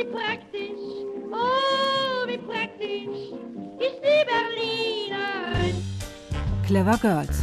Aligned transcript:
wie 0.00 0.04
praktisch, 0.04 0.80
oh, 1.30 2.26
wie 2.26 2.38
praktisch 2.38 3.32
ist 3.78 4.00
die 4.02 4.24
Berlinerin. 4.30 5.76
Clever 6.66 6.96
Girls. 6.98 7.42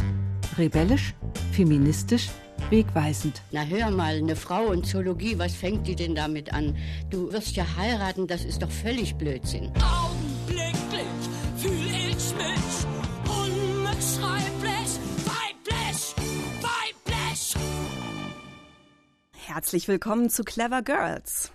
Rebellisch, 0.56 1.14
feministisch, 1.52 2.28
wegweisend. 2.70 3.42
Na 3.52 3.62
hör 3.62 3.90
mal, 3.90 4.16
eine 4.16 4.34
Frau 4.34 4.64
und 4.66 4.86
Zoologie, 4.86 5.38
was 5.38 5.54
fängt 5.54 5.86
die 5.86 5.94
denn 5.94 6.16
damit 6.16 6.52
an? 6.52 6.76
Du 7.10 7.32
wirst 7.32 7.54
ja 7.54 7.64
heiraten, 7.76 8.26
das 8.26 8.44
ist 8.44 8.62
doch 8.62 8.70
völlig 8.70 9.14
Blödsinn. 9.14 9.70
Augenblicklich 9.80 11.06
fühl 11.58 11.86
ich 11.86 12.34
mich 12.34 12.76
unbeschreiblich 13.28 14.98
weiblich, 15.30 16.14
weiblich. 16.60 17.54
Herzlich 19.46 19.86
willkommen 19.86 20.28
zu 20.28 20.42
Clever 20.42 20.82
Girls. 20.82 21.52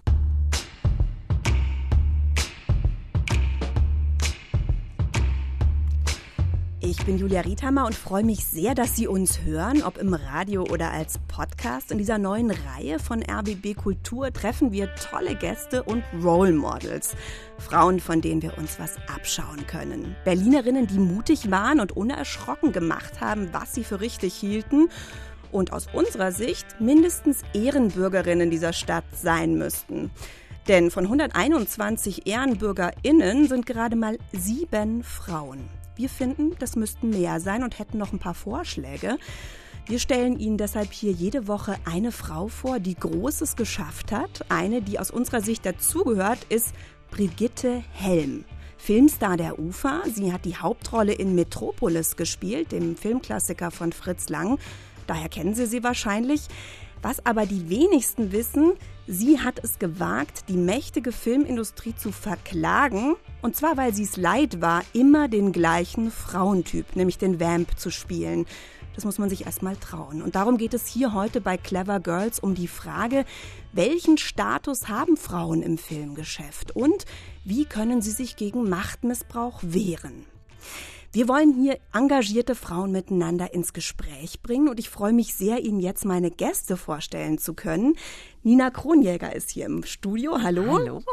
Ich 6.95 7.07
bin 7.07 7.17
Julia 7.17 7.41
Riethammer 7.41 7.87
und 7.87 7.95
freue 7.95 8.23
mich 8.23 8.45
sehr, 8.45 8.75
dass 8.75 8.95
Sie 8.95 9.07
uns 9.07 9.41
hören, 9.41 9.81
ob 9.81 9.97
im 9.97 10.13
Radio 10.13 10.61
oder 10.61 10.91
als 10.91 11.17
Podcast. 11.27 11.91
In 11.91 11.97
dieser 11.97 12.19
neuen 12.19 12.51
Reihe 12.51 12.99
von 12.99 13.23
RBB 13.23 13.75
Kultur 13.75 14.31
treffen 14.31 14.71
wir 14.71 14.93
tolle 14.93 15.33
Gäste 15.33 15.81
und 15.81 16.03
Role 16.23 16.51
Models. 16.51 17.15
Frauen, 17.57 17.99
von 17.99 18.21
denen 18.21 18.43
wir 18.43 18.59
uns 18.59 18.79
was 18.79 18.97
abschauen 19.07 19.65
können. 19.65 20.15
Berlinerinnen, 20.23 20.85
die 20.85 20.99
mutig 20.99 21.49
waren 21.49 21.79
und 21.79 21.97
unerschrocken 21.97 22.71
gemacht 22.71 23.21
haben, 23.21 23.49
was 23.51 23.73
sie 23.73 23.83
für 23.83 23.99
richtig 23.99 24.35
hielten 24.35 24.89
und 25.51 25.73
aus 25.73 25.87
unserer 25.93 26.31
Sicht 26.31 26.79
mindestens 26.79 27.39
Ehrenbürgerinnen 27.55 28.51
dieser 28.51 28.71
Stadt 28.71 29.05
sein 29.19 29.57
müssten. 29.57 30.11
Denn 30.67 30.91
von 30.91 31.05
121 31.05 32.27
EhrenbürgerInnen 32.27 33.47
sind 33.47 33.65
gerade 33.65 33.95
mal 33.95 34.19
sieben 34.31 35.03
Frauen. 35.03 35.67
Wir 35.95 36.09
finden, 36.09 36.55
das 36.59 36.75
müssten 36.75 37.09
mehr 37.09 37.39
sein 37.39 37.63
und 37.63 37.77
hätten 37.77 37.97
noch 37.97 38.13
ein 38.13 38.19
paar 38.19 38.33
Vorschläge. 38.33 39.17
Wir 39.85 39.99
stellen 39.99 40.39
Ihnen 40.39 40.57
deshalb 40.57 40.93
hier 40.93 41.11
jede 41.11 41.47
Woche 41.47 41.75
eine 41.85 42.11
Frau 42.11 42.47
vor, 42.47 42.79
die 42.79 42.95
Großes 42.95 43.55
geschafft 43.55 44.11
hat. 44.11 44.45
Eine, 44.49 44.81
die 44.81 44.97
aus 44.97 45.11
unserer 45.11 45.41
Sicht 45.41 45.65
dazugehört, 45.65 46.45
ist 46.49 46.73
Brigitte 47.11 47.83
Helm. 47.91 48.45
Filmstar 48.77 49.37
der 49.37 49.59
UFA. 49.59 50.01
Sie 50.13 50.33
hat 50.33 50.45
die 50.45 50.57
Hauptrolle 50.57 51.13
in 51.13 51.35
Metropolis 51.35 52.15
gespielt, 52.15 52.71
dem 52.71 52.95
Filmklassiker 52.95 53.71
von 53.71 53.91
Fritz 53.91 54.29
Lang. 54.29 54.57
Daher 55.05 55.29
kennen 55.29 55.53
Sie 55.53 55.65
sie 55.65 55.83
wahrscheinlich. 55.83 56.47
Was 57.03 57.25
aber 57.25 57.45
die 57.45 57.69
wenigsten 57.69 58.31
wissen, 58.31 58.71
sie 59.07 59.41
hat 59.41 59.59
es 59.61 59.77
gewagt, 59.77 60.45
die 60.47 60.55
mächtige 60.55 61.11
Filmindustrie 61.11 61.93
zu 61.95 62.13
verklagen. 62.13 63.17
Und 63.41 63.57
zwar, 63.57 63.75
weil 63.75 63.93
sie 63.93 64.03
es 64.03 64.15
leid 64.15 64.61
war, 64.61 64.83
immer 64.93 65.27
den 65.27 65.51
gleichen 65.51 66.11
Frauentyp, 66.11 66.95
nämlich 66.95 67.17
den 67.17 67.41
Vamp, 67.41 67.77
zu 67.77 67.91
spielen. 67.91 68.45
Das 68.95 69.03
muss 69.03 69.17
man 69.17 69.29
sich 69.29 69.45
erstmal 69.45 69.75
trauen. 69.75 70.21
Und 70.21 70.35
darum 70.35 70.57
geht 70.57 70.73
es 70.73 70.87
hier 70.87 71.13
heute 71.13 71.41
bei 71.41 71.57
Clever 71.57 71.99
Girls 71.99 72.39
um 72.39 72.55
die 72.55 72.69
Frage, 72.69 73.25
welchen 73.73 74.17
Status 74.17 74.87
haben 74.87 75.17
Frauen 75.17 75.61
im 75.61 75.77
Filmgeschäft 75.77 76.73
und 76.73 77.05
wie 77.43 77.65
können 77.65 78.01
sie 78.01 78.11
sich 78.11 78.37
gegen 78.37 78.69
Machtmissbrauch 78.69 79.59
wehren? 79.61 80.25
Wir 81.15 81.27
wollen 81.27 81.53
hier 81.53 81.77
engagierte 81.93 82.55
Frauen 82.55 82.91
miteinander 82.91 83.53
ins 83.53 83.71
Gespräch 83.71 84.41
bringen 84.41 84.67
und 84.67 84.79
ich 84.79 84.89
freue 84.89 85.13
mich 85.13 85.35
sehr, 85.35 85.59
Ihnen 85.59 85.79
jetzt 85.79 86.05
meine 86.05 86.31
Gäste 86.31 86.75
vorstellen 86.75 87.37
zu 87.37 87.53
können. 87.53 87.95
Nina 88.41 88.71
Kronjäger 88.71 89.35
ist 89.35 89.51
hier 89.51 89.67
im 89.67 89.83
Studio. 89.83 90.39
Hallo. 90.41 90.65
Hallo. 90.73 91.03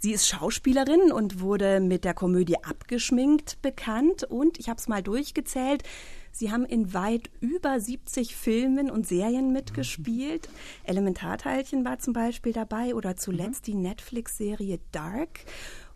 Sie 0.00 0.10
ist 0.10 0.26
Schauspielerin 0.26 1.12
und 1.12 1.38
wurde 1.40 1.78
mit 1.78 2.04
der 2.04 2.14
Komödie 2.14 2.56
Abgeschminkt 2.64 3.62
bekannt 3.62 4.24
und 4.24 4.58
ich 4.58 4.68
habe 4.68 4.80
es 4.80 4.88
mal 4.88 5.04
durchgezählt. 5.04 5.84
Sie 6.32 6.50
haben 6.50 6.66
in 6.66 6.92
weit 6.92 7.30
über 7.40 7.78
70 7.78 8.34
Filmen 8.34 8.90
und 8.90 9.06
Serien 9.06 9.52
mitgespielt. 9.52 10.48
Elementarteilchen 10.82 11.84
war 11.84 12.00
zum 12.00 12.12
Beispiel 12.12 12.52
dabei 12.52 12.94
oder 12.96 13.16
zuletzt 13.16 13.68
die 13.68 13.74
Netflix-Serie 13.74 14.80
Dark. 14.90 15.44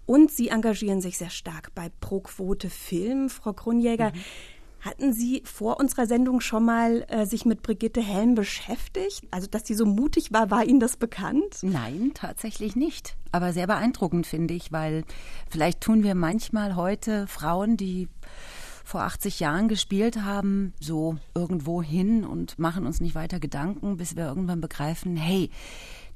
Und 0.07 0.31
Sie 0.31 0.49
engagieren 0.49 1.01
sich 1.01 1.19
sehr 1.19 1.31
stark 1.31 1.75
bei 1.75 1.91
Pro 2.01 2.21
Quote 2.21 2.71
Film. 2.71 3.29
Frau 3.31 3.53
Kronjäger, 3.53 4.11
mhm. 4.11 4.21
hatten 4.81 5.13
Sie 5.13 5.43
vor 5.45 5.79
unserer 5.79 6.07
Sendung 6.07 6.41
schon 6.41 6.65
mal 6.65 7.05
äh, 7.09 7.27
sich 7.27 7.45
mit 7.45 7.63
Brigitte 7.63 8.01
Helm 8.01 8.35
beschäftigt? 8.35 9.23
Also, 9.31 9.47
dass 9.47 9.67
sie 9.67 9.75
so 9.75 9.87
mutig 9.87 10.33
war, 10.33 10.51
war 10.51 10.65
Ihnen 10.65 10.81
das 10.81 10.97
bekannt? 10.97 11.59
Nein, 11.63 12.13
tatsächlich 12.15 12.77
nicht. 12.77 13.17
Aber 13.33 13.53
sehr 13.53 13.67
beeindruckend 13.67 14.27
finde 14.27 14.55
ich, 14.55 14.73
weil 14.73 15.05
vielleicht 15.49 15.81
tun 15.81 16.03
wir 16.03 16.15
manchmal 16.15 16.77
heute 16.77 17.27
Frauen, 17.29 17.77
die 17.77 18.09
vor 18.91 19.03
80 19.03 19.39
Jahren 19.39 19.69
gespielt 19.69 20.23
haben, 20.23 20.75
so 20.81 21.17
irgendwo 21.35 21.81
hin 21.81 22.25
und 22.25 22.59
machen 22.59 22.87
uns 22.87 23.01
nicht 23.01 23.15
weiter 23.15 23.39
Gedanken, 23.39 23.97
bis 23.97 24.17
wir 24.17 24.27
irgendwann 24.27 24.61
begreifen, 24.61 25.17
hey, 25.17 25.51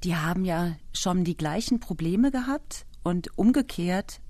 die 0.03 0.17
haben 0.17 0.44
ja 0.44 0.73
schon 0.93 1.23
die 1.23 1.37
gleichen 1.37 1.78
Probleme 1.78 2.33
gehabt, 2.33 2.84
und 3.05 3.39
umgekehrt, 3.39 4.21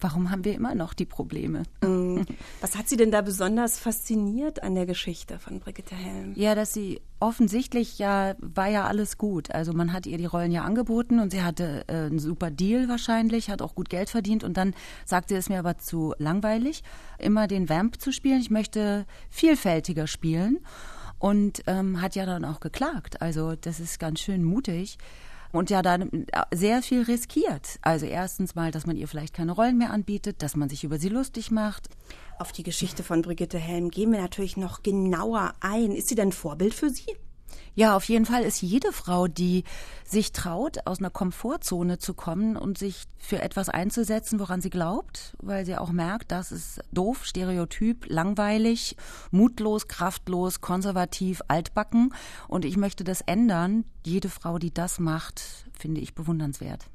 warum 0.00 0.30
haben 0.30 0.44
wir 0.44 0.54
immer 0.54 0.74
noch 0.74 0.94
die 0.94 1.06
Probleme? 1.06 1.62
Mm. 1.82 2.22
Was 2.60 2.76
hat 2.76 2.88
Sie 2.88 2.96
denn 2.96 3.10
da 3.10 3.22
besonders 3.22 3.78
fasziniert 3.78 4.62
an 4.62 4.74
der 4.74 4.86
Geschichte 4.86 5.38
von 5.38 5.60
Brigitte 5.60 5.94
Helm? 5.94 6.32
Ja, 6.34 6.54
dass 6.54 6.72
sie 6.72 7.00
offensichtlich 7.20 7.98
ja, 7.98 8.34
war 8.38 8.68
ja 8.68 8.86
alles 8.86 9.18
gut. 9.18 9.50
Also 9.52 9.72
man 9.72 9.92
hat 9.92 10.06
ihr 10.06 10.18
die 10.18 10.26
Rollen 10.26 10.52
ja 10.52 10.62
angeboten 10.62 11.18
und 11.18 11.32
sie 11.32 11.42
hatte 11.42 11.84
äh, 11.88 12.06
einen 12.06 12.18
super 12.18 12.50
Deal 12.50 12.88
wahrscheinlich, 12.88 13.50
hat 13.50 13.62
auch 13.62 13.74
gut 13.74 13.88
Geld 13.88 14.10
verdient 14.10 14.44
und 14.44 14.56
dann 14.56 14.74
sagte 15.04 15.36
es 15.36 15.48
mir 15.48 15.58
aber 15.58 15.78
zu 15.78 16.14
langweilig, 16.18 16.82
immer 17.18 17.46
den 17.46 17.68
Vamp 17.68 18.00
zu 18.00 18.12
spielen. 18.12 18.40
Ich 18.40 18.50
möchte 18.50 19.06
vielfältiger 19.30 20.06
spielen 20.06 20.58
und 21.18 21.62
ähm, 21.66 22.00
hat 22.00 22.14
ja 22.14 22.26
dann 22.26 22.44
auch 22.44 22.60
geklagt. 22.60 23.20
Also 23.20 23.54
das 23.56 23.80
ist 23.80 23.98
ganz 23.98 24.20
schön 24.20 24.44
mutig 24.44 24.98
und 25.52 25.70
ja 25.70 25.82
dann 25.82 26.26
äh, 26.32 26.42
sehr 26.52 26.82
viel 26.82 27.02
riskiert. 27.02 27.78
Also 27.82 28.06
erstens 28.06 28.54
mal, 28.54 28.70
dass 28.70 28.86
man 28.86 28.96
ihr 28.96 29.08
vielleicht 29.08 29.34
keine 29.34 29.52
Rollen 29.52 29.78
mehr 29.78 29.92
anbietet, 29.92 30.42
dass 30.42 30.56
man 30.56 30.68
sich 30.68 30.84
über 30.84 30.98
sie 30.98 31.08
lustig 31.08 31.50
macht. 31.50 31.88
Auf 32.38 32.52
die 32.52 32.62
Geschichte 32.62 33.02
von 33.02 33.22
Brigitte 33.22 33.58
Helm 33.58 33.90
gehen 33.90 34.12
wir 34.12 34.20
natürlich 34.20 34.56
noch 34.56 34.82
genauer 34.82 35.54
ein. 35.60 35.92
Ist 35.92 36.08
sie 36.08 36.14
denn 36.14 36.32
Vorbild 36.32 36.74
für 36.74 36.90
Sie? 36.90 37.16
Ja, 37.74 37.96
auf 37.96 38.04
jeden 38.04 38.26
Fall 38.26 38.42
ist 38.42 38.60
jede 38.60 38.92
Frau, 38.92 39.28
die 39.28 39.64
sich 40.04 40.32
traut, 40.32 40.86
aus 40.86 40.98
einer 40.98 41.10
Komfortzone 41.10 41.98
zu 41.98 42.14
kommen 42.14 42.56
und 42.56 42.76
sich 42.76 43.04
für 43.18 43.40
etwas 43.40 43.68
einzusetzen, 43.68 44.40
woran 44.40 44.60
sie 44.60 44.70
glaubt, 44.70 45.36
weil 45.40 45.64
sie 45.64 45.76
auch 45.76 45.92
merkt, 45.92 46.32
das 46.32 46.50
ist 46.50 46.80
doof, 46.92 47.24
stereotyp, 47.24 48.06
langweilig, 48.08 48.96
mutlos, 49.30 49.86
kraftlos, 49.86 50.60
konservativ, 50.60 51.40
altbacken. 51.48 52.14
Und 52.48 52.64
ich 52.64 52.76
möchte 52.76 53.04
das 53.04 53.20
ändern. 53.20 53.84
Jede 54.04 54.28
Frau, 54.28 54.58
die 54.58 54.72
das 54.72 54.98
macht, 54.98 55.42
finde 55.78 56.00
ich 56.00 56.14
bewundernswert. 56.14 56.86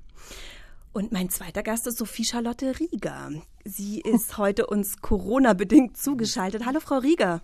Und 0.92 1.12
mein 1.12 1.30
zweiter 1.30 1.64
Gast 1.64 1.88
ist 1.88 1.98
Sophie 1.98 2.24
Charlotte 2.26 2.80
Rieger. 2.80 3.32
Sie 3.66 4.00
ist 4.02 4.38
heute 4.38 4.68
uns 4.68 5.02
Corona-bedingt 5.02 5.98
zugeschaltet. 5.98 6.66
Hallo, 6.66 6.80
Frau 6.80 6.98
Rieger. 6.98 7.42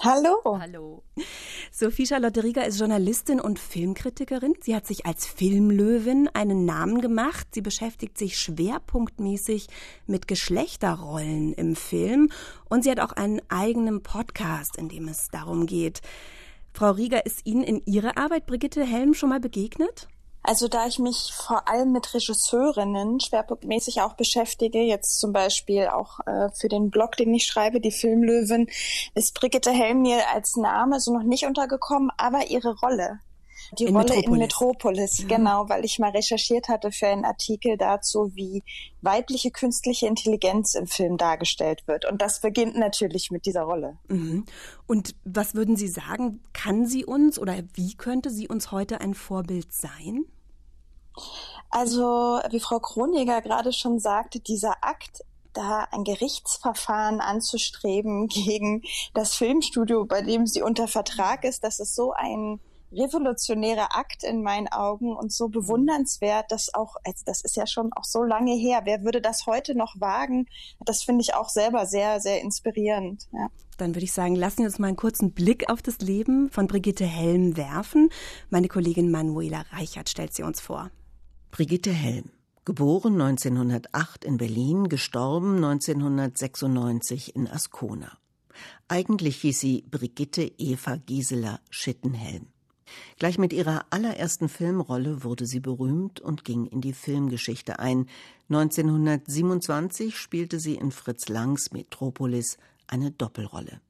Hallo. 0.00 0.40
Hallo. 0.44 1.04
Sophie 1.70 2.06
Charlotte 2.06 2.42
Rieger 2.42 2.66
ist 2.66 2.78
Journalistin 2.78 3.40
und 3.40 3.58
Filmkritikerin. 3.58 4.54
Sie 4.60 4.74
hat 4.74 4.86
sich 4.86 5.06
als 5.06 5.26
Filmlöwin 5.26 6.28
einen 6.32 6.64
Namen 6.64 7.00
gemacht. 7.00 7.48
Sie 7.52 7.60
beschäftigt 7.60 8.18
sich 8.18 8.38
schwerpunktmäßig 8.38 9.68
mit 10.06 10.26
Geschlechterrollen 10.26 11.52
im 11.52 11.76
Film 11.76 12.30
und 12.68 12.84
sie 12.84 12.90
hat 12.90 13.00
auch 13.00 13.12
einen 13.12 13.42
eigenen 13.48 14.02
Podcast, 14.02 14.76
in 14.76 14.88
dem 14.88 15.08
es 15.08 15.28
darum 15.30 15.66
geht. 15.66 16.00
Frau 16.72 16.90
Rieger, 16.92 17.24
ist 17.26 17.46
Ihnen 17.46 17.62
in 17.62 17.82
Ihrer 17.84 18.16
Arbeit 18.16 18.46
Brigitte 18.46 18.84
Helm 18.84 19.14
schon 19.14 19.28
mal 19.28 19.40
begegnet? 19.40 20.08
Also 20.42 20.66
da 20.66 20.86
ich 20.86 20.98
mich 20.98 21.32
vor 21.32 21.68
allem 21.68 21.92
mit 21.92 22.12
Regisseurinnen 22.14 23.20
schwerpunktmäßig 23.20 24.00
auch 24.00 24.14
beschäftige, 24.14 24.80
jetzt 24.80 25.20
zum 25.20 25.32
Beispiel 25.32 25.86
auch 25.86 26.18
äh, 26.26 26.50
für 26.50 26.68
den 26.68 26.90
Blog, 26.90 27.16
den 27.16 27.32
ich 27.32 27.46
schreibe, 27.46 27.80
die 27.80 27.92
Filmlöwen, 27.92 28.68
ist 29.14 29.34
Brigitte 29.34 29.70
Helm 29.70 30.02
mir 30.02 30.28
als 30.34 30.56
Name 30.56 30.98
so 30.98 31.12
noch 31.12 31.22
nicht 31.22 31.46
untergekommen, 31.46 32.10
aber 32.16 32.50
ihre 32.50 32.74
Rolle. 32.80 33.20
Die 33.78 33.84
in 33.84 33.96
Rolle 33.96 34.08
Metropolis. 34.08 34.26
in 34.26 34.38
Metropolis, 34.38 35.18
ja. 35.18 35.28
genau, 35.28 35.68
weil 35.68 35.84
ich 35.84 35.98
mal 35.98 36.10
recherchiert 36.10 36.68
hatte 36.68 36.92
für 36.92 37.06
einen 37.06 37.24
Artikel 37.24 37.78
dazu, 37.78 38.32
wie 38.34 38.62
weibliche 39.00 39.50
künstliche 39.50 40.06
Intelligenz 40.06 40.74
im 40.74 40.86
Film 40.86 41.16
dargestellt 41.16 41.86
wird. 41.86 42.04
Und 42.04 42.20
das 42.20 42.40
beginnt 42.40 42.76
natürlich 42.76 43.30
mit 43.30 43.46
dieser 43.46 43.62
Rolle. 43.62 43.98
Mhm. 44.08 44.44
Und 44.86 45.14
was 45.24 45.54
würden 45.54 45.76
Sie 45.76 45.88
sagen, 45.88 46.42
kann 46.52 46.86
sie 46.86 47.04
uns 47.04 47.38
oder 47.38 47.56
wie 47.74 47.94
könnte 47.94 48.30
sie 48.30 48.48
uns 48.48 48.72
heute 48.72 49.00
ein 49.00 49.14
Vorbild 49.14 49.72
sein? 49.72 50.26
Also, 51.70 52.40
wie 52.50 52.60
Frau 52.60 52.80
Kronjäger 52.80 53.40
gerade 53.40 53.72
schon 53.72 53.98
sagte, 53.98 54.40
dieser 54.40 54.76
Akt 54.82 55.24
da 55.52 55.86
ein 55.90 56.04
Gerichtsverfahren 56.04 57.20
anzustreben 57.20 58.28
gegen 58.28 58.82
das 59.14 59.34
Filmstudio, 59.34 60.04
bei 60.04 60.22
dem 60.22 60.46
sie 60.46 60.62
unter 60.62 60.88
Vertrag 60.88 61.44
ist, 61.44 61.64
das 61.64 61.80
ist 61.80 61.94
so 61.94 62.12
ein 62.12 62.60
revolutionärer 62.92 63.96
Akt 63.96 64.22
in 64.22 64.42
meinen 64.42 64.68
Augen 64.68 65.16
und 65.16 65.32
so 65.32 65.48
bewundernswert, 65.48 66.52
dass 66.52 66.74
auch, 66.74 66.96
das 67.24 67.40
ist 67.40 67.56
ja 67.56 67.66
schon 67.66 67.92
auch 67.94 68.04
so 68.04 68.22
lange 68.22 68.54
her. 68.54 68.82
Wer 68.84 69.02
würde 69.02 69.22
das 69.22 69.46
heute 69.46 69.74
noch 69.74 69.98
wagen? 69.98 70.46
Das 70.84 71.02
finde 71.02 71.22
ich 71.22 71.34
auch 71.34 71.48
selber 71.48 71.86
sehr, 71.86 72.20
sehr 72.20 72.42
inspirierend. 72.42 73.28
Ja. 73.32 73.48
Dann 73.78 73.94
würde 73.94 74.04
ich 74.04 74.12
sagen, 74.12 74.36
lassen 74.36 74.58
wir 74.58 74.66
uns 74.66 74.78
mal 74.78 74.88
einen 74.88 74.96
kurzen 74.96 75.32
Blick 75.32 75.70
auf 75.70 75.80
das 75.80 76.00
Leben 76.00 76.50
von 76.50 76.66
Brigitte 76.66 77.06
Helm 77.06 77.56
werfen. 77.56 78.10
Meine 78.50 78.68
Kollegin 78.68 79.10
Manuela 79.10 79.64
Reichert 79.72 80.10
stellt 80.10 80.34
sie 80.34 80.42
uns 80.42 80.60
vor. 80.60 80.90
Brigitte 81.54 81.90
Helm, 81.90 82.30
geboren 82.64 83.20
1908 83.20 84.24
in 84.24 84.38
Berlin, 84.38 84.88
gestorben 84.88 85.56
1996 85.56 87.36
in 87.36 87.46
Ascona. 87.46 88.16
Eigentlich 88.88 89.42
hieß 89.42 89.60
sie 89.60 89.84
Brigitte 89.90 90.50
Eva 90.56 90.96
Gisela 90.96 91.60
Schittenhelm. 91.68 92.46
Gleich 93.18 93.36
mit 93.36 93.52
ihrer 93.52 93.84
allerersten 93.90 94.48
Filmrolle 94.48 95.24
wurde 95.24 95.44
sie 95.44 95.60
berühmt 95.60 96.20
und 96.20 96.46
ging 96.46 96.64
in 96.64 96.80
die 96.80 96.94
Filmgeschichte 96.94 97.78
ein. 97.78 98.08
1927 98.48 100.16
spielte 100.16 100.58
sie 100.58 100.76
in 100.76 100.90
Fritz 100.90 101.28
Langs 101.28 101.70
Metropolis 101.70 102.56
eine 102.86 103.10
Doppelrolle. 103.10 103.82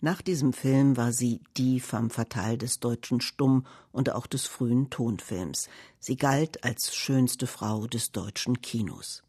Nach 0.00 0.22
diesem 0.22 0.52
Film 0.52 0.96
war 0.96 1.12
sie 1.12 1.40
die 1.56 1.80
femme 1.80 2.10
fatale 2.10 2.58
des 2.58 2.80
deutschen 2.80 3.20
Stumm- 3.20 3.66
und 3.92 4.10
auch 4.10 4.26
des 4.26 4.46
frühen 4.46 4.90
Tonfilms. 4.90 5.68
Sie 5.98 6.16
galt 6.16 6.64
als 6.64 6.94
schönste 6.94 7.46
Frau 7.46 7.86
des 7.86 8.12
deutschen 8.12 8.60
Kinos. 8.60 9.22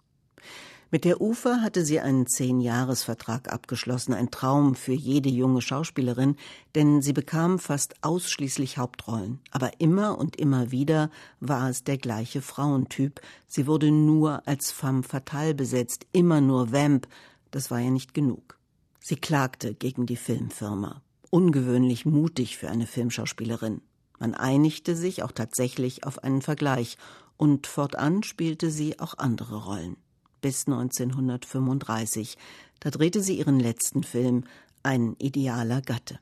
Mit 0.93 1.05
der 1.05 1.21
UFA 1.21 1.61
hatte 1.61 1.83
sie 1.83 1.99
einen 1.99 2.27
Zehn-Jahres-Vertrag 2.27 3.51
abgeschlossen, 3.51 4.13
ein 4.13 4.29
Traum 4.29 4.75
für 4.75 4.93
jede 4.93 5.27
junge 5.27 5.63
Schauspielerin, 5.63 6.35
denn 6.75 7.01
sie 7.01 7.13
bekam 7.13 7.57
fast 7.57 7.95
ausschließlich 8.03 8.77
Hauptrollen. 8.77 9.39
Aber 9.49 9.71
immer 9.79 10.19
und 10.19 10.35
immer 10.35 10.69
wieder 10.69 11.09
war 11.39 11.67
es 11.67 11.83
der 11.83 11.97
gleiche 11.97 12.43
Frauentyp. 12.43 13.21
Sie 13.47 13.65
wurde 13.65 13.89
nur 13.89 14.47
als 14.47 14.71
femme 14.71 15.01
fatale 15.01 15.55
besetzt, 15.55 16.05
immer 16.11 16.41
nur 16.41 16.71
Vamp. 16.71 17.07
Das 17.49 17.71
war 17.71 17.79
ja 17.79 17.89
nicht 17.89 18.13
genug. 18.13 18.59
Sie 19.05 19.17
klagte 19.17 19.73
gegen 19.73 20.05
die 20.05 20.15
Filmfirma. 20.15 21.01
Ungewöhnlich 21.29 22.05
mutig 22.05 22.57
für 22.57 22.69
eine 22.69 22.88
Filmschauspielerin. 22.88 23.81
Man 24.17 24.33
einigte 24.33 24.95
sich 24.95 25.23
auch 25.23 25.33
tatsächlich 25.33 26.05
auf 26.05 26.23
einen 26.23 26.41
Vergleich 26.41 26.97
und 27.35 27.67
fortan 27.67 28.23
spielte 28.23 28.71
sie 28.71 29.00
auch 29.00 29.17
andere 29.17 29.65
Rollen 29.65 29.97
bis 30.39 30.67
1935. 30.67 32.38
Da 32.79 32.91
drehte 32.91 33.21
sie 33.21 33.39
ihren 33.39 33.59
letzten 33.59 34.03
Film 34.03 34.45
Ein 34.83 35.17
idealer 35.19 35.81
Gatte. 35.81 36.19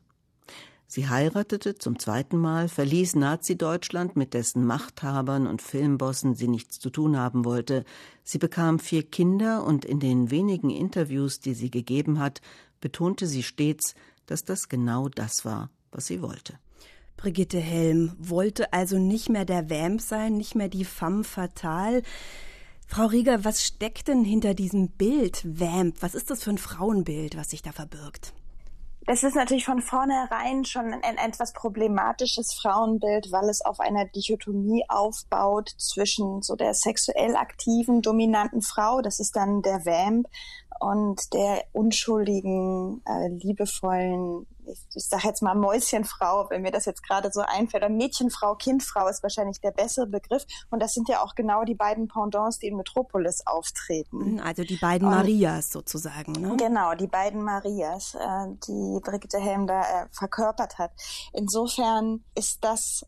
Sie 0.94 1.08
heiratete 1.08 1.76
zum 1.76 2.00
zweiten 2.00 2.38
Mal, 2.38 2.68
verließ 2.68 3.16
Nazi-Deutschland, 3.16 4.18
mit 4.18 4.34
dessen 4.34 4.66
Machthabern 4.66 5.48
und 5.48 5.62
Filmbossen 5.62 6.36
sie 6.36 6.50
nichts 6.50 6.80
zu 6.80 6.90
tun 6.90 7.16
haben 7.16 7.46
wollte. 7.46 7.86
Sie 8.26 8.40
bekam 8.40 8.78
vier 8.78 9.04
Kinder 9.04 9.64
und 9.64 9.86
in 9.86 10.02
den 10.02 10.32
wenigen 10.32 10.70
Interviews, 10.70 11.40
die 11.40 11.54
sie 11.54 11.72
gegeben 11.72 12.20
hat, 12.20 12.42
betonte 12.82 13.26
sie 13.26 13.42
stets, 13.42 13.96
dass 14.26 14.44
das 14.44 14.68
genau 14.68 15.08
das 15.08 15.46
war, 15.46 15.70
was 15.94 16.08
sie 16.08 16.22
wollte. 16.22 16.60
Brigitte 17.16 17.60
Helm 17.60 18.12
wollte 18.20 18.74
also 18.74 19.00
nicht 19.00 19.30
mehr 19.30 19.46
der 19.46 19.70
Vamp 19.70 20.02
sein, 20.02 20.36
nicht 20.36 20.56
mehr 20.56 20.68
die 20.68 20.84
femme 20.84 21.24
fatale. 21.24 22.04
Frau 22.86 23.06
Rieger, 23.06 23.46
was 23.46 23.64
steckt 23.64 24.10
denn 24.10 24.26
hinter 24.26 24.54
diesem 24.56 24.90
Bild 24.90 25.42
Vamp? 25.46 26.02
Was 26.02 26.16
ist 26.16 26.30
das 26.30 26.44
für 26.44 26.50
ein 26.50 26.58
Frauenbild, 26.58 27.38
was 27.38 27.52
sich 27.52 27.62
da 27.62 27.72
verbirgt? 27.72 28.34
Das 29.07 29.24
ist 29.24 29.36
natürlich 29.36 29.65
von 29.65 29.81
vornherein 29.81 30.63
schon 30.63 30.94
ein 30.94 31.18
etwas 31.18 31.53
problematisches 31.53 32.53
Frauenbild, 32.53 33.31
weil 33.31 33.50
es 33.50 33.65
auf 33.65 33.80
einer 33.80 34.06
Dichotomie 34.06 34.86
aufbaut 34.89 35.74
zwischen 35.77 36.44
so 36.44 36.56
der 36.56 36.75
sexuell 36.75 37.36
aktiven, 37.36 38.03
dominanten 38.03 38.62
Frau, 38.62 39.01
das 39.01 39.19
ist 39.19 39.36
dann 39.36 39.63
der 39.63 39.86
Vamp, 39.86 40.27
und 40.79 41.33
der 41.33 41.63
unschuldigen, 41.73 43.01
äh, 43.06 43.27
liebevollen, 43.27 44.47
ich, 44.65 44.79
ich 44.95 45.06
sage 45.06 45.27
jetzt 45.27 45.41
mal 45.41 45.56
Mäuschenfrau, 45.56 46.50
wenn 46.50 46.62
mir 46.62 46.71
das 46.71 46.85
jetzt 46.85 47.03
gerade 47.03 47.31
so 47.31 47.41
einfällt, 47.41 47.83
oder 47.83 47.91
Mädchenfrau, 47.91 48.56
Kindfrau 48.56 49.07
ist 49.07 49.23
wahrscheinlich 49.23 49.59
der 49.59 49.71
bessere 49.71 50.07
Begriff. 50.07 50.45
Und 50.69 50.81
das 50.81 50.94
sind 50.94 51.09
ja 51.09 51.23
auch 51.23 51.35
genau 51.35 51.63
die 51.63 51.75
beiden 51.75 52.07
Pendants, 52.07 52.59
die 52.59 52.68
in 52.68 52.77
Metropolis 52.77 53.45
auftreten. 53.45 54.33
Mhm, 54.33 54.39
also 54.39 54.63
die 54.63 54.77
beiden 54.77 55.07
und, 55.07 55.13
Marias 55.13 55.71
sozusagen. 55.71 56.33
Ne? 56.33 56.56
Genau, 56.57 56.94
die 56.95 57.07
beiden 57.07 57.44
Marias, 57.44 58.15
äh, 58.15 58.47
die 58.68 59.00
Brigitte 59.01 59.39
Helm 59.39 59.68
da 59.68 59.81
äh, 59.81 60.07
verkörpert 60.12 60.77
hat. 60.77 60.91
Insofern 61.33 62.23
ist 62.35 62.63
das 62.63 63.06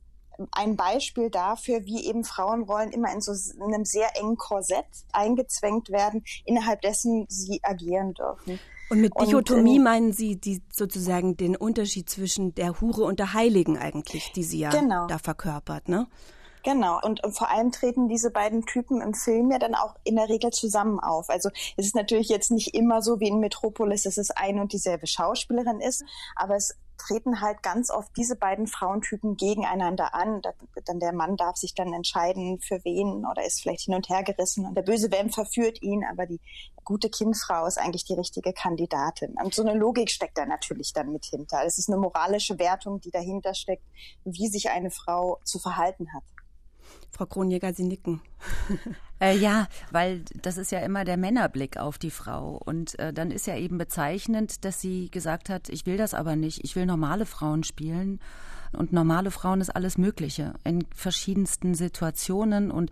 ein 0.52 0.76
Beispiel 0.76 1.30
dafür, 1.30 1.86
wie 1.86 2.06
eben 2.06 2.24
Frauenrollen 2.24 2.92
immer 2.92 3.12
in 3.14 3.22
so 3.22 3.34
einem 3.64 3.86
sehr 3.86 4.18
engen 4.18 4.38
Korsett 4.38 4.86
eingezwängt 5.12 5.90
werden, 5.90 6.24
innerhalb 6.46 6.82
dessen 6.82 7.26
sie 7.30 7.60
agieren 7.64 8.14
dürfen. 8.14 8.60
Und 8.90 9.02
mit 9.02 9.14
Dichotomie 9.20 9.80
und, 9.80 9.86
äh, 9.86 9.90
meinen 9.90 10.14
Sie 10.14 10.36
die 10.36 10.62
sozusagen 10.72 11.38
den 11.38 11.56
Unterschied 11.56 12.10
zwischen 12.10 12.54
der 12.54 12.80
Hure 12.80 13.04
und 13.06 13.18
der 13.18 13.34
Heiligen 13.34 13.78
eigentlich, 13.78 14.32
die 14.34 14.44
sie 14.44 14.60
ja 14.60 14.70
genau. 14.70 15.08
da 15.08 15.18
verkörpert, 15.18 15.90
ne? 15.90 16.08
Genau. 16.64 17.00
Und, 17.02 17.24
und, 17.24 17.34
vor 17.34 17.50
allem 17.50 17.72
treten 17.72 18.08
diese 18.08 18.32
beiden 18.32 18.66
Typen 18.66 19.02
im 19.02 19.14
Film 19.14 19.52
ja 19.52 19.60
dann 19.60 19.76
auch 19.76 19.96
in 20.04 20.16
der 20.16 20.30
Regel 20.30 20.52
zusammen 20.52 21.00
auf. 21.00 21.30
Also 21.30 21.50
es 21.76 21.88
ist 21.88 21.96
natürlich 21.96 22.30
jetzt 22.30 22.52
nicht 22.52 22.74
immer 22.74 23.02
so 23.02 23.20
wie 23.20 23.28
in 23.28 23.40
Metropolis, 23.40 24.04
dass 24.04 24.18
es 24.18 24.32
eine 24.32 24.62
und 24.62 24.72
dieselbe 24.72 25.06
Schauspielerin 25.06 25.82
ist, 25.82 26.04
aber 26.36 26.56
es 26.56 26.78
treten 26.98 27.42
halt 27.42 27.64
ganz 27.64 27.90
oft 27.90 28.12
diese 28.18 28.36
beiden 28.36 28.68
Frauentypen 28.68 29.36
gegeneinander 29.36 30.14
an. 30.14 30.42
dann 30.86 31.00
der 31.00 31.14
Mann 31.14 31.36
darf 31.38 31.58
sich 31.58 31.74
dann 31.74 31.94
entscheiden, 31.94 32.60
für 32.60 32.84
wen 32.84 33.26
oder 33.26 33.46
ist 33.46 33.62
vielleicht 33.62 33.82
hin 33.82 33.96
und 33.96 34.10
her 34.10 34.24
gerissen 34.24 34.66
und 34.66 34.76
der 34.76 34.84
böse 34.84 35.12
Vamp 35.12 35.34
verführt 35.34 35.82
ihn, 35.82 36.04
aber 36.10 36.26
die 36.26 36.40
gute 36.84 37.10
Kindfrau 37.10 37.66
ist 37.66 37.78
eigentlich 37.78 38.06
die 38.06 38.14
richtige 38.14 38.54
Kandidatin. 38.54 39.36
Und 39.42 39.54
so 39.54 39.64
eine 39.64 39.74
Logik 39.74 40.12
steckt 40.12 40.38
da 40.38 40.46
natürlich 40.46 40.94
dann 40.94 41.12
mit 41.12 41.26
hinter. 41.26 41.64
Es 41.66 41.78
ist 41.78 41.90
eine 41.90 41.98
moralische 41.98 42.60
Wertung, 42.60 43.00
die 43.00 43.12
dahinter 43.12 43.54
steckt, 43.54 43.86
wie 44.26 44.48
sich 44.48 44.70
eine 44.70 44.92
Frau 44.92 45.40
zu 45.44 45.60
verhalten 45.60 46.14
hat. 46.14 46.24
Frau 47.12 47.26
Kronjäger, 47.26 47.74
Sie 47.74 47.84
nicken. 47.84 48.22
Äh, 49.20 49.38
ja, 49.38 49.68
weil 49.92 50.26
das 50.42 50.58
ist 50.58 50.74
ja 50.74 50.80
immer 50.80 51.06
der 51.06 51.16
Männerblick 51.16 51.78
auf 51.78 51.98
die 51.98 52.10
Frau. 52.10 52.60
Und 52.66 53.00
äh, 53.00 53.14
dann 53.14 53.32
ist 53.32 53.48
ja 53.48 53.56
eben 53.56 53.78
bezeichnend, 53.78 54.66
dass 54.66 54.82
sie 54.82 55.10
gesagt 55.12 55.50
hat, 55.50 55.70
ich 55.70 55.86
will 55.86 55.96
das 55.96 56.14
aber 56.14 56.36
nicht, 56.36 56.66
ich 56.66 56.76
will 56.76 56.86
normale 56.86 57.26
Frauen 57.26 57.64
spielen. 57.64 58.20
Und 58.74 58.92
normale 58.92 59.32
Frauen 59.32 59.62
ist 59.62 59.70
alles 59.70 59.98
Mögliche 59.98 60.56
in 60.66 60.86
verschiedensten 60.94 61.74
Situationen 61.74 62.70
und 62.70 62.92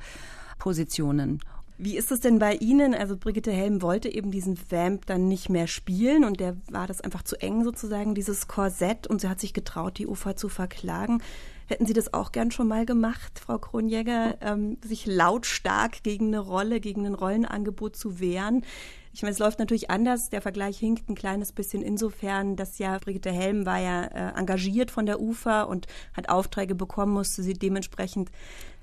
Positionen. 0.57 1.41
Wie 1.77 1.97
ist 1.97 2.11
es 2.11 2.19
denn 2.19 2.37
bei 2.37 2.53
Ihnen? 2.53 2.93
Also 2.93 3.17
Brigitte 3.17 3.51
Helm 3.51 3.81
wollte 3.81 4.07
eben 4.07 4.29
diesen 4.29 4.55
Vamp 4.69 5.07
dann 5.07 5.27
nicht 5.27 5.49
mehr 5.49 5.65
spielen 5.65 6.23
und 6.23 6.39
der 6.39 6.55
war 6.69 6.85
das 6.85 7.01
einfach 7.01 7.23
zu 7.23 7.41
eng 7.41 7.63
sozusagen, 7.63 8.13
dieses 8.13 8.47
Korsett 8.47 9.07
und 9.07 9.21
sie 9.21 9.27
hat 9.27 9.39
sich 9.39 9.51
getraut, 9.51 9.97
die 9.97 10.05
Ufer 10.05 10.35
zu 10.35 10.47
verklagen. 10.47 11.23
Hätten 11.71 11.85
Sie 11.85 11.93
das 11.93 12.13
auch 12.13 12.33
gern 12.33 12.51
schon 12.51 12.67
mal 12.67 12.85
gemacht, 12.85 13.39
Frau 13.39 13.57
Kronjäger, 13.57 14.35
ähm, 14.41 14.75
sich 14.83 15.05
lautstark 15.05 16.03
gegen 16.03 16.27
eine 16.27 16.39
Rolle, 16.39 16.81
gegen 16.81 17.05
ein 17.05 17.13
Rollenangebot 17.13 17.95
zu 17.95 18.19
wehren? 18.19 18.65
Ich 19.13 19.21
meine, 19.21 19.31
es 19.31 19.39
läuft 19.39 19.57
natürlich 19.57 19.89
anders. 19.89 20.29
Der 20.29 20.41
Vergleich 20.41 20.77
hinkt 20.77 21.07
ein 21.07 21.15
kleines 21.15 21.53
bisschen 21.53 21.81
insofern, 21.81 22.57
dass 22.57 22.77
ja 22.77 22.97
Brigitte 22.97 23.31
Helm 23.31 23.65
war 23.65 23.79
ja 23.79 24.03
äh, 24.03 24.37
engagiert 24.37 24.91
von 24.91 25.05
der 25.05 25.21
UFA 25.21 25.61
und 25.61 25.87
hat 26.13 26.27
Aufträge 26.27 26.75
bekommen, 26.75 27.13
musste 27.13 27.41
sie 27.41 27.53
dementsprechend 27.53 28.31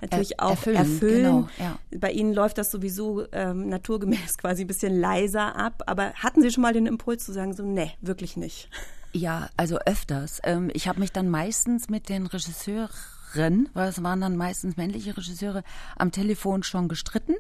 natürlich 0.00 0.38
er, 0.38 0.46
auch 0.46 0.50
erfüllen. 0.52 0.76
erfüllen. 0.76 1.22
Genau, 1.24 1.48
ja. 1.58 1.78
Bei 1.94 2.10
Ihnen 2.10 2.32
läuft 2.32 2.56
das 2.56 2.70
sowieso 2.70 3.26
ähm, 3.32 3.68
naturgemäß 3.68 4.38
quasi 4.38 4.64
ein 4.64 4.66
bisschen 4.66 4.98
leiser 4.98 5.56
ab. 5.56 5.82
Aber 5.84 6.14
hatten 6.14 6.40
Sie 6.40 6.50
schon 6.50 6.62
mal 6.62 6.72
den 6.72 6.86
Impuls 6.86 7.22
zu 7.22 7.34
sagen, 7.34 7.52
so, 7.52 7.62
nee, 7.64 7.90
wirklich 8.00 8.38
nicht? 8.38 8.70
Ja, 9.12 9.48
also 9.56 9.78
öfters. 9.78 10.40
Ähm, 10.44 10.70
ich 10.74 10.88
habe 10.88 11.00
mich 11.00 11.12
dann 11.12 11.28
meistens 11.28 11.88
mit 11.88 12.08
den 12.08 12.26
Regisseuren, 12.26 13.68
weil 13.72 13.88
es 13.88 14.02
waren 14.02 14.20
dann 14.20 14.36
meistens 14.36 14.76
männliche 14.76 15.16
Regisseure, 15.16 15.62
am 15.96 16.12
Telefon 16.12 16.62
schon 16.62 16.88
gestritten 16.88 17.34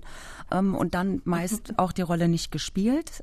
ähm, 0.50 0.74
und 0.74 0.94
dann 0.94 1.20
meist 1.24 1.74
auch 1.78 1.92
die 1.92 2.02
Rolle 2.02 2.28
nicht 2.28 2.50
gespielt. 2.50 3.22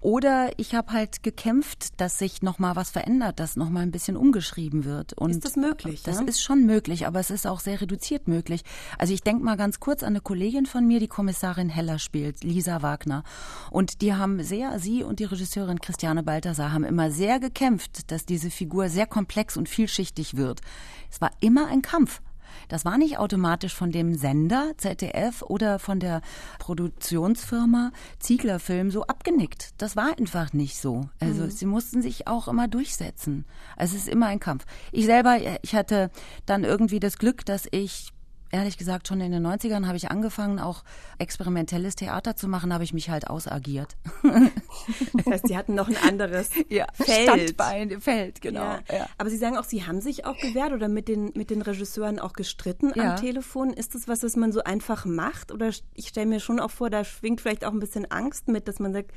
Oder 0.00 0.50
ich 0.56 0.74
habe 0.74 0.92
halt 0.92 1.22
gekämpft, 1.22 2.00
dass 2.00 2.18
sich 2.18 2.42
noch 2.42 2.58
mal 2.58 2.76
was 2.76 2.90
verändert, 2.90 3.40
dass 3.40 3.56
noch 3.56 3.70
mal 3.70 3.80
ein 3.80 3.90
bisschen 3.90 4.16
umgeschrieben 4.16 4.84
wird. 4.84 5.12
Und 5.14 5.30
ist 5.30 5.44
das 5.44 5.56
möglich? 5.56 6.02
Das 6.02 6.20
ja? 6.20 6.24
ist 6.24 6.42
schon 6.42 6.66
möglich, 6.66 7.06
aber 7.06 7.20
es 7.20 7.30
ist 7.30 7.46
auch 7.46 7.60
sehr 7.60 7.80
reduziert 7.80 8.28
möglich. 8.28 8.62
Also 8.98 9.12
ich 9.12 9.22
denke 9.22 9.44
mal 9.44 9.56
ganz 9.56 9.80
kurz 9.80 10.02
an 10.02 10.08
eine 10.08 10.20
Kollegin 10.20 10.66
von 10.66 10.86
mir, 10.86 11.00
die 11.00 11.08
Kommissarin 11.08 11.68
Heller 11.68 11.98
spielt, 11.98 12.44
Lisa 12.44 12.82
Wagner. 12.82 13.24
Und 13.70 14.02
die 14.02 14.14
haben 14.14 14.42
sehr, 14.42 14.78
sie 14.78 15.02
und 15.02 15.20
die 15.20 15.24
Regisseurin 15.24 15.80
Christiane 15.80 16.22
Balthasar 16.22 16.72
haben 16.72 16.84
immer 16.84 17.10
sehr 17.10 17.40
gekämpft, 17.40 18.10
dass 18.10 18.26
diese 18.26 18.50
Figur 18.50 18.88
sehr 18.88 19.06
komplex 19.06 19.56
und 19.56 19.68
vielschichtig 19.68 20.36
wird. 20.36 20.60
Es 21.10 21.20
war 21.20 21.30
immer 21.40 21.68
ein 21.68 21.82
Kampf. 21.82 22.20
Das 22.68 22.84
war 22.84 22.98
nicht 22.98 23.18
automatisch 23.18 23.74
von 23.74 23.90
dem 23.92 24.14
Sender 24.14 24.72
ZDF 24.76 25.42
oder 25.42 25.78
von 25.78 26.00
der 26.00 26.22
Produktionsfirma 26.58 27.92
Ziegler 28.18 28.58
Film 28.58 28.90
so 28.90 29.04
abgenickt. 29.04 29.74
Das 29.78 29.96
war 29.96 30.16
einfach 30.18 30.52
nicht 30.52 30.78
so. 30.78 31.08
Also 31.20 31.44
mhm. 31.44 31.50
sie 31.50 31.66
mussten 31.66 32.02
sich 32.02 32.26
auch 32.26 32.48
immer 32.48 32.68
durchsetzen. 32.68 33.44
Also 33.76 33.96
es 33.96 34.02
ist 34.02 34.08
immer 34.08 34.26
ein 34.26 34.40
Kampf. 34.40 34.64
Ich 34.92 35.06
selber, 35.06 35.38
ich 35.62 35.74
hatte 35.74 36.10
dann 36.46 36.64
irgendwie 36.64 37.00
das 37.00 37.18
Glück, 37.18 37.44
dass 37.44 37.66
ich 37.70 38.12
ehrlich 38.50 38.78
gesagt, 38.78 39.08
schon 39.08 39.20
in 39.20 39.32
den 39.32 39.46
90ern 39.46 39.86
habe 39.86 39.96
ich 39.96 40.10
angefangen, 40.10 40.58
auch 40.58 40.84
experimentelles 41.18 41.96
Theater 41.96 42.36
zu 42.36 42.48
machen, 42.48 42.72
habe 42.72 42.84
ich 42.84 42.92
mich 42.92 43.10
halt 43.10 43.28
ausagiert. 43.28 43.96
Das 45.14 45.26
heißt, 45.26 45.48
Sie 45.48 45.56
hatten 45.56 45.74
noch 45.74 45.88
ein 45.88 45.96
anderes 45.96 46.50
ja, 46.68 46.86
Feld. 46.92 47.28
Standbein, 47.28 48.00
Feld, 48.00 48.40
genau. 48.40 48.62
Ja. 48.62 48.80
Ja. 48.90 49.06
Aber 49.18 49.30
Sie 49.30 49.36
sagen 49.36 49.56
auch, 49.56 49.64
Sie 49.64 49.86
haben 49.86 50.00
sich 50.00 50.24
auch 50.24 50.36
gewehrt 50.38 50.72
oder 50.72 50.88
mit 50.88 51.08
den, 51.08 51.32
mit 51.34 51.50
den 51.50 51.62
Regisseuren 51.62 52.18
auch 52.18 52.32
gestritten 52.32 52.98
am 52.98 53.16
Telefon. 53.16 53.70
Ist 53.72 53.94
das 53.94 54.08
was, 54.08 54.22
was 54.22 54.36
man 54.36 54.52
so 54.52 54.62
einfach 54.62 55.04
macht? 55.04 55.52
Oder 55.52 55.70
ich 55.94 56.08
stelle 56.08 56.26
mir 56.26 56.40
schon 56.40 56.60
auch 56.60 56.70
vor, 56.70 56.90
da 56.90 57.04
schwingt 57.04 57.40
vielleicht 57.40 57.64
auch 57.64 57.72
ein 57.72 57.80
bisschen 57.80 58.10
Angst 58.10 58.48
mit, 58.48 58.68
dass 58.68 58.78
man 58.78 58.92
sagt, 58.92 59.12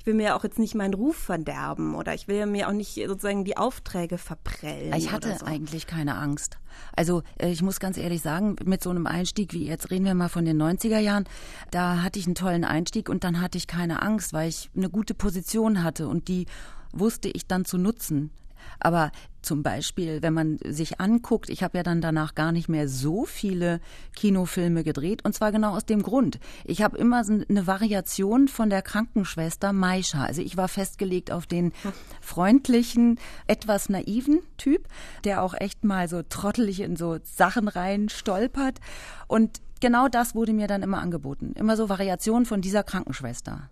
ich 0.00 0.06
will 0.06 0.14
mir 0.14 0.28
ja 0.28 0.36
auch 0.36 0.44
jetzt 0.44 0.58
nicht 0.58 0.74
meinen 0.74 0.94
Ruf 0.94 1.14
verderben 1.14 1.94
oder 1.94 2.14
ich 2.14 2.26
will 2.26 2.46
mir 2.46 2.68
auch 2.68 2.72
nicht 2.72 2.94
sozusagen 2.94 3.44
die 3.44 3.58
Aufträge 3.58 4.16
verprellen. 4.16 4.94
Ich 4.96 5.12
hatte 5.12 5.36
so. 5.38 5.44
eigentlich 5.44 5.86
keine 5.86 6.16
Angst. 6.16 6.56
Also 6.96 7.22
äh, 7.36 7.50
ich 7.50 7.60
muss 7.60 7.80
ganz 7.80 7.98
ehrlich 7.98 8.22
sagen, 8.22 8.56
mit 8.64 8.82
so 8.82 8.88
einem 8.88 9.06
Einstieg 9.06 9.52
wie 9.52 9.66
jetzt 9.66 9.90
reden 9.90 10.06
wir 10.06 10.14
mal 10.14 10.30
von 10.30 10.46
den 10.46 10.60
90er 10.60 10.98
Jahren, 11.00 11.24
da 11.70 12.02
hatte 12.02 12.18
ich 12.18 12.24
einen 12.24 12.34
tollen 12.34 12.64
Einstieg 12.64 13.10
und 13.10 13.24
dann 13.24 13.42
hatte 13.42 13.58
ich 13.58 13.66
keine 13.66 14.00
Angst, 14.00 14.32
weil 14.32 14.48
ich 14.48 14.70
eine 14.74 14.88
gute 14.88 15.12
Position 15.12 15.84
hatte 15.84 16.08
und 16.08 16.28
die 16.28 16.46
wusste 16.94 17.28
ich 17.28 17.46
dann 17.46 17.66
zu 17.66 17.76
nutzen. 17.76 18.30
Aber 18.78 19.12
zum 19.42 19.62
Beispiel, 19.62 20.22
wenn 20.22 20.34
man 20.34 20.58
sich 20.64 21.00
anguckt, 21.00 21.48
ich 21.48 21.62
habe 21.62 21.78
ja 21.78 21.82
dann 21.82 22.00
danach 22.00 22.34
gar 22.34 22.52
nicht 22.52 22.68
mehr 22.68 22.88
so 22.88 23.24
viele 23.24 23.80
Kinofilme 24.14 24.84
gedreht 24.84 25.24
und 25.24 25.34
zwar 25.34 25.50
genau 25.50 25.74
aus 25.74 25.86
dem 25.86 26.02
Grund. 26.02 26.38
Ich 26.64 26.82
habe 26.82 26.98
immer 26.98 27.22
eine 27.26 27.66
Variation 27.66 28.48
von 28.48 28.70
der 28.70 28.82
Krankenschwester 28.82 29.72
Maisha. 29.72 30.24
Also 30.24 30.42
ich 30.42 30.56
war 30.56 30.68
festgelegt 30.68 31.30
auf 31.32 31.46
den 31.46 31.72
freundlichen, 32.20 33.18
etwas 33.46 33.88
naiven 33.88 34.40
Typ, 34.58 34.86
der 35.24 35.42
auch 35.42 35.54
echt 35.54 35.84
mal 35.84 36.08
so 36.08 36.22
trottelig 36.22 36.80
in 36.80 36.96
so 36.96 37.18
Sachen 37.22 37.68
rein 37.68 38.08
stolpert 38.08 38.78
und 39.26 39.60
genau 39.80 40.08
das 40.08 40.34
wurde 40.34 40.52
mir 40.52 40.66
dann 40.66 40.82
immer 40.82 41.00
angeboten. 41.00 41.52
Immer 41.54 41.76
so 41.76 41.88
Variationen 41.88 42.44
von 42.44 42.60
dieser 42.60 42.82
Krankenschwester. 42.82 43.70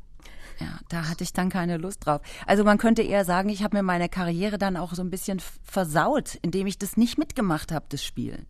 Ja, 0.61 0.79
da 0.89 1.09
hatte 1.09 1.25
ich 1.25 1.33
dann 1.33 1.51
keine 1.51 1.77
Lust 1.77 2.05
drauf. 2.05 2.21
Also 2.47 2.65
man 2.65 2.79
könnte 2.79 3.03
eher 3.03 3.25
sagen, 3.25 3.49
ich 3.49 3.63
habe 3.63 3.77
mir 3.77 3.83
meine 3.83 4.09
Karriere 4.09 4.59
dann 4.59 4.77
auch 4.77 4.95
so 4.95 5.03
ein 5.03 5.11
bisschen 5.11 5.41
versaut, 5.63 6.37
indem 6.43 6.67
ich 6.67 6.79
das 6.79 6.97
nicht 6.97 7.17
mitgemacht 7.17 7.71
habe, 7.71 7.87
das 7.89 8.03
Spiel. 8.03 8.45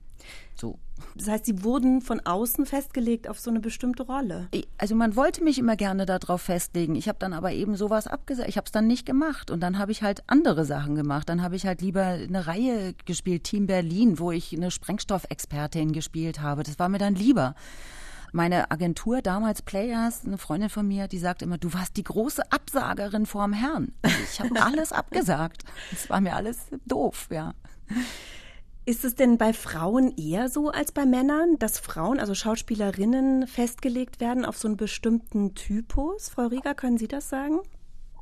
So. 0.55 0.79
Das 1.15 1.29
heißt, 1.29 1.47
Sie 1.47 1.62
wurden 1.62 2.00
von 2.00 2.21
außen 2.21 2.67
festgelegt 2.67 3.29
auf 3.29 3.38
so 3.38 3.50
eine 3.50 3.61
bestimmte 3.61 4.03
Rolle. 4.03 4.49
Also 4.79 4.95
man 4.95 5.15
wollte 5.15 5.45
mich 5.45 5.59
immer 5.59 5.77
gerne 5.77 6.07
darauf 6.07 6.43
festlegen. 6.43 6.97
Ich 6.97 7.09
habe 7.09 7.19
dann 7.21 7.33
aber 7.33 7.53
eben 7.53 7.77
sowas 7.77 8.07
abgesagt. 8.07 8.49
Ich 8.49 8.57
habe 8.57 8.67
es 8.67 8.73
dann 8.73 8.87
nicht 8.87 9.07
gemacht 9.07 9.50
und 9.50 9.61
dann 9.61 9.79
habe 9.79 9.93
ich 9.93 10.03
halt 10.03 10.25
andere 10.27 10.65
Sachen 10.65 10.97
gemacht. 10.97 11.29
Dann 11.29 11.43
habe 11.43 11.55
ich 11.55 11.67
halt 11.67 11.83
lieber 11.83 12.03
eine 12.03 12.47
Reihe 12.47 12.95
gespielt, 13.05 13.45
Team 13.45 13.67
Berlin, 13.67 14.19
wo 14.19 14.33
ich 14.33 14.53
eine 14.53 14.71
Sprengstoffexpertin 14.71 15.93
gespielt 15.93 16.41
habe. 16.41 16.65
Das 16.65 16.79
war 16.79 16.88
mir 16.88 16.99
dann 16.99 17.15
lieber. 17.15 17.55
Meine 18.38 18.71
Agentur 18.71 19.21
damals 19.21 19.62
Players, 19.62 20.25
eine 20.25 20.38
Freundin 20.38 20.68
von 20.71 20.87
mir, 20.87 21.09
die 21.09 21.18
sagt 21.18 21.42
immer, 21.42 21.59
du 21.59 21.75
warst 21.75 21.97
die 21.97 22.04
große 22.04 22.52
Absagerin 22.52 23.26
vorm 23.26 23.52
Herrn. 23.52 23.90
Also 24.02 24.16
ich 24.23 24.38
habe 24.38 24.62
alles 24.64 24.92
abgesagt. 24.92 25.64
Es 25.90 26.09
war 26.09 26.21
mir 26.21 26.37
alles 26.37 26.59
doof, 26.87 27.26
ja. 27.33 27.54
Ist 28.85 29.04
es 29.04 29.16
denn 29.16 29.38
bei 29.38 29.52
Frauen 29.52 30.16
eher 30.16 30.49
so 30.49 30.71
als 30.71 30.92
bei 30.92 31.04
Männern, 31.04 31.59
dass 31.59 31.80
Frauen, 31.80 32.21
also 32.21 32.33
Schauspielerinnen, 32.33 33.49
festgelegt 33.49 34.21
werden 34.21 34.45
auf 34.45 34.57
so 34.57 34.68
einen 34.68 34.76
bestimmten 34.76 35.57
Typus? 35.57 36.28
Frau 36.28 36.47
Rieger, 36.47 36.76
können 36.76 36.97
Sie 36.97 37.09
das 37.09 37.28
sagen? 37.28 37.59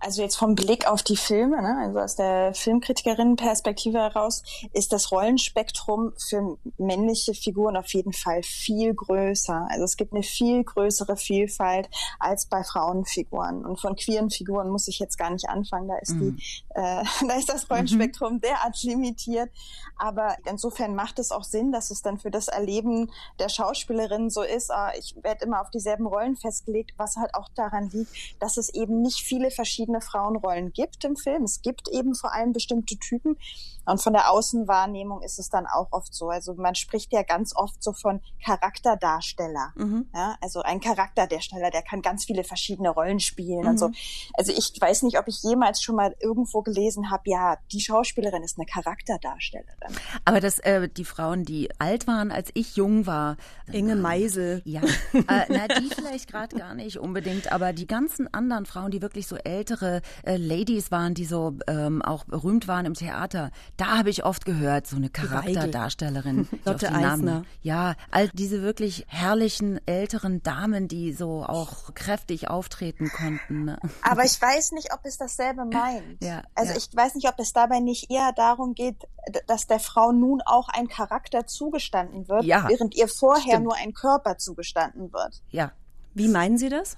Also 0.06 0.22
jetzt 0.22 0.36
vom 0.36 0.54
Blick 0.54 0.86
auf 0.86 1.02
die 1.02 1.16
Filme, 1.16 1.60
ne, 1.60 1.78
also 1.82 1.98
aus 1.98 2.14
der 2.14 2.54
Filmkritikerinnenperspektive 2.54 3.98
heraus, 3.98 4.44
ist 4.72 4.92
das 4.92 5.10
Rollenspektrum 5.10 6.12
für 6.16 6.58
männliche 6.78 7.34
Figuren 7.34 7.76
auf 7.76 7.92
jeden 7.92 8.12
Fall 8.12 8.44
viel 8.44 8.94
größer. 8.94 9.66
Also 9.68 9.82
es 9.82 9.96
gibt 9.96 10.12
eine 10.12 10.22
viel 10.22 10.62
größere 10.62 11.16
Vielfalt 11.16 11.90
als 12.20 12.46
bei 12.46 12.62
Frauenfiguren. 12.62 13.66
Und 13.66 13.80
von 13.80 13.96
queeren 13.96 14.30
Figuren 14.30 14.70
muss 14.70 14.86
ich 14.86 15.00
jetzt 15.00 15.18
gar 15.18 15.30
nicht 15.30 15.48
anfangen. 15.48 15.88
Da 15.88 15.96
ist 15.96 16.12
mhm. 16.12 16.36
die, 16.36 16.42
äh, 16.76 17.02
da 17.26 17.34
ist 17.36 17.48
das 17.48 17.68
Rollenspektrum 17.68 18.34
mhm. 18.34 18.40
derart 18.42 18.80
limitiert. 18.84 19.50
Aber 19.98 20.36
insofern 20.48 20.94
macht 20.94 21.18
es 21.18 21.32
auch 21.32 21.42
Sinn, 21.42 21.72
dass 21.72 21.90
es 21.90 22.02
dann 22.02 22.18
für 22.18 22.30
das 22.30 22.46
Erleben 22.46 23.10
der 23.40 23.48
Schauspielerin 23.48 24.30
so 24.30 24.42
ist. 24.42 24.70
Ah, 24.70 24.92
ich 24.96 25.16
werde 25.22 25.46
immer 25.46 25.62
auf 25.62 25.70
dieselben 25.70 26.06
Rollen 26.06 26.36
festgelegt, 26.36 26.92
was 26.96 27.16
halt 27.16 27.34
auch 27.34 27.48
daran 27.56 27.90
liegt, 27.90 28.12
dass 28.40 28.56
es 28.56 28.72
eben 28.72 29.02
nicht 29.02 29.18
viele 29.18 29.50
verschiedene 29.50 29.95
verschiedene 29.96 30.00
Frauenrollen 30.00 30.72
gibt 30.72 31.04
im 31.04 31.16
Film. 31.16 31.44
Es 31.44 31.62
gibt 31.62 31.88
eben 31.88 32.14
vor 32.14 32.32
allem 32.32 32.52
bestimmte 32.52 32.96
Typen. 32.98 33.36
Und 33.84 34.02
von 34.02 34.12
der 34.12 34.32
Außenwahrnehmung 34.32 35.22
ist 35.22 35.38
es 35.38 35.48
dann 35.48 35.66
auch 35.66 35.88
oft 35.92 36.12
so. 36.12 36.28
Also 36.28 36.54
man 36.54 36.74
spricht 36.74 37.12
ja 37.12 37.22
ganz 37.22 37.54
oft 37.54 37.80
so 37.82 37.92
von 37.92 38.20
Charakterdarsteller. 38.44 39.72
Mhm. 39.76 40.08
Ja, 40.12 40.36
also 40.40 40.62
ein 40.62 40.80
Charakterdarsteller, 40.80 41.70
der 41.70 41.82
kann 41.82 42.02
ganz 42.02 42.24
viele 42.24 42.42
verschiedene 42.42 42.90
Rollen 42.90 43.20
spielen 43.20 43.62
mhm. 43.62 43.68
und 43.68 43.78
so. 43.78 43.90
Also 44.34 44.52
ich 44.52 44.72
weiß 44.80 45.02
nicht, 45.02 45.18
ob 45.18 45.28
ich 45.28 45.42
jemals 45.42 45.80
schon 45.82 45.94
mal 45.94 46.16
irgendwo 46.20 46.62
gelesen 46.62 47.10
habe, 47.10 47.22
ja, 47.26 47.58
die 47.70 47.80
Schauspielerin 47.80 48.42
ist 48.42 48.58
eine 48.58 48.66
Charakterdarstellerin. 48.66 49.96
Aber 50.24 50.40
das, 50.40 50.58
äh, 50.58 50.88
die 50.88 51.04
Frauen, 51.04 51.44
die 51.44 51.70
alt 51.78 52.08
waren, 52.08 52.32
als 52.32 52.50
ich 52.54 52.74
jung 52.74 53.06
war. 53.06 53.36
Inge 53.70 53.94
Meisel. 53.94 54.62
Ja, 54.64 54.82
äh, 55.12 55.46
na, 55.48 55.68
die 55.68 55.90
vielleicht 55.94 56.28
gerade 56.28 56.56
gar 56.56 56.74
nicht 56.74 56.98
unbedingt, 56.98 57.52
aber 57.52 57.72
die 57.72 57.86
ganzen 57.86 58.32
anderen 58.34 58.66
Frauen, 58.66 58.90
die 58.90 59.00
wirklich 59.00 59.28
so 59.28 59.36
ältere 59.76 60.02
äh, 60.24 60.36
Ladies 60.36 60.90
waren, 60.90 61.14
die 61.14 61.24
so 61.24 61.54
ähm, 61.66 62.02
auch 62.02 62.24
berühmt 62.24 62.68
waren 62.68 62.86
im 62.86 62.94
Theater, 62.94 63.50
da 63.76 63.98
habe 63.98 64.10
ich 64.10 64.24
oft 64.24 64.44
gehört, 64.44 64.86
so 64.86 64.96
eine 64.96 65.10
Charakterdarstellerin. 65.10 66.48
Lotte 66.64 66.92
Eisner. 66.92 67.44
Ja, 67.62 67.94
all 68.10 68.28
diese 68.32 68.62
wirklich 68.62 69.04
herrlichen 69.08 69.80
älteren 69.86 70.42
Damen, 70.42 70.88
die 70.88 71.12
so 71.12 71.44
auch 71.44 71.94
kräftig 71.94 72.48
auftreten 72.48 73.10
konnten. 73.10 73.64
Ne? 73.64 73.78
Aber 74.02 74.24
ich 74.24 74.40
weiß 74.40 74.72
nicht, 74.72 74.92
ob 74.92 75.00
es 75.04 75.18
dasselbe 75.18 75.64
meint. 75.64 76.22
Ja, 76.22 76.42
also 76.54 76.72
ja. 76.72 76.78
ich 76.78 76.88
weiß 76.94 77.14
nicht, 77.14 77.28
ob 77.28 77.38
es 77.38 77.52
dabei 77.52 77.80
nicht 77.80 78.10
eher 78.10 78.32
darum 78.34 78.74
geht, 78.74 78.96
dass 79.46 79.66
der 79.66 79.80
Frau 79.80 80.12
nun 80.12 80.40
auch 80.44 80.68
ein 80.68 80.88
Charakter 80.88 81.46
zugestanden 81.46 82.28
wird, 82.28 82.44
ja, 82.44 82.68
während 82.68 82.94
ihr 82.94 83.08
vorher 83.08 83.42
stimmt. 83.42 83.64
nur 83.64 83.76
ein 83.76 83.92
Körper 83.92 84.38
zugestanden 84.38 85.12
wird. 85.12 85.42
Ja. 85.50 85.72
Wie 86.14 86.28
meinen 86.28 86.56
Sie 86.56 86.70
das? 86.70 86.96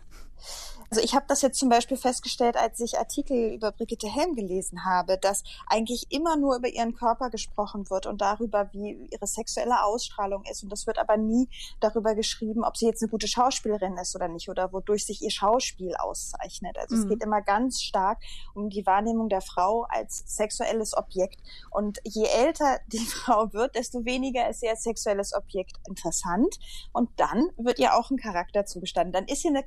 Also 0.90 1.02
ich 1.02 1.14
habe 1.14 1.26
das 1.28 1.42
jetzt 1.42 1.59
zum 1.59 1.68
Beispiel 1.68 1.99
festgestellt, 1.99 2.57
als 2.57 2.80
ich 2.80 2.99
Artikel 2.99 3.52
über 3.52 3.73
Brigitte 3.73 4.09
Helm 4.09 4.35
gelesen 4.35 4.85
habe, 4.87 5.18
dass 5.18 5.45
eigentlich 5.66 6.07
immer 6.11 6.37
nur 6.37 6.57
über 6.57 6.68
ihren 6.68 6.95
Körper 6.95 7.28
gesprochen 7.28 7.90
wird 7.90 8.07
und 8.07 8.21
darüber, 8.21 8.71
wie 8.73 9.09
ihre 9.11 9.26
sexuelle 9.26 9.85
Ausstrahlung 9.85 10.45
ist. 10.50 10.62
Und 10.62 10.71
das 10.71 10.87
wird 10.87 10.99
aber 10.99 11.18
nie 11.18 11.49
darüber 11.80 12.14
geschrieben, 12.14 12.64
ob 12.64 12.76
sie 12.76 12.87
jetzt 12.87 13.02
eine 13.02 13.11
gute 13.11 13.28
Schauspielerin 13.28 13.99
ist 13.99 14.16
oder 14.16 14.28
nicht 14.28 14.49
oder 14.49 14.73
wodurch 14.73 15.04
sich 15.04 15.21
ihr 15.21 15.30
Schauspiel 15.30 15.95
auszeichnet. 15.97 16.78
Also 16.78 16.97
mhm. 16.97 17.02
es 17.02 17.09
geht 17.09 17.23
immer 17.23 17.42
ganz 17.42 17.83
stark 17.83 18.18
um 18.54 18.71
die 18.71 18.87
Wahrnehmung 18.87 19.28
der 19.28 19.42
Frau 19.42 19.87
als 19.90 20.25
sexuelles 20.26 20.97
Objekt. 20.97 21.38
Und 21.71 21.99
je 22.04 22.25
älter 22.25 22.78
die 22.87 22.99
Frau 23.07 23.52
wird, 23.52 23.75
desto 23.75 24.07
weniger 24.07 24.49
ist 24.49 24.61
sie 24.61 24.68
als 24.71 24.85
sexuelles 24.85 25.35
Objekt 25.35 25.76
interessant. 25.87 26.59
Und 26.92 27.11
dann 27.16 27.50
wird 27.59 27.78
ihr 27.78 27.95
auch 27.95 28.11
ein 28.11 28.16
Charakter 28.16 28.64
zugestanden. 28.64 29.12
Dann 29.12 29.26
ist 29.26 29.42
sie 29.42 29.49
eine 29.49 29.62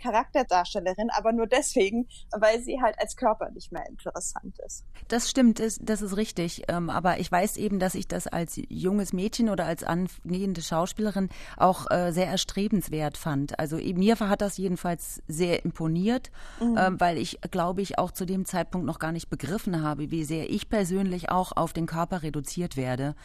Charakterdarstellerin, 0.61 1.09
aber 1.11 1.31
nur 1.31 1.47
deswegen, 1.47 2.07
weil 2.31 2.61
sie 2.61 2.81
halt 2.81 2.99
als 2.99 3.15
Körper 3.15 3.49
nicht 3.51 3.71
mehr 3.71 3.87
interessant 3.87 4.57
ist. 4.65 4.85
Das 5.07 5.29
stimmt, 5.29 5.59
das, 5.59 5.77
ist 6.01 6.17
richtig. 6.17 6.63
Ähm, 6.67 6.89
aber 6.89 7.19
ich 7.19 7.31
weiß 7.31 7.57
eben, 7.57 7.79
dass 7.79 7.95
ich 7.95 8.07
das 8.07 8.27
als 8.27 8.59
junges 8.69 9.13
Mädchen 9.13 9.49
oder 9.49 9.65
als 9.65 9.83
angehende 9.83 10.61
Schauspielerin 10.61 11.29
auch 11.57 11.89
äh, 11.89 12.11
sehr 12.11 12.27
erstrebenswert 12.27 13.17
fand. 13.17 13.59
Also 13.59 13.77
mir 13.77 14.19
hat 14.19 14.41
das 14.41 14.57
jedenfalls 14.57 15.21
sehr 15.27 15.63
imponiert, 15.65 16.31
mhm. 16.59 16.77
Ähm, 16.77 16.99
weil 16.99 17.17
ich, 17.17 17.39
glaube 17.51 17.81
ich, 17.81 17.97
auch 17.97 18.11
zu 18.11 18.25
dem 18.25 18.45
Zeitpunkt 18.45 18.87
noch 18.87 18.99
gar 18.99 19.11
nicht 19.11 19.29
begriffen 19.29 19.83
habe, 19.83 20.11
wie 20.11 20.23
sehr 20.23 20.49
ich 20.49 20.69
persönlich 20.69 21.29
auch 21.29 21.51
auf 21.55 21.73
den 21.73 21.85
Körper 21.85 22.23
reduziert 22.23 22.77
werde. 22.77 23.15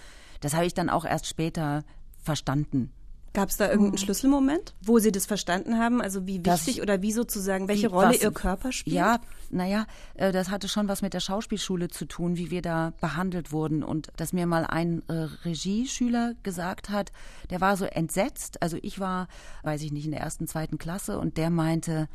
Das 0.40 0.54
habe 0.54 0.66
ich 0.66 0.74
dann 0.74 0.90
auch 0.90 1.04
erst 1.04 1.26
später 1.26 1.84
verstanden. 2.22 2.92
Gab 3.36 3.50
es 3.50 3.58
da 3.58 3.66
irgendeinen 3.66 3.92
mhm. 3.92 3.98
Schlüsselmoment, 3.98 4.74
wo 4.80 4.98
Sie 4.98 5.12
das 5.12 5.26
verstanden 5.26 5.76
haben? 5.76 6.00
Also 6.00 6.26
wie 6.26 6.42
wichtig 6.42 6.76
das, 6.76 6.82
oder 6.82 7.02
wie 7.02 7.12
sozusagen, 7.12 7.68
welche 7.68 7.88
Rolle 7.88 8.14
was, 8.14 8.22
Ihr 8.22 8.30
Körper 8.30 8.72
spielt? 8.72 8.96
Ja, 8.96 9.20
naja, 9.50 9.84
äh, 10.14 10.32
das 10.32 10.48
hatte 10.48 10.68
schon 10.68 10.88
was 10.88 11.02
mit 11.02 11.12
der 11.12 11.20
Schauspielschule 11.20 11.88
zu 11.88 12.06
tun, 12.06 12.38
wie 12.38 12.50
wir 12.50 12.62
da 12.62 12.94
behandelt 12.98 13.52
wurden. 13.52 13.82
Und 13.82 14.08
dass 14.16 14.32
mir 14.32 14.46
mal 14.46 14.64
ein 14.64 15.02
äh, 15.08 15.28
Regieschüler 15.44 16.32
gesagt 16.44 16.88
hat, 16.88 17.12
der 17.50 17.60
war 17.60 17.76
so 17.76 17.84
entsetzt. 17.84 18.62
Also 18.62 18.78
ich 18.80 19.00
war, 19.00 19.28
weiß 19.64 19.82
ich 19.82 19.92
nicht, 19.92 20.06
in 20.06 20.12
der 20.12 20.20
ersten, 20.20 20.46
zweiten 20.46 20.78
Klasse 20.78 21.18
und 21.18 21.36
der 21.36 21.50
meinte, 21.50 22.08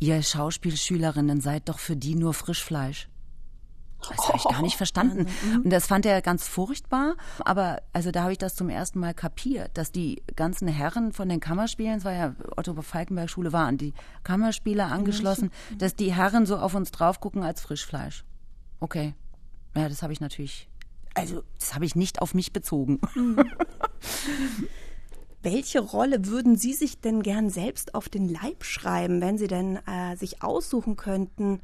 ihr 0.00 0.22
Schauspielschülerinnen 0.22 1.40
seid 1.40 1.70
doch 1.70 1.78
für 1.78 1.96
die 1.96 2.14
nur 2.14 2.34
Frischfleisch. 2.34 3.08
Das 4.00 4.28
habe 4.28 4.36
ich 4.36 4.44
gar 4.44 4.62
nicht 4.62 4.76
verstanden. 4.76 5.26
Und 5.64 5.70
das 5.70 5.86
fand 5.86 6.06
er 6.06 6.22
ganz 6.22 6.46
furchtbar. 6.46 7.16
Aber 7.40 7.82
also 7.92 8.10
da 8.10 8.22
habe 8.22 8.32
ich 8.32 8.38
das 8.38 8.54
zum 8.54 8.68
ersten 8.68 9.00
Mal 9.00 9.14
kapiert, 9.14 9.70
dass 9.74 9.90
die 9.90 10.22
ganzen 10.36 10.68
Herren 10.68 11.12
von 11.12 11.28
den 11.28 11.40
Kammerspielen, 11.40 11.98
es 11.98 12.04
war 12.04 12.12
ja 12.12 12.34
Otto 12.56 12.80
Falkenberg 12.80 13.30
Schule, 13.30 13.52
waren 13.52 13.78
die 13.78 13.94
Kammerspieler 14.22 14.86
angeschlossen, 14.92 15.50
dass 15.78 15.96
die 15.96 16.14
Herren 16.14 16.46
so 16.46 16.56
auf 16.56 16.74
uns 16.74 16.90
drauf 16.90 17.20
gucken 17.20 17.42
als 17.42 17.60
Frischfleisch. 17.60 18.24
Okay. 18.80 19.14
Ja, 19.74 19.88
das 19.88 20.02
habe 20.02 20.12
ich 20.12 20.20
natürlich, 20.20 20.68
also 21.14 21.42
das 21.58 21.74
habe 21.74 21.84
ich 21.84 21.96
nicht 21.96 22.22
auf 22.22 22.34
mich 22.34 22.52
bezogen. 22.52 23.00
Welche 25.42 25.80
Rolle 25.80 26.26
würden 26.26 26.56
Sie 26.56 26.72
sich 26.72 27.00
denn 27.00 27.22
gern 27.22 27.50
selbst 27.50 27.94
auf 27.94 28.08
den 28.08 28.28
Leib 28.28 28.64
schreiben, 28.64 29.20
wenn 29.20 29.38
Sie 29.38 29.46
denn 29.46 29.76
äh, 29.86 30.16
sich 30.16 30.42
aussuchen 30.42 30.96
könnten, 30.96 31.60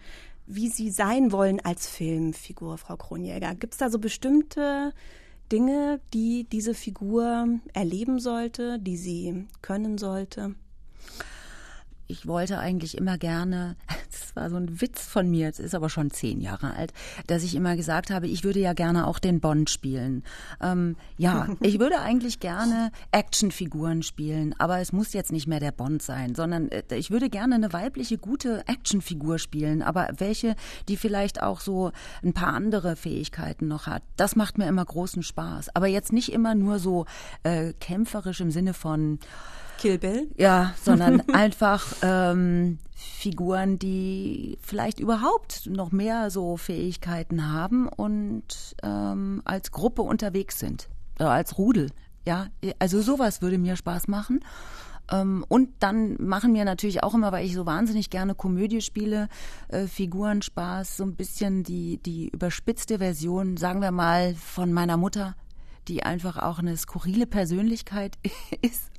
wie 0.46 0.68
Sie 0.68 0.90
sein 0.90 1.32
wollen 1.32 1.60
als 1.60 1.88
Filmfigur, 1.88 2.78
Frau 2.78 2.96
Kronjäger? 2.96 3.54
Gibt 3.54 3.74
es 3.74 3.78
da 3.78 3.90
so 3.90 3.98
bestimmte 3.98 4.92
Dinge, 5.50 6.00
die 6.14 6.44
diese 6.44 6.74
Figur 6.74 7.60
erleben 7.74 8.18
sollte, 8.18 8.78
die 8.78 8.96
sie 8.96 9.46
können 9.60 9.98
sollte? 9.98 10.54
Ich 12.06 12.26
wollte 12.26 12.58
eigentlich 12.58 12.96
immer 12.96 13.18
gerne, 13.18 13.76
das 14.10 14.34
war 14.36 14.50
so 14.50 14.56
ein 14.56 14.80
Witz 14.80 15.06
von 15.06 15.30
mir, 15.30 15.48
es 15.48 15.58
ist 15.58 15.74
aber 15.74 15.88
schon 15.88 16.10
zehn 16.10 16.40
Jahre 16.40 16.74
alt, 16.74 16.92
dass 17.26 17.42
ich 17.42 17.54
immer 17.54 17.76
gesagt 17.76 18.10
habe, 18.10 18.26
ich 18.26 18.44
würde 18.44 18.60
ja 18.60 18.72
gerne 18.72 19.06
auch 19.06 19.18
den 19.18 19.40
Bond 19.40 19.70
spielen. 19.70 20.22
Ähm, 20.60 20.96
ja, 21.16 21.48
ich 21.60 21.78
würde 21.78 22.00
eigentlich 22.00 22.40
gerne 22.40 22.90
Actionfiguren 23.10 24.02
spielen, 24.02 24.54
aber 24.58 24.78
es 24.80 24.92
muss 24.92 25.12
jetzt 25.12 25.32
nicht 25.32 25.46
mehr 25.46 25.60
der 25.60 25.72
Bond 25.72 26.02
sein, 26.02 26.34
sondern 26.34 26.68
äh, 26.68 26.82
ich 26.94 27.10
würde 27.10 27.30
gerne 27.30 27.54
eine 27.54 27.72
weibliche, 27.72 28.18
gute 28.18 28.66
Actionfigur 28.66 29.38
spielen, 29.38 29.82
aber 29.82 30.08
welche, 30.18 30.56
die 30.88 30.96
vielleicht 30.96 31.42
auch 31.42 31.60
so 31.60 31.92
ein 32.22 32.32
paar 32.32 32.54
andere 32.54 32.96
Fähigkeiten 32.96 33.68
noch 33.68 33.86
hat. 33.86 34.02
Das 34.16 34.36
macht 34.36 34.58
mir 34.58 34.66
immer 34.66 34.84
großen 34.84 35.22
Spaß. 35.22 35.74
Aber 35.74 35.86
jetzt 35.86 36.12
nicht 36.12 36.32
immer 36.32 36.54
nur 36.54 36.78
so 36.78 37.06
äh, 37.42 37.72
kämpferisch 37.74 38.40
im 38.40 38.50
Sinne 38.50 38.74
von 38.74 39.18
Kill 39.82 39.98
Bill? 39.98 40.30
Ja, 40.36 40.74
sondern 40.80 41.22
einfach 41.32 41.84
ähm, 42.02 42.78
Figuren, 42.94 43.80
die 43.80 44.56
vielleicht 44.62 45.00
überhaupt 45.00 45.66
noch 45.66 45.90
mehr 45.90 46.30
so 46.30 46.56
Fähigkeiten 46.56 47.50
haben 47.52 47.88
und 47.88 48.76
ähm, 48.84 49.42
als 49.44 49.72
Gruppe 49.72 50.02
unterwegs 50.02 50.60
sind, 50.60 50.88
oder 51.18 51.32
als 51.32 51.58
Rudel. 51.58 51.90
Ja, 52.24 52.46
also 52.78 53.02
sowas 53.02 53.42
würde 53.42 53.58
mir 53.58 53.74
Spaß 53.74 54.06
machen. 54.06 54.44
Ähm, 55.10 55.44
und 55.48 55.70
dann 55.80 56.14
machen 56.22 56.52
mir 56.52 56.64
natürlich 56.64 57.02
auch 57.02 57.14
immer, 57.14 57.32
weil 57.32 57.44
ich 57.44 57.54
so 57.54 57.66
wahnsinnig 57.66 58.08
gerne 58.08 58.36
Komödie 58.36 58.82
spiele, 58.82 59.28
äh, 59.66 59.88
Figuren 59.88 60.42
Spaß, 60.42 60.96
so 60.96 61.02
ein 61.02 61.16
bisschen 61.16 61.64
die, 61.64 61.98
die 61.98 62.28
überspitzte 62.28 62.98
Version, 62.98 63.56
sagen 63.56 63.82
wir 63.82 63.90
mal, 63.90 64.36
von 64.36 64.72
meiner 64.72 64.96
Mutter, 64.96 65.34
die 65.88 66.02
einfach 66.02 66.36
auch 66.36 66.58
eine 66.58 66.76
skurrile 66.76 67.26
Persönlichkeit 67.26 68.18
ist 68.62 68.90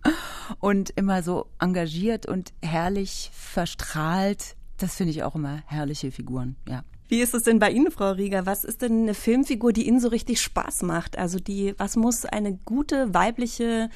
und 0.59 0.91
immer 0.91 1.23
so 1.23 1.47
engagiert 1.59 2.25
und 2.25 2.53
herrlich 2.61 3.31
verstrahlt. 3.33 4.55
Das 4.77 4.95
finde 4.95 5.11
ich 5.11 5.23
auch 5.23 5.35
immer 5.35 5.63
herrliche 5.67 6.11
Figuren, 6.11 6.55
ja. 6.67 6.83
Wie 7.09 7.21
ist 7.21 7.35
es 7.35 7.43
denn 7.43 7.59
bei 7.59 7.69
Ihnen, 7.69 7.91
Frau 7.91 8.11
Rieger? 8.11 8.45
Was 8.45 8.63
ist 8.63 8.81
denn 8.81 9.03
eine 9.03 9.13
Filmfigur, 9.13 9.71
die 9.71 9.87
Ihnen 9.87 9.99
so 9.99 10.07
richtig 10.07 10.41
Spaß 10.41 10.81
macht? 10.81 11.17
Also 11.17 11.37
die, 11.37 11.75
was 11.77 11.95
muss 11.95 12.25
eine 12.25 12.53
gute 12.65 13.13
weibliche 13.13 13.89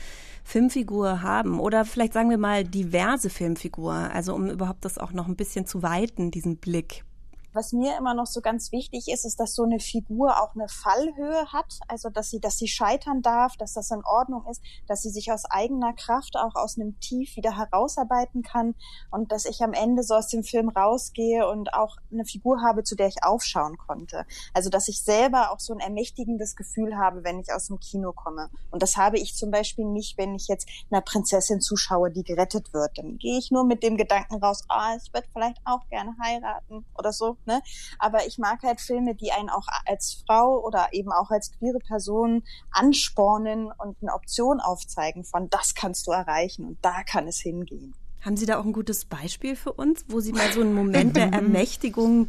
Filmfigur 0.43 1.23
haben? 1.23 1.59
Oder 1.59 1.83
vielleicht 1.83 2.13
sagen 2.13 2.29
wir 2.29 2.37
mal 2.37 2.63
diverse 2.63 3.31
Filmfigur, 3.31 3.93
also 3.93 4.35
um 4.35 4.49
überhaupt 4.49 4.85
das 4.85 4.97
auch 4.97 5.13
noch 5.13 5.27
ein 5.27 5.35
bisschen 5.35 5.65
zu 5.65 5.81
weiten, 5.81 6.29
diesen 6.29 6.57
Blick. 6.57 7.05
Was 7.53 7.73
mir 7.73 7.97
immer 7.97 8.13
noch 8.13 8.27
so 8.27 8.41
ganz 8.41 8.71
wichtig 8.71 9.07
ist, 9.07 9.25
ist, 9.25 9.39
dass 9.39 9.55
so 9.55 9.63
eine 9.63 9.79
Figur 9.79 10.41
auch 10.41 10.53
eine 10.53 10.67
Fallhöhe 10.67 11.51
hat, 11.51 11.79
also 11.87 12.09
dass 12.09 12.29
sie, 12.29 12.39
dass 12.39 12.57
sie 12.57 12.67
scheitern 12.67 13.21
darf, 13.21 13.57
dass 13.57 13.73
das 13.73 13.89
in 13.91 14.03
Ordnung 14.05 14.45
ist, 14.49 14.61
dass 14.87 15.01
sie 15.01 15.09
sich 15.09 15.31
aus 15.31 15.45
eigener 15.45 15.93
Kraft 15.93 16.35
auch 16.35 16.55
aus 16.55 16.77
einem 16.77 16.99
Tief 16.99 17.35
wieder 17.35 17.57
herausarbeiten 17.57 18.43
kann 18.43 18.75
und 19.11 19.31
dass 19.31 19.45
ich 19.45 19.61
am 19.61 19.73
Ende 19.73 20.03
so 20.03 20.15
aus 20.15 20.27
dem 20.27 20.43
Film 20.43 20.69
rausgehe 20.69 21.47
und 21.47 21.73
auch 21.73 21.97
eine 22.11 22.25
Figur 22.25 22.61
habe, 22.61 22.83
zu 22.83 22.95
der 22.95 23.07
ich 23.07 23.23
aufschauen 23.23 23.77
konnte. 23.77 24.25
Also 24.53 24.69
dass 24.69 24.87
ich 24.87 25.01
selber 25.01 25.51
auch 25.51 25.59
so 25.59 25.73
ein 25.73 25.79
ermächtigendes 25.79 26.55
Gefühl 26.55 26.97
habe, 26.97 27.23
wenn 27.23 27.39
ich 27.39 27.51
aus 27.51 27.67
dem 27.67 27.79
Kino 27.79 28.11
komme. 28.11 28.49
Und 28.71 28.81
das 28.83 28.97
habe 28.97 29.17
ich 29.17 29.35
zum 29.35 29.51
Beispiel 29.51 29.85
nicht, 29.85 30.17
wenn 30.17 30.35
ich 30.35 30.47
jetzt 30.47 30.67
einer 30.91 31.01
Prinzessin 31.01 31.61
zuschaue, 31.61 32.11
die 32.11 32.23
gerettet 32.23 32.73
wird. 32.73 32.97
Dann 32.97 33.17
gehe 33.17 33.37
ich 33.37 33.51
nur 33.51 33.65
mit 33.65 33.83
dem 33.83 33.97
Gedanken 33.97 34.35
raus, 34.43 34.63
ah, 34.69 34.95
ich 34.95 35.13
würde 35.13 35.27
vielleicht 35.31 35.59
auch 35.65 35.87
gerne 35.89 36.15
heiraten 36.21 36.85
oder 36.97 37.11
so. 37.11 37.36
Ne? 37.45 37.61
Aber 37.99 38.25
ich 38.27 38.37
mag 38.37 38.61
halt 38.63 38.81
Filme, 38.81 39.15
die 39.15 39.31
einen 39.31 39.49
auch 39.49 39.67
als 39.85 40.23
Frau 40.25 40.59
oder 40.63 40.89
eben 40.91 41.11
auch 41.11 41.31
als 41.31 41.51
queere 41.57 41.79
Person 41.79 42.43
anspornen 42.71 43.71
und 43.77 43.97
eine 44.01 44.13
Option 44.13 44.59
aufzeigen 44.59 45.23
von 45.23 45.49
das 45.49 45.75
kannst 45.75 46.07
du 46.07 46.11
erreichen 46.11 46.65
und 46.65 46.77
da 46.81 47.03
kann 47.03 47.27
es 47.27 47.39
hingehen. 47.39 47.93
Haben 48.21 48.35
Sie 48.35 48.45
da 48.45 48.59
auch 48.59 48.65
ein 48.65 48.73
gutes 48.73 49.05
Beispiel 49.05 49.55
für 49.55 49.71
uns, 49.71 50.03
wo 50.09 50.19
Sie 50.19 50.33
mal 50.33 50.51
so 50.51 50.61
einen 50.61 50.73
Moment 50.73 51.15
der 51.15 51.27
Ermächtigung 51.33 52.27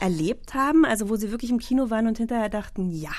erlebt 0.00 0.52
haben? 0.54 0.84
Also 0.84 1.08
wo 1.08 1.16
Sie 1.16 1.30
wirklich 1.30 1.50
im 1.50 1.58
Kino 1.58 1.90
waren 1.90 2.06
und 2.06 2.18
hinterher 2.18 2.48
dachten, 2.48 2.90
ja, 2.90 3.12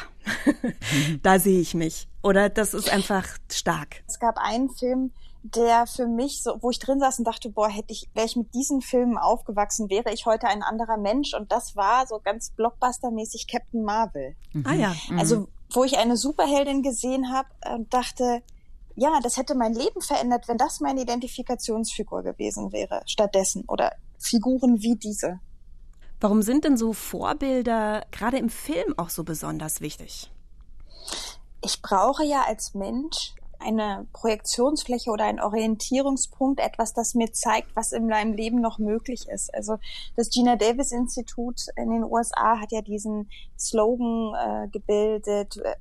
da 1.24 1.40
sehe 1.40 1.60
ich 1.60 1.74
mich. 1.74 2.08
Oder 2.22 2.50
das 2.50 2.74
ist 2.74 2.92
einfach 2.92 3.26
stark. 3.52 4.04
Es 4.08 4.20
gab 4.20 4.38
einen 4.38 4.70
Film, 4.70 5.12
der 5.44 5.88
für 5.88 6.08
mich 6.08 6.44
so, 6.44 6.58
wo 6.62 6.70
ich 6.70 6.80
drin 6.80 7.00
saß 7.00 7.20
und 7.20 7.26
dachte, 7.26 7.50
boah, 7.50 7.70
hätte 7.70 7.94
ich, 7.94 8.10
wäre 8.14 8.26
ich 8.26 8.36
mit 8.36 8.54
diesen 8.54 8.82
Filmen 8.82 9.18
aufgewachsen, 9.18 9.90
wäre 9.90 10.14
ich 10.14 10.26
heute 10.26 10.48
ein 10.48 10.64
anderer 10.64 10.98
Mensch. 10.98 11.34
Und 11.34 11.52
das 11.52 11.76
war 11.76 12.08
so 12.08 12.20
ganz 12.20 12.52
blockbustermäßig 12.52 13.48
Captain 13.48 13.84
Marvel. 13.84 14.36
Mhm. 14.54 14.66
Ah 14.66 14.74
ja. 14.74 14.96
Also, 15.18 15.48
wo 15.72 15.84
ich 15.84 15.98
eine 15.98 16.18
Superheldin 16.18 16.82
gesehen 16.82 17.32
habe 17.32 17.50
und 17.74 17.94
dachte, 17.94 18.42
ja, 18.96 19.20
das 19.24 19.38
hätte 19.38 19.56
mein 19.56 19.74
Leben 19.74 20.02
verändert, 20.02 20.48
wenn 20.48 20.58
das 20.58 20.82
meine 20.82 21.02
Identifikationsfigur 21.02 22.24
gewesen 22.24 22.74
wäre, 22.74 23.02
stattdessen. 23.06 23.64
Oder 23.68 23.94
Figuren 24.18 24.82
wie 24.82 24.98
diese. 24.98 25.40
Warum 26.20 26.42
sind 26.42 26.66
denn 26.66 26.76
so 26.76 26.92
Vorbilder 26.92 28.06
gerade 28.12 28.38
im 28.38 28.50
Film 28.50 28.94
auch 28.98 29.10
so 29.10 29.24
besonders 29.24 29.80
wichtig? 29.80 30.30
Ich 31.62 31.82
brauche 31.82 32.26
ja 32.26 32.44
als 32.46 32.74
Mensch 32.74 33.36
eine 33.60 34.08
Projektionsfläche 34.14 35.12
oder 35.12 35.26
ein 35.26 35.40
Orientierungspunkt, 35.40 36.60
etwas, 36.60 36.94
das 36.94 37.14
mir 37.14 37.32
zeigt, 37.32 37.76
was 37.76 37.92
in 37.92 38.08
meinem 38.08 38.34
Leben 38.34 38.62
noch 38.62 38.80
möglich 38.80 39.28
ist. 39.28 39.54
Also 39.54 39.78
das 40.16 40.30
Gina 40.30 40.56
Davis 40.56 40.92
Institut 40.92 41.66
in 41.76 41.90
den 41.90 42.04
USA 42.04 42.60
hat 42.60 42.72
ja 42.72 42.82
diesen 42.82 43.30
Slogan 43.58 44.34
äh, 44.34 44.68
gebildet, 44.70 45.58
äh, 45.58 45.76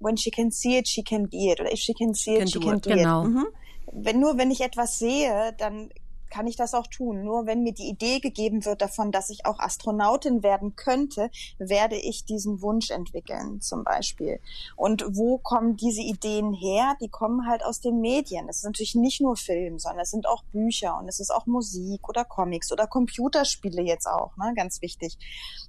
when 0.00 0.16
she 0.16 0.30
can 0.30 0.50
see 0.50 0.78
it, 0.78 0.88
she 0.88 1.02
can 1.02 1.28
be 1.28 1.50
it. 1.50 1.60
Oder 1.60 1.72
if 1.72 1.80
she 1.80 1.94
can 1.94 2.14
see 2.14 2.36
it, 2.36 2.50
she 2.50 2.60
can, 2.60 2.80
do 2.80 2.90
genau. 2.90 3.24
it. 3.24 3.30
Mhm. 3.30 3.46
Wenn, 3.92 4.20
nur 4.20 4.38
wenn 4.38 4.50
ich 4.50 4.60
etwas 4.60 4.98
sehe, 4.98 5.54
dann 5.58 5.90
kann 6.32 6.46
ich 6.46 6.56
das 6.56 6.72
auch 6.74 6.86
tun. 6.86 7.22
Nur 7.24 7.46
wenn 7.46 7.62
mir 7.62 7.74
die 7.74 7.88
Idee 7.88 8.18
gegeben 8.18 8.64
wird 8.64 8.80
davon, 8.80 9.12
dass 9.12 9.28
ich 9.28 9.44
auch 9.44 9.58
Astronautin 9.58 10.42
werden 10.42 10.74
könnte, 10.76 11.30
werde 11.58 11.96
ich 11.96 12.24
diesen 12.24 12.62
Wunsch 12.62 12.90
entwickeln, 12.90 13.60
zum 13.60 13.84
Beispiel. 13.84 14.40
Und 14.74 15.04
wo 15.10 15.36
kommen 15.38 15.76
diese 15.76 16.00
Ideen 16.00 16.54
her? 16.54 16.96
Die 17.00 17.10
kommen 17.10 17.46
halt 17.46 17.62
aus 17.64 17.80
den 17.80 18.00
Medien. 18.00 18.48
Es 18.48 18.58
ist 18.58 18.64
natürlich 18.64 18.94
nicht 18.94 19.20
nur 19.20 19.36
Film, 19.36 19.78
sondern 19.78 20.00
es 20.00 20.10
sind 20.10 20.26
auch 20.26 20.42
Bücher 20.44 20.96
und 20.98 21.06
es 21.06 21.20
ist 21.20 21.30
auch 21.30 21.46
Musik 21.46 22.08
oder 22.08 22.24
Comics 22.24 22.72
oder 22.72 22.86
Computerspiele 22.86 23.82
jetzt 23.82 24.06
auch, 24.06 24.34
ne? 24.38 24.54
ganz 24.56 24.80
wichtig. 24.80 25.18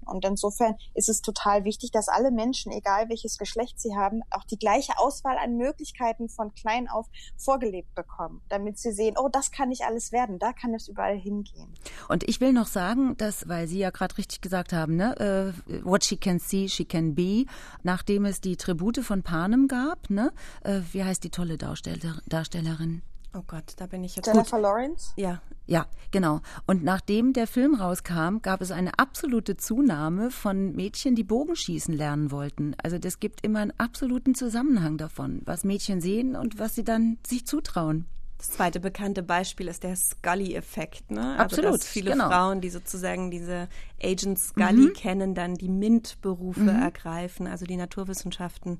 Und 0.06 0.24
insofern 0.24 0.76
ist 0.94 1.10
es 1.10 1.22
total 1.22 1.66
wichtig, 1.66 1.92
dass 1.92 2.08
alle 2.08 2.32
Menschen, 2.32 2.72
egal 2.72 3.10
welches 3.10 3.38
Geschlecht 3.38 3.80
sie 3.80 3.96
haben, 3.96 4.22
auch 4.32 4.46
die 4.46 4.58
gleiche 4.58 4.98
Auswahl 4.98 5.38
an 5.38 5.58
Möglichkeiten 5.58 6.30
von 6.30 6.54
klein 6.54 6.88
auf 6.88 7.08
vorgelebt 7.38 7.94
bekommen, 7.96 8.42
damit 8.48 8.78
sie 8.78 8.94
sehen, 8.94 9.16
oh, 9.18 9.28
das 9.30 9.52
kann 9.52 9.72
ich 9.72 9.86
alles 9.86 10.12
werden, 10.12 10.40
da 10.40 10.53
kann 10.54 10.74
es 10.74 10.88
überall 10.88 11.18
hingehen. 11.18 11.68
Und 12.08 12.24
ich 12.28 12.40
will 12.42 12.54
noch 12.54 12.68
sagen, 12.68 13.18
dass, 13.18 13.48
weil 13.48 13.68
Sie 13.68 13.80
ja 13.80 13.90
gerade 13.90 14.18
richtig 14.18 14.42
gesagt 14.42 14.74
haben, 14.74 14.96
ne, 14.96 15.54
uh, 15.68 15.84
what 15.84 16.04
she 16.04 16.18
can 16.18 16.40
see, 16.40 16.70
she 16.70 16.86
can 16.86 17.16
be, 17.16 17.46
nachdem 17.84 18.26
es 18.26 18.42
die 18.42 18.56
Tribute 18.56 19.00
von 19.00 19.24
Panem 19.24 19.68
gab, 19.68 20.10
ne, 20.10 20.32
uh, 20.66 20.82
wie 20.92 21.04
heißt 21.04 21.24
die 21.24 21.30
tolle 21.30 21.58
Darsteller, 21.58 22.22
Darstellerin? 22.28 23.02
Oh 23.36 23.42
Gott, 23.48 23.74
da 23.78 23.88
bin 23.88 24.04
ich 24.04 24.16
jetzt. 24.16 24.28
Jennifer 24.28 24.58
gut. 24.58 24.64
Lawrence? 24.64 25.14
Ja. 25.16 25.42
Ja, 25.66 25.88
genau. 26.12 26.42
Und 26.68 26.84
nachdem 26.84 27.32
der 27.32 27.48
Film 27.48 27.74
rauskam, 27.74 28.40
gab 28.42 28.62
es 28.62 28.70
eine 28.70 29.00
absolute 29.00 29.56
Zunahme 29.56 30.30
von 30.30 30.76
Mädchen, 30.76 31.16
die 31.16 31.24
Bogenschießen 31.24 31.96
lernen 31.96 32.32
wollten. 32.32 32.76
Also 32.84 33.00
das 33.00 33.20
gibt 33.20 33.46
immer 33.46 33.60
einen 33.60 33.74
absoluten 33.78 34.36
Zusammenhang 34.36 34.98
davon, 34.98 35.42
was 35.46 35.64
Mädchen 35.64 36.02
sehen 36.02 36.36
und 36.36 36.60
was 36.60 36.76
sie 36.76 36.84
dann 36.84 37.18
sich 37.26 37.48
zutrauen. 37.48 38.06
Das 38.44 38.52
zweite 38.52 38.82
bekannte 38.82 39.24
Beispiel 39.24 39.70
ist 39.70 39.84
der 39.84 39.96
Scully-Effekt. 39.96 41.12
Ne? 41.12 41.40
Absolut. 41.40 41.66
Also, 41.66 41.78
dass 41.78 41.88
viele 41.88 42.12
genau. 42.12 42.28
Frauen, 42.28 42.60
die 42.60 42.70
sozusagen 42.70 43.32
diese 43.32 43.70
Agent 44.04 44.38
Scully 44.38 44.88
mhm. 44.88 44.94
kennen, 44.94 45.34
dann 45.34 45.56
die 45.56 45.70
MINT-Berufe 45.70 46.60
mhm. 46.60 46.82
ergreifen, 46.82 47.48
also 47.48 47.66
die 47.66 47.78
Naturwissenschaften. 47.78 48.80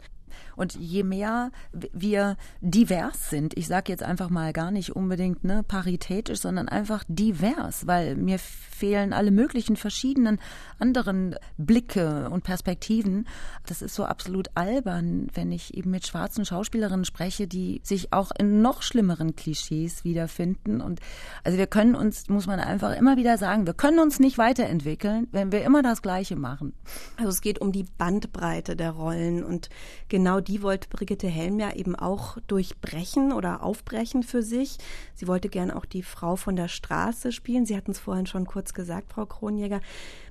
Und 0.56 0.76
je 0.76 1.04
mehr 1.04 1.52
wir 1.72 2.38
divers 2.62 3.30
sind, 3.30 3.58
ich 3.58 3.68
sage 3.68 3.92
jetzt 3.92 4.04
einfach 4.04 4.30
mal 4.30 4.54
gar 4.54 4.72
nicht 4.72 4.96
unbedingt 4.96 5.44
ne, 5.44 5.64
paritätisch, 5.64 6.40
sondern 6.40 6.70
einfach 6.70 7.04
divers, 7.08 7.88
weil 7.88 8.16
mir 8.16 8.40
fehlen 8.40 9.14
alle 9.14 9.32
möglichen 9.32 9.76
verschiedenen 9.76 10.40
anderen 10.80 11.36
Blicke 11.58 12.30
und 12.30 12.44
Perspektiven. 12.44 13.28
Das 13.66 13.82
ist 13.82 13.96
so 13.96 14.06
absolut 14.06 14.50
albern, 14.56 15.28
wenn 15.34 15.52
ich 15.52 15.74
eben 15.76 15.92
mit 15.92 16.06
schwarzen 16.06 16.46
Schauspielerinnen 16.46 17.06
spreche, 17.06 17.48
die 17.48 17.82
sich 17.84 18.12
auch 18.14 18.32
in 18.38 18.62
noch 18.62 18.82
schlimmeren 18.82 19.36
Klischees 19.36 20.04
wiederfinden. 20.04 20.82
Und 20.82 21.00
also 21.44 21.58
wir 21.58 21.68
können 21.68 21.96
uns, 21.96 22.30
muss 22.30 22.48
man 22.48 22.60
einfach 22.60 22.96
immer 22.96 23.18
wieder 23.18 23.38
sagen, 23.38 23.66
wir 23.66 23.74
können 23.74 24.00
uns 24.00 24.20
nicht 24.20 24.38
weiterentwickeln, 24.38 25.28
wenn 25.32 25.52
wir 25.52 25.64
immer 25.64 25.82
das 25.82 26.02
Gleiche 26.02 26.36
machen. 26.36 26.74
Also 27.18 27.30
es 27.30 27.42
geht 27.42 27.60
um 27.60 27.72
die 27.72 27.86
Bandbreite 27.98 28.76
der 28.76 28.92
Rollen 28.92 29.44
und 29.44 29.70
genau 30.10 30.23
die 30.42 30.62
wollte 30.62 30.88
Brigitte 30.90 31.28
Helm 31.28 31.60
ja 31.60 31.74
eben 31.74 31.96
auch 31.96 32.38
durchbrechen 32.48 33.32
oder 33.32 33.64
aufbrechen 33.64 34.24
für 34.24 34.42
sich. 34.42 34.78
Sie 35.16 35.28
wollte 35.28 35.50
gern 35.50 35.72
auch 35.72 35.86
die 35.86 36.04
Frau 36.04 36.36
von 36.36 36.56
der 36.56 36.68
Straße 36.68 37.32
spielen. 37.32 37.66
Sie 37.66 37.76
hatten 37.76 37.92
es 37.92 38.00
vorhin 38.00 38.26
schon 38.26 38.46
kurz 38.46 38.74
gesagt, 38.74 39.12
Frau 39.12 39.26
Kronjäger. 39.26 39.82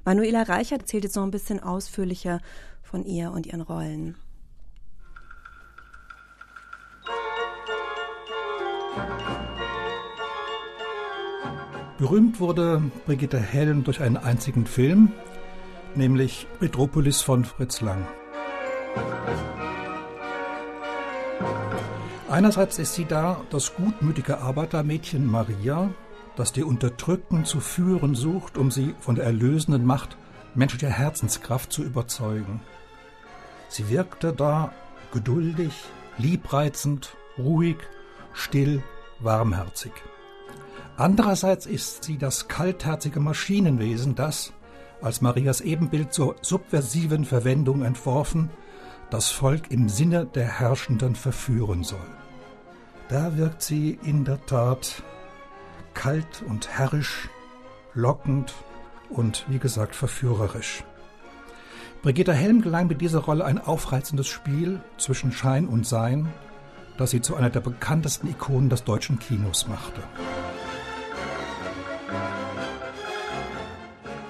Manuela 0.05 0.43
Reichert 0.43 0.83
erzählt 0.83 1.05
jetzt 1.05 1.17
noch 1.17 1.25
ein 1.25 1.31
bisschen 1.31 1.61
ausführlicher 1.61 2.41
von 2.83 3.05
ihr 3.05 3.33
und 3.33 3.47
ihren 3.47 3.61
Rollen. 3.61 4.17
Berühmt 11.99 12.41
wurde 12.41 12.83
Brigitte 13.07 13.39
Helm 13.39 13.85
durch 13.85 14.01
einen 14.01 14.17
einzigen 14.17 14.67
Film, 14.67 15.13
nämlich 15.95 16.49
Metropolis 16.61 17.23
von 17.23 17.45
Fritz 17.45 17.81
Lang. 17.81 18.07
Einerseits 22.33 22.79
ist 22.79 22.95
sie 22.95 23.05
da 23.05 23.43
das 23.51 23.75
gutmütige 23.75 24.39
Arbeitermädchen 24.39 25.27
Maria, 25.27 25.91
das 26.35 26.51
die 26.51 26.63
Unterdrückten 26.63 27.45
zu 27.45 27.61
führen 27.61 28.15
sucht, 28.15 28.57
um 28.57 28.71
sie 28.71 28.95
von 29.01 29.17
der 29.17 29.27
erlösenden 29.27 29.85
Macht 29.85 30.17
menschlicher 30.55 30.89
Herzenskraft 30.89 31.71
zu 31.71 31.83
überzeugen. 31.83 32.63
Sie 33.69 33.91
wirkte 33.91 34.33
da 34.33 34.73
geduldig, 35.13 35.75
liebreizend, 36.17 37.19
ruhig, 37.37 37.77
still, 38.33 38.83
warmherzig. 39.21 39.93
Andererseits 40.97 41.67
ist 41.67 42.03
sie 42.05 42.17
das 42.17 42.49
kaltherzige 42.49 43.21
Maschinenwesen, 43.21 44.15
das, 44.15 44.55
als 45.03 45.21
Marias 45.21 45.61
Ebenbild 45.61 46.15
zur 46.15 46.37
subversiven 46.41 47.27
Verwendung 47.27 47.83
entworfen, 47.83 48.49
das 49.11 49.31
Volk 49.31 49.71
im 49.71 49.91
Sinne 49.91 50.25
der 50.25 50.47
Herrschenden 50.47 51.15
verführen 51.15 51.85
soll. 51.85 52.22
Da 53.13 53.37
wirkt 53.37 53.61
sie 53.61 53.99
in 54.05 54.25
der 54.25 54.41
Tat 54.47 55.03
kalt 55.93 56.43
und 56.49 56.71
herrisch, 56.71 57.29
lockend 57.93 58.55
und 59.11 59.45
wie 59.51 59.59
gesagt 59.59 59.95
verführerisch. 59.95 60.83
Brigitte 62.01 62.33
Helm 62.33 62.63
gelang 62.63 62.87
mit 62.87 63.03
dieser 63.03 63.19
Rolle 63.19 63.45
ein 63.45 63.59
aufreizendes 63.59 64.29
Spiel 64.29 64.81
zwischen 64.97 65.31
Schein 65.31 65.69
und 65.69 65.87
Sein, 65.87 66.33
das 66.97 67.11
sie 67.11 67.21
zu 67.21 67.37
einer 67.37 67.51
der 67.51 67.61
bekanntesten 67.61 68.31
Ikonen 68.31 68.71
des 68.71 68.83
deutschen 68.83 69.19
Kinos 69.19 69.69
machte. 69.69 70.03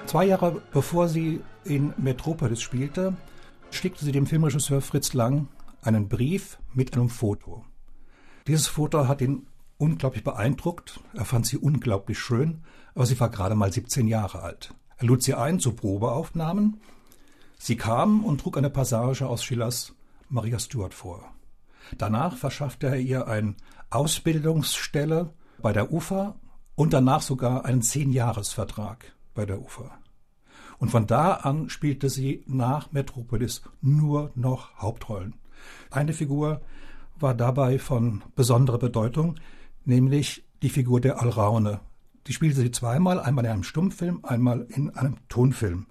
Zwei 0.07 0.25
Jahre 0.25 0.61
bevor 0.73 1.07
sie 1.07 1.39
in 1.63 1.93
Metropolis 1.95 2.61
spielte, 2.61 3.15
schickte 3.71 4.03
sie 4.03 4.11
dem 4.11 4.27
Filmregisseur 4.27 4.81
Fritz 4.81 5.13
Lang 5.13 5.47
einen 5.81 6.09
Brief 6.09 6.57
mit 6.73 6.93
einem 6.95 7.07
Foto. 7.07 7.63
Dieses 8.47 8.67
Foto 8.67 9.07
hat 9.07 9.21
ihn 9.21 9.47
unglaublich 9.77 10.23
beeindruckt. 10.23 10.99
Er 11.13 11.25
fand 11.25 11.45
sie 11.45 11.57
unglaublich 11.57 12.19
schön, 12.19 12.63
aber 12.95 13.05
sie 13.05 13.19
war 13.19 13.29
gerade 13.29 13.55
mal 13.55 13.71
17 13.71 14.07
Jahre 14.07 14.41
alt. 14.41 14.73
Er 14.97 15.07
lud 15.07 15.23
sie 15.23 15.33
ein 15.33 15.59
zu 15.59 15.73
Probeaufnahmen. 15.73 16.81
Sie 17.57 17.77
kam 17.77 18.23
und 18.25 18.41
trug 18.41 18.57
eine 18.57 18.69
Passage 18.69 19.27
aus 19.27 19.43
Schillers 19.43 19.93
Maria 20.29 20.59
Stuart 20.59 20.93
vor. 20.93 21.33
Danach 21.97 22.35
verschaffte 22.37 22.87
er 22.87 22.99
ihr 22.99 23.27
eine 23.27 23.55
Ausbildungsstelle 23.89 25.33
bei 25.61 25.73
der 25.73 25.91
UFA 25.91 26.35
und 26.75 26.93
danach 26.93 27.21
sogar 27.21 27.65
einen 27.65 27.81
Zehnjahresvertrag 27.81 29.13
bei 29.33 29.45
der 29.45 29.61
UFA. 29.61 29.91
Und 30.79 30.89
von 30.89 31.07
da 31.07 31.33
an 31.33 31.69
spielte 31.69 32.09
sie 32.09 32.43
nach 32.47 32.91
Metropolis 32.91 33.61
nur 33.81 34.31
noch 34.35 34.75
Hauptrollen. 34.77 35.35
Eine 35.91 36.13
Figur 36.13 36.61
war 37.19 37.33
dabei 37.33 37.79
von 37.79 38.23
besonderer 38.35 38.79
Bedeutung, 38.79 39.35
nämlich 39.85 40.43
die 40.61 40.69
Figur 40.69 41.01
der 41.01 41.21
Alraune. 41.21 41.79
Die 42.27 42.33
spielte 42.33 42.61
sie 42.61 42.71
zweimal, 42.71 43.19
einmal 43.19 43.45
in 43.45 43.51
einem 43.51 43.63
Stummfilm, 43.63 44.23
einmal 44.23 44.65
in 44.69 44.89
einem 44.91 45.17
Tonfilm. 45.29 45.87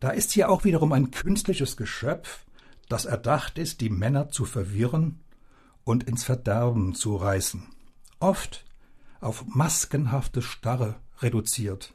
Da 0.00 0.10
ist 0.10 0.30
sie 0.30 0.44
auch 0.44 0.64
wiederum 0.64 0.92
ein 0.92 1.10
künstliches 1.10 1.76
Geschöpf, 1.76 2.46
das 2.88 3.04
erdacht 3.04 3.58
ist, 3.58 3.80
die 3.82 3.90
Männer 3.90 4.30
zu 4.30 4.44
verwirren 4.44 5.20
und 5.84 6.04
ins 6.04 6.24
Verderben 6.24 6.94
zu 6.94 7.16
reißen. 7.16 7.62
Oft 8.18 8.64
auf 9.20 9.44
maskenhafte 9.46 10.42
Starre 10.42 10.96
reduziert. 11.20 11.92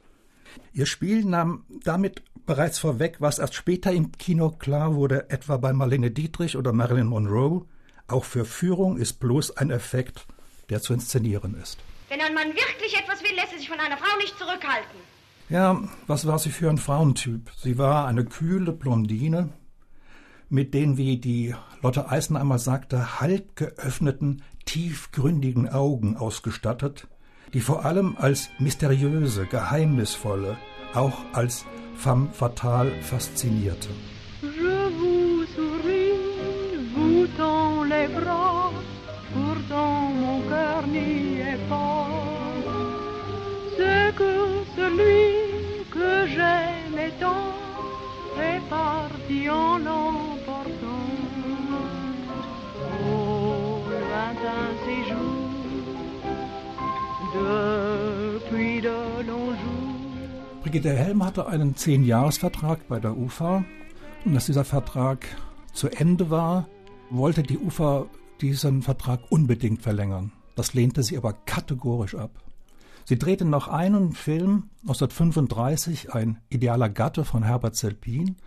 Ihr 0.74 0.86
Spiel 0.86 1.26
nahm 1.26 1.66
damit 1.84 2.24
bereits 2.46 2.80
vorweg, 2.80 3.18
was 3.20 3.40
erst 3.40 3.56
später 3.56 3.92
im 3.92 4.12
Kino 4.12 4.52
klar 4.52 4.96
wurde, 4.96 5.30
etwa 5.30 5.58
bei 5.58 5.74
Marlene 5.74 6.12
Dietrich 6.12 6.58
oder 6.58 6.74
Marilyn 6.74 7.08
Monroe. 7.08 7.66
Auch 8.08 8.26
für 8.26 8.46
Führung 8.46 8.98
ist 8.98 9.20
bloß 9.20 9.58
ein 9.58 9.72
Effekt, 9.72 10.26
der 10.70 10.82
zu 10.82 10.94
inszenieren 10.94 11.56
ist. 11.56 11.80
Wenn 12.10 12.22
ein 12.22 12.34
Mann 12.34 12.50
wirklich 12.50 12.98
etwas 12.98 13.24
will, 13.24 13.36
lässt 13.36 13.54
er 13.54 13.60
sich 13.60 13.70
von 13.70 13.80
einer 13.80 13.98
Frau 13.98 14.18
nicht 14.18 14.38
zurückhalten. 14.38 15.00
Ja, 15.50 15.82
was 16.08 16.26
war 16.26 16.40
sie 16.40 16.50
für 16.50 16.70
ein 16.70 16.78
Frauentyp? 16.78 17.52
Sie 17.58 17.78
war 17.78 18.08
eine 18.08 18.26
kühle 18.26 18.72
Blondine 18.72 19.50
mit 20.50 20.74
den, 20.74 20.98
wie 20.98 21.18
die 21.18 21.56
Lotte 21.82 22.10
Eisen 22.10 22.38
einmal 22.38 22.60
sagte, 22.60 23.20
halb 23.20 23.56
geöffneten, 23.56 24.44
tiefgründigen 24.66 25.70
Augen 25.70 26.18
ausgestattet, 26.18 27.08
die 27.54 27.62
vor 27.62 27.86
allem 27.86 28.16
als 28.18 28.50
mysteriöse, 28.60 29.46
geheimnisvolle, 29.46 30.58
auch 30.94 31.20
als 31.34 31.66
femme 31.96 32.30
fatale 32.32 32.92
faszinierte. 33.02 33.90
Tant 47.20 47.54
est 48.40 48.62
parti 48.70 49.50
en. 49.50 49.76
Au 53.08 53.84
lointain 53.90 54.68
séjour, 54.86 55.50
depuis 57.34 58.82
de 58.82 58.98
longs 59.28 59.54
jours. 59.54 60.62
Brigitte 60.64 60.86
Helm 60.86 61.24
hatte 61.24 61.48
einen 61.48 61.76
Zehn-Jahres-Vertrag 61.76 62.88
bei 62.88 63.00
der 63.00 63.18
UFA. 63.18 63.64
Und 64.26 64.36
als 64.36 64.48
dieser 64.48 64.66
Vertrag 64.66 65.28
zu 65.74 65.90
Ende 65.90 66.30
war, 66.30 66.68
wollte 67.10 67.44
die 67.44 67.58
UFA 67.58 68.08
diesen 68.42 68.82
Vertrag 68.82 69.20
unbedingt 69.30 69.82
verlängern. 69.82 70.32
Das 70.56 70.74
lehnte 70.74 71.04
sie 71.04 71.18
aber 71.18 71.34
kategorisch 71.34 72.16
ab. 72.16 72.32
Sie 73.06 73.20
drehte 73.20 73.46
noch 73.46 73.68
einen 73.68 74.14
Film 74.14 74.72
1935, 74.82 76.14
Ein 76.14 76.40
idealer 76.50 76.90
Gatte 76.90 77.24
von 77.24 77.44
Herbert 77.44 77.76
Zelpin. 77.76 78.38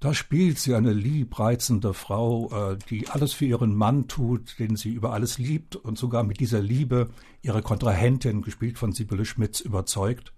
Da 0.00 0.14
spielt 0.14 0.58
sie 0.58 0.74
eine 0.74 0.94
liebreizende 0.94 1.92
Frau, 1.92 2.72
äh, 2.72 2.78
die 2.88 3.08
alles 3.08 3.34
für 3.34 3.44
ihren 3.44 3.74
Mann 3.74 4.08
tut, 4.08 4.58
den 4.58 4.76
sie 4.76 4.90
über 4.90 5.12
alles 5.12 5.38
liebt 5.38 5.76
und 5.76 5.98
sogar 5.98 6.22
mit 6.22 6.40
dieser 6.40 6.60
Liebe 6.60 7.10
ihre 7.42 7.62
Kontrahentin, 7.62 8.40
gespielt 8.40 8.78
von 8.78 8.92
Sibylle 8.92 9.26
Schmitz, 9.26 9.60
überzeugt. 9.60 10.32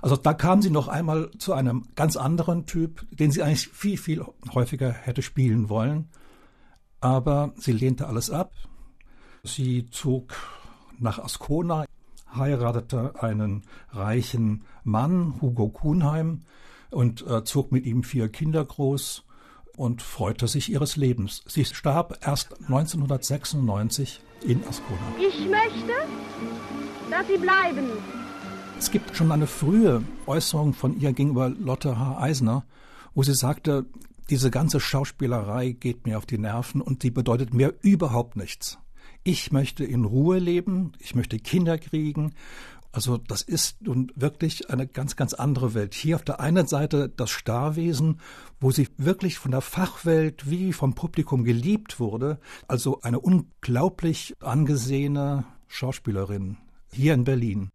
Also 0.00 0.16
da 0.16 0.32
kam 0.34 0.62
sie 0.62 0.70
noch 0.70 0.86
einmal 0.86 1.30
zu 1.38 1.54
einem 1.54 1.86
ganz 1.96 2.16
anderen 2.16 2.66
Typ, 2.66 3.04
den 3.10 3.32
sie 3.32 3.42
eigentlich 3.42 3.68
viel, 3.68 3.96
viel 3.96 4.24
häufiger 4.54 4.92
hätte 4.92 5.22
spielen 5.22 5.68
wollen. 5.68 6.10
Aber 7.00 7.54
sie 7.56 7.72
lehnte 7.72 8.06
alles 8.06 8.30
ab. 8.30 8.52
Sie 9.42 9.88
zog 9.90 10.34
nach 10.98 11.18
Ascona, 11.18 11.86
heiratete 12.34 13.22
einen 13.22 13.62
reichen 13.90 14.64
Mann, 14.84 15.40
Hugo 15.40 15.68
Kuhnheim, 15.68 16.42
und 16.90 17.26
äh, 17.26 17.44
zog 17.44 17.72
mit 17.72 17.84
ihm 17.84 18.02
vier 18.02 18.28
Kinder 18.28 18.64
groß 18.64 19.24
und 19.76 20.02
freute 20.02 20.48
sich 20.48 20.70
ihres 20.70 20.96
Lebens. 20.96 21.42
Sie 21.46 21.64
starb 21.64 22.18
erst 22.26 22.54
1996 22.62 24.20
in 24.46 24.64
Ascona. 24.66 24.98
Ich 25.18 25.40
möchte, 25.48 25.92
dass 27.10 27.26
Sie 27.26 27.38
bleiben. 27.38 27.88
Es 28.78 28.90
gibt 28.90 29.16
schon 29.16 29.32
eine 29.32 29.46
frühe 29.46 30.02
Äußerung 30.26 30.72
von 30.72 30.98
ihr 30.98 31.12
gegenüber 31.12 31.48
Lotte 31.50 31.98
H. 31.98 32.20
Eisner, 32.20 32.64
wo 33.14 33.22
sie 33.24 33.34
sagte, 33.34 33.86
diese 34.30 34.50
ganze 34.50 34.78
Schauspielerei 34.78 35.72
geht 35.72 36.06
mir 36.06 36.16
auf 36.16 36.26
die 36.26 36.38
Nerven 36.38 36.80
und 36.80 37.02
die 37.02 37.10
bedeutet 37.10 37.52
mir 37.54 37.74
überhaupt 37.82 38.36
nichts. 38.36 38.78
Ich 39.30 39.52
möchte 39.52 39.84
in 39.84 40.06
Ruhe 40.06 40.38
leben, 40.38 40.92
ich 41.00 41.14
möchte 41.14 41.38
Kinder 41.38 41.76
kriegen. 41.76 42.32
Also 42.92 43.18
das 43.18 43.42
ist 43.42 43.82
nun 43.82 44.10
wirklich 44.14 44.70
eine 44.70 44.86
ganz, 44.86 45.16
ganz 45.16 45.34
andere 45.34 45.74
Welt. 45.74 45.92
Hier 45.92 46.16
auf 46.16 46.22
der 46.24 46.40
einen 46.40 46.66
Seite 46.66 47.10
das 47.10 47.28
Starwesen, 47.28 48.22
wo 48.58 48.70
sie 48.70 48.88
wirklich 48.96 49.36
von 49.36 49.50
der 49.50 49.60
Fachwelt 49.60 50.50
wie 50.50 50.72
vom 50.72 50.94
Publikum 50.94 51.44
geliebt 51.44 52.00
wurde. 52.00 52.40
Also 52.68 53.02
eine 53.02 53.20
unglaublich 53.20 54.34
angesehene 54.40 55.44
Schauspielerin 55.66 56.56
hier 56.90 57.12
in 57.12 57.24
Berlin. 57.24 57.68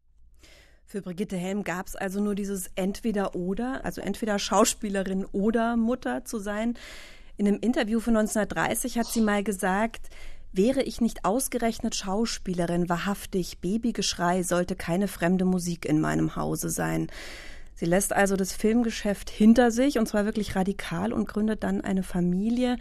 Für 0.87 1.03
Brigitte 1.03 1.37
Helm 1.37 1.63
gab 1.63 1.85
es 1.85 1.95
also 1.95 2.19
nur 2.19 2.33
dieses 2.33 2.71
Entweder-Oder, 2.73 3.85
also 3.85 4.01
entweder 4.01 4.39
Schauspielerin 4.39 5.23
oder 5.25 5.77
Mutter 5.77 6.25
zu 6.25 6.39
sein. 6.39 6.73
In 7.37 7.47
einem 7.47 7.59
Interview 7.59 7.99
von 7.99 8.15
1930 8.17 8.97
hat 8.97 9.07
sie 9.07 9.21
mal 9.21 9.43
gesagt, 9.43 10.09
Wäre 10.55 10.83
ich 10.83 11.01
nicht 11.01 11.25
ausgerechnet 11.25 11.95
Schauspielerin, 11.95 12.87
wahrhaftig, 12.87 13.57
Babygeschrei 13.57 14.43
sollte 14.43 14.75
keine 14.75 15.07
fremde 15.07 15.45
Musik 15.45 15.83
in 15.83 15.99
meinem 15.99 16.35
Hause 16.35 16.69
sein. 16.69 17.07
Sie 17.73 17.85
lässt 17.85 18.13
also 18.13 18.35
das 18.35 18.53
Filmgeschäft 18.53 19.31
hinter 19.31 19.71
sich 19.71 19.97
und 19.97 20.07
zwar 20.07 20.25
wirklich 20.25 20.55
radikal 20.55 21.11
und 21.11 21.27
gründet 21.27 21.63
dann 21.63 21.81
eine 21.81 22.03
Familie. 22.03 22.77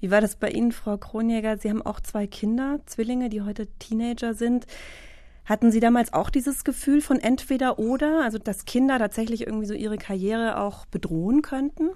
Wie 0.00 0.10
war 0.10 0.22
das 0.22 0.36
bei 0.36 0.48
Ihnen, 0.48 0.72
Frau 0.72 0.96
Kronjäger? 0.96 1.58
Sie 1.58 1.68
haben 1.68 1.82
auch 1.82 2.00
zwei 2.00 2.26
Kinder, 2.26 2.80
Zwillinge, 2.86 3.28
die 3.28 3.42
heute 3.42 3.66
Teenager 3.78 4.32
sind. 4.32 4.66
Hatten 5.44 5.70
Sie 5.70 5.80
damals 5.80 6.14
auch 6.14 6.30
dieses 6.30 6.64
Gefühl 6.64 7.02
von 7.02 7.18
entweder 7.18 7.78
oder, 7.78 8.24
also 8.24 8.38
dass 8.38 8.64
Kinder 8.64 8.98
tatsächlich 8.98 9.46
irgendwie 9.46 9.66
so 9.66 9.74
ihre 9.74 9.98
Karriere 9.98 10.56
auch 10.58 10.86
bedrohen 10.86 11.42
könnten? 11.42 11.90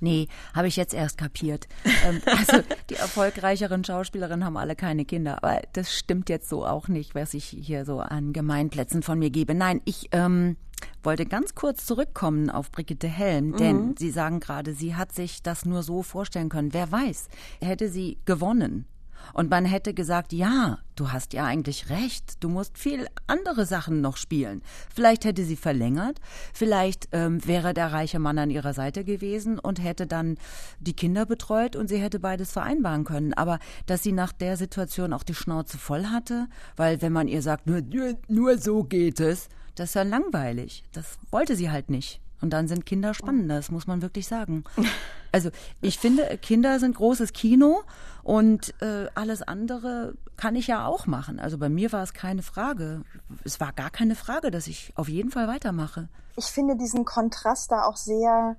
Nee, 0.00 0.28
habe 0.54 0.68
ich 0.68 0.76
jetzt 0.76 0.94
erst 0.94 1.18
kapiert. 1.18 1.68
ähm, 2.06 2.20
also 2.26 2.62
die 2.88 2.96
erfolgreicheren 2.96 3.84
Schauspielerinnen 3.84 4.44
haben 4.44 4.56
alle 4.56 4.76
keine 4.76 5.04
Kinder. 5.04 5.42
Aber 5.42 5.60
das 5.72 5.94
stimmt 5.94 6.28
jetzt 6.28 6.48
so 6.48 6.66
auch 6.66 6.88
nicht, 6.88 7.14
was 7.14 7.34
ich 7.34 7.44
hier 7.44 7.84
so 7.84 8.00
an 8.00 8.32
Gemeinplätzen 8.32 9.02
von 9.02 9.18
mir 9.18 9.30
gebe. 9.30 9.54
Nein, 9.54 9.80
ich 9.84 10.08
ähm, 10.12 10.56
wollte 11.02 11.26
ganz 11.26 11.54
kurz 11.54 11.86
zurückkommen 11.86 12.50
auf 12.50 12.70
Brigitte 12.72 13.08
Helm, 13.08 13.56
denn 13.56 13.88
mhm. 13.88 13.94
Sie 13.98 14.10
sagen 14.10 14.40
gerade, 14.40 14.72
sie 14.74 14.94
hat 14.94 15.12
sich 15.12 15.42
das 15.42 15.64
nur 15.64 15.82
so 15.82 16.02
vorstellen 16.02 16.48
können. 16.48 16.72
Wer 16.72 16.90
weiß, 16.90 17.28
hätte 17.60 17.88
sie 17.88 18.18
gewonnen 18.24 18.86
und 19.34 19.50
man 19.50 19.64
hätte 19.64 19.94
gesagt, 19.94 20.32
ja, 20.32 20.78
du 20.96 21.12
hast 21.12 21.32
ja 21.32 21.44
eigentlich 21.44 21.90
recht, 21.90 22.42
du 22.42 22.48
musst 22.48 22.78
viel 22.78 23.06
andere 23.26 23.66
Sachen 23.66 24.00
noch 24.00 24.16
spielen. 24.16 24.62
Vielleicht 24.94 25.24
hätte 25.24 25.44
sie 25.44 25.56
verlängert, 25.56 26.20
vielleicht 26.52 27.08
ähm, 27.12 27.44
wäre 27.46 27.74
der 27.74 27.92
reiche 27.92 28.18
Mann 28.18 28.38
an 28.38 28.50
ihrer 28.50 28.74
Seite 28.74 29.04
gewesen 29.04 29.58
und 29.58 29.82
hätte 29.82 30.06
dann 30.06 30.36
die 30.78 30.94
Kinder 30.94 31.26
betreut 31.26 31.76
und 31.76 31.88
sie 31.88 31.98
hätte 31.98 32.20
beides 32.20 32.52
vereinbaren 32.52 33.04
können. 33.04 33.34
Aber 33.34 33.58
dass 33.86 34.02
sie 34.02 34.12
nach 34.12 34.32
der 34.32 34.56
Situation 34.56 35.12
auch 35.12 35.22
die 35.22 35.34
Schnauze 35.34 35.78
voll 35.78 36.06
hatte, 36.06 36.48
weil 36.76 37.02
wenn 37.02 37.12
man 37.12 37.28
ihr 37.28 37.42
sagt, 37.42 37.66
nur, 37.66 37.80
nur, 37.80 38.14
nur 38.28 38.58
so 38.58 38.84
geht 38.84 39.20
es, 39.20 39.48
das 39.74 39.90
ist 39.90 39.94
ja 39.94 40.02
langweilig. 40.02 40.84
Das 40.92 41.18
wollte 41.30 41.56
sie 41.56 41.70
halt 41.70 41.90
nicht. 41.90 42.20
Und 42.40 42.50
dann 42.50 42.68
sind 42.68 42.86
Kinder 42.86 43.14
spannender, 43.14 43.56
das 43.56 43.70
muss 43.70 43.86
man 43.86 44.02
wirklich 44.02 44.26
sagen. 44.26 44.64
Also 45.32 45.50
ich 45.80 45.96
finde, 46.00 46.38
Kinder 46.42 46.80
sind 46.80 46.96
großes 46.96 47.32
Kino 47.32 47.82
und 48.24 48.74
äh, 48.82 49.06
alles 49.14 49.42
andere 49.42 50.14
kann 50.36 50.56
ich 50.56 50.66
ja 50.66 50.86
auch 50.86 51.06
machen. 51.06 51.38
Also 51.38 51.56
bei 51.56 51.68
mir 51.68 51.92
war 51.92 52.02
es 52.02 52.14
keine 52.14 52.42
Frage. 52.42 53.04
Es 53.44 53.60
war 53.60 53.72
gar 53.72 53.90
keine 53.90 54.16
Frage, 54.16 54.50
dass 54.50 54.66
ich 54.66 54.92
auf 54.96 55.08
jeden 55.08 55.30
Fall 55.30 55.46
weitermache. 55.46 56.08
Ich 56.34 56.46
finde 56.46 56.76
diesen 56.76 57.04
Kontrast 57.04 57.70
da 57.70 57.84
auch 57.84 57.96
sehr 57.96 58.56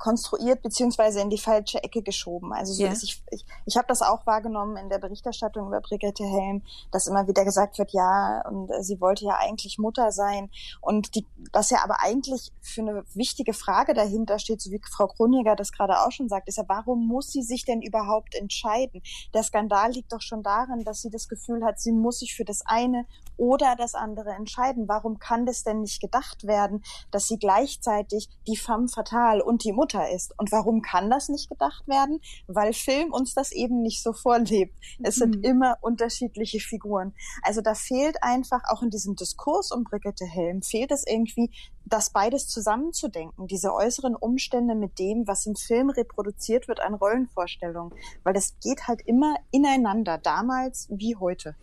konstruiert 0.00 0.62
beziehungsweise 0.62 1.20
in 1.20 1.30
die 1.30 1.38
falsche 1.38 1.82
Ecke 1.84 2.02
geschoben. 2.02 2.52
Also 2.52 2.72
so, 2.72 2.82
yeah. 2.82 2.92
ich, 2.92 3.22
ich, 3.30 3.44
ich 3.66 3.76
habe 3.76 3.86
das 3.86 4.02
auch 4.02 4.26
wahrgenommen 4.26 4.76
in 4.76 4.88
der 4.88 4.98
Berichterstattung 4.98 5.68
über 5.68 5.80
Brigitte 5.80 6.24
Helm, 6.24 6.62
dass 6.90 7.06
immer 7.06 7.28
wieder 7.28 7.44
gesagt 7.44 7.78
wird, 7.78 7.92
ja, 7.92 8.42
und 8.48 8.70
äh, 8.70 8.82
sie 8.82 9.00
wollte 9.00 9.26
ja 9.26 9.36
eigentlich 9.36 9.78
Mutter 9.78 10.10
sein. 10.10 10.50
Und 10.80 11.14
die, 11.14 11.26
was 11.52 11.70
ja 11.70 11.78
aber 11.84 12.00
eigentlich 12.00 12.50
für 12.62 12.80
eine 12.80 13.04
wichtige 13.14 13.52
Frage 13.52 13.94
dahinter 13.94 14.38
steht, 14.38 14.62
so 14.62 14.70
wie 14.70 14.80
Frau 14.90 15.06
Kroniger 15.06 15.54
das 15.54 15.70
gerade 15.70 16.00
auch 16.00 16.10
schon 16.10 16.28
sagt, 16.28 16.48
ist 16.48 16.56
ja, 16.56 16.64
warum 16.66 17.06
muss 17.06 17.30
sie 17.30 17.42
sich 17.42 17.64
denn 17.64 17.82
überhaupt 17.82 18.34
entscheiden? 18.34 19.02
Der 19.34 19.42
Skandal 19.42 19.92
liegt 19.92 20.12
doch 20.12 20.22
schon 20.22 20.42
darin, 20.42 20.82
dass 20.84 21.02
sie 21.02 21.10
das 21.10 21.28
Gefühl 21.28 21.62
hat, 21.64 21.78
sie 21.78 21.92
muss 21.92 22.20
sich 22.20 22.34
für 22.34 22.44
das 22.44 22.62
eine 22.64 23.04
oder 23.36 23.76
das 23.76 23.94
andere 23.94 24.30
entscheiden. 24.30 24.88
Warum 24.88 25.18
kann 25.18 25.46
das 25.46 25.62
denn 25.62 25.80
nicht 25.80 26.00
gedacht 26.00 26.46
werden, 26.46 26.82
dass 27.10 27.26
sie 27.26 27.38
gleichzeitig 27.38 28.28
die 28.46 28.56
femme 28.56 28.88
fatale 28.88 29.44
und 29.44 29.64
die 29.64 29.72
Mutter 29.72 29.89
ist? 29.98 30.32
Und 30.38 30.52
warum 30.52 30.82
kann 30.82 31.10
das 31.10 31.28
nicht 31.28 31.48
gedacht 31.48 31.86
werden? 31.86 32.20
Weil 32.46 32.72
Film 32.72 33.12
uns 33.12 33.34
das 33.34 33.52
eben 33.52 33.82
nicht 33.82 34.02
so 34.02 34.12
vorlebt. 34.12 34.76
Es 35.02 35.16
mhm. 35.16 35.20
sind 35.20 35.44
immer 35.44 35.76
unterschiedliche 35.80 36.60
Figuren. 36.60 37.12
Also 37.42 37.60
da 37.60 37.74
fehlt 37.74 38.22
einfach 38.22 38.62
auch 38.68 38.82
in 38.82 38.90
diesem 38.90 39.16
Diskurs 39.16 39.70
um 39.72 39.84
Brigitte 39.84 40.24
Helm, 40.24 40.62
fehlt 40.62 40.90
es 40.90 41.06
irgendwie, 41.06 41.50
das 41.84 42.10
beides 42.10 42.46
zusammenzudenken, 42.48 43.48
diese 43.48 43.74
äußeren 43.74 44.14
Umstände 44.14 44.74
mit 44.74 44.98
dem, 44.98 45.26
was 45.26 45.46
im 45.46 45.56
Film 45.56 45.90
reproduziert 45.90 46.68
wird 46.68 46.80
an 46.80 46.94
Rollenvorstellungen. 46.94 47.92
Weil 48.22 48.34
das 48.34 48.54
geht 48.60 48.86
halt 48.86 49.00
immer 49.06 49.34
ineinander, 49.50 50.18
damals 50.18 50.86
wie 50.90 51.16
heute. 51.16 51.56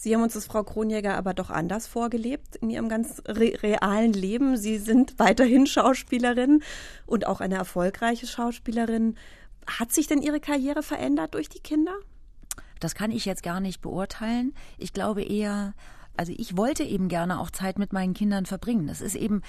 Sie 0.00 0.14
haben 0.14 0.22
uns 0.22 0.34
das, 0.34 0.46
Frau 0.46 0.62
Kronjäger, 0.62 1.16
aber 1.16 1.34
doch 1.34 1.50
anders 1.50 1.88
vorgelebt 1.88 2.54
in 2.56 2.70
Ihrem 2.70 2.88
ganz 2.88 3.20
re 3.26 3.58
realen 3.60 4.12
Leben. 4.12 4.56
Sie 4.56 4.78
sind 4.78 5.18
weiterhin 5.18 5.66
Schauspielerin 5.66 6.62
und 7.04 7.26
auch 7.26 7.40
eine 7.40 7.56
erfolgreiche 7.56 8.28
Schauspielerin. 8.28 9.16
Hat 9.66 9.92
sich 9.92 10.06
denn 10.06 10.22
Ihre 10.22 10.38
Karriere 10.38 10.84
verändert 10.84 11.34
durch 11.34 11.48
die 11.48 11.58
Kinder? 11.58 11.96
Das 12.78 12.94
kann 12.94 13.10
ich 13.10 13.24
jetzt 13.24 13.42
gar 13.42 13.58
nicht 13.58 13.82
beurteilen. 13.82 14.54
Ich 14.78 14.92
glaube 14.92 15.22
eher, 15.22 15.74
also 16.16 16.32
ich 16.36 16.56
wollte 16.56 16.84
eben 16.84 17.08
gerne 17.08 17.40
auch 17.40 17.50
Zeit 17.50 17.76
mit 17.76 17.92
meinen 17.92 18.14
Kindern 18.14 18.46
verbringen. 18.46 18.86
Das 18.86 19.00
ist 19.00 19.16
eben, 19.16 19.42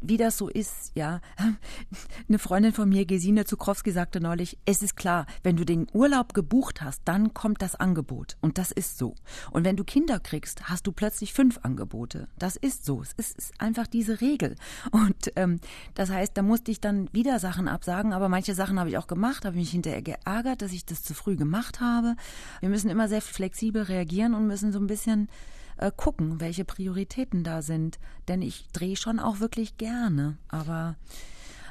wie 0.00 0.16
das 0.16 0.36
so 0.36 0.48
ist, 0.48 0.92
ja. 0.94 1.20
Eine 2.28 2.38
Freundin 2.38 2.72
von 2.72 2.88
mir, 2.88 3.06
Gesine 3.06 3.44
Zukrowski, 3.44 3.90
sagte 3.90 4.20
neulich, 4.20 4.58
es 4.64 4.82
ist 4.82 4.96
klar, 4.96 5.26
wenn 5.42 5.56
du 5.56 5.64
den 5.64 5.86
Urlaub 5.92 6.34
gebucht 6.34 6.82
hast, 6.82 7.02
dann 7.04 7.34
kommt 7.34 7.62
das 7.62 7.74
Angebot. 7.74 8.36
Und 8.40 8.58
das 8.58 8.72
ist 8.72 8.98
so. 8.98 9.14
Und 9.50 9.64
wenn 9.64 9.76
du 9.76 9.84
Kinder 9.84 10.20
kriegst, 10.20 10.68
hast 10.68 10.86
du 10.86 10.92
plötzlich 10.92 11.32
fünf 11.32 11.58
Angebote. 11.62 12.28
Das 12.38 12.56
ist 12.56 12.84
so. 12.84 13.02
Es 13.02 13.12
ist, 13.12 13.38
ist 13.38 13.60
einfach 13.60 13.86
diese 13.86 14.20
Regel. 14.20 14.56
Und 14.90 15.32
ähm, 15.36 15.60
das 15.94 16.10
heißt, 16.10 16.36
da 16.36 16.42
musste 16.42 16.70
ich 16.70 16.80
dann 16.80 17.08
wieder 17.12 17.38
Sachen 17.38 17.68
absagen, 17.68 18.12
aber 18.12 18.28
manche 18.28 18.54
Sachen 18.54 18.78
habe 18.78 18.90
ich 18.90 18.98
auch 18.98 19.06
gemacht, 19.06 19.44
habe 19.44 19.56
mich 19.56 19.70
hinterher 19.70 20.02
geärgert, 20.02 20.62
dass 20.62 20.72
ich 20.72 20.84
das 20.84 21.02
zu 21.02 21.14
früh 21.14 21.36
gemacht 21.36 21.80
habe. 21.80 22.16
Wir 22.60 22.68
müssen 22.68 22.90
immer 22.90 23.08
sehr 23.08 23.22
flexibel 23.22 23.82
reagieren 23.82 24.34
und 24.34 24.46
müssen 24.46 24.72
so 24.72 24.78
ein 24.78 24.86
bisschen 24.86 25.28
äh, 25.76 25.90
gucken, 25.94 26.40
welche 26.40 26.64
Prioritäten 26.64 27.44
da 27.44 27.62
sind. 27.62 27.98
Denn 28.28 28.42
ich 28.42 28.68
drehe 28.72 28.96
schon 28.96 29.18
auch 29.18 29.40
wirklich 29.40 29.76
gerne, 29.76 30.36
aber. 30.48 30.96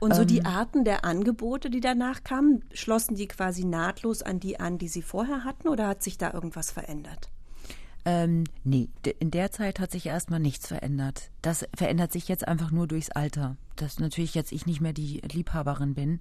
Und 0.02 0.14
so 0.14 0.26
die 0.26 0.40
ähm, 0.40 0.46
Arten 0.46 0.84
der 0.84 1.06
Angebote, 1.06 1.70
die 1.70 1.80
danach 1.80 2.24
kamen, 2.24 2.64
schlossen 2.74 3.16
die 3.16 3.28
quasi 3.28 3.64
nahtlos 3.64 4.22
an 4.22 4.40
die 4.40 4.60
an, 4.60 4.78
die 4.78 4.90
sie 4.90 5.02
vorher 5.02 5.44
hatten, 5.46 5.70
oder 5.70 5.88
hat 5.88 6.04
sich 6.04 6.18
da 6.18 6.34
irgendwas 6.34 6.70
verändert? 6.70 7.30
Ähm, 8.04 8.44
nee, 8.64 8.90
in 9.20 9.32
der 9.32 9.52
Zeit 9.52 9.80
hat 9.80 9.92
sich 9.92 10.06
erstmal 10.06 10.40
nichts 10.40 10.68
verändert. 10.68 11.32
Das 11.42 11.66
verändert 11.76 12.12
sich 12.12 12.28
jetzt 12.28 12.48
einfach 12.48 12.70
nur 12.70 12.88
durchs 12.88 13.10
Alter. 13.10 13.58
Dass 13.78 14.00
natürlich 14.00 14.36
jetzt 14.36 14.52
ich 14.52 14.68
nicht 14.68 14.80
mehr 14.80 14.94
die 14.94 15.22
Liebhaberin 15.22 15.96
bin, 15.96 16.20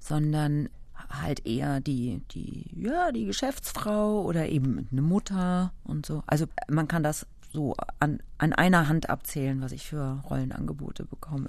sondern 0.00 0.68
halt 1.10 1.46
eher 1.46 1.80
die, 1.80 2.22
die, 2.32 2.70
ja, 2.76 3.12
die 3.12 3.26
Geschäftsfrau 3.26 4.22
oder 4.22 4.48
eben 4.48 4.88
eine 4.90 5.02
Mutter 5.02 5.72
und 5.84 6.06
so. 6.06 6.22
Also 6.26 6.46
man 6.68 6.88
kann 6.88 7.02
das 7.02 7.26
so 7.52 7.74
an, 8.00 8.20
an 8.38 8.52
einer 8.52 8.88
Hand 8.88 9.08
abzählen, 9.08 9.60
was 9.62 9.72
ich 9.72 9.86
für 9.86 10.20
Rollenangebote 10.28 11.04
bekomme. 11.04 11.48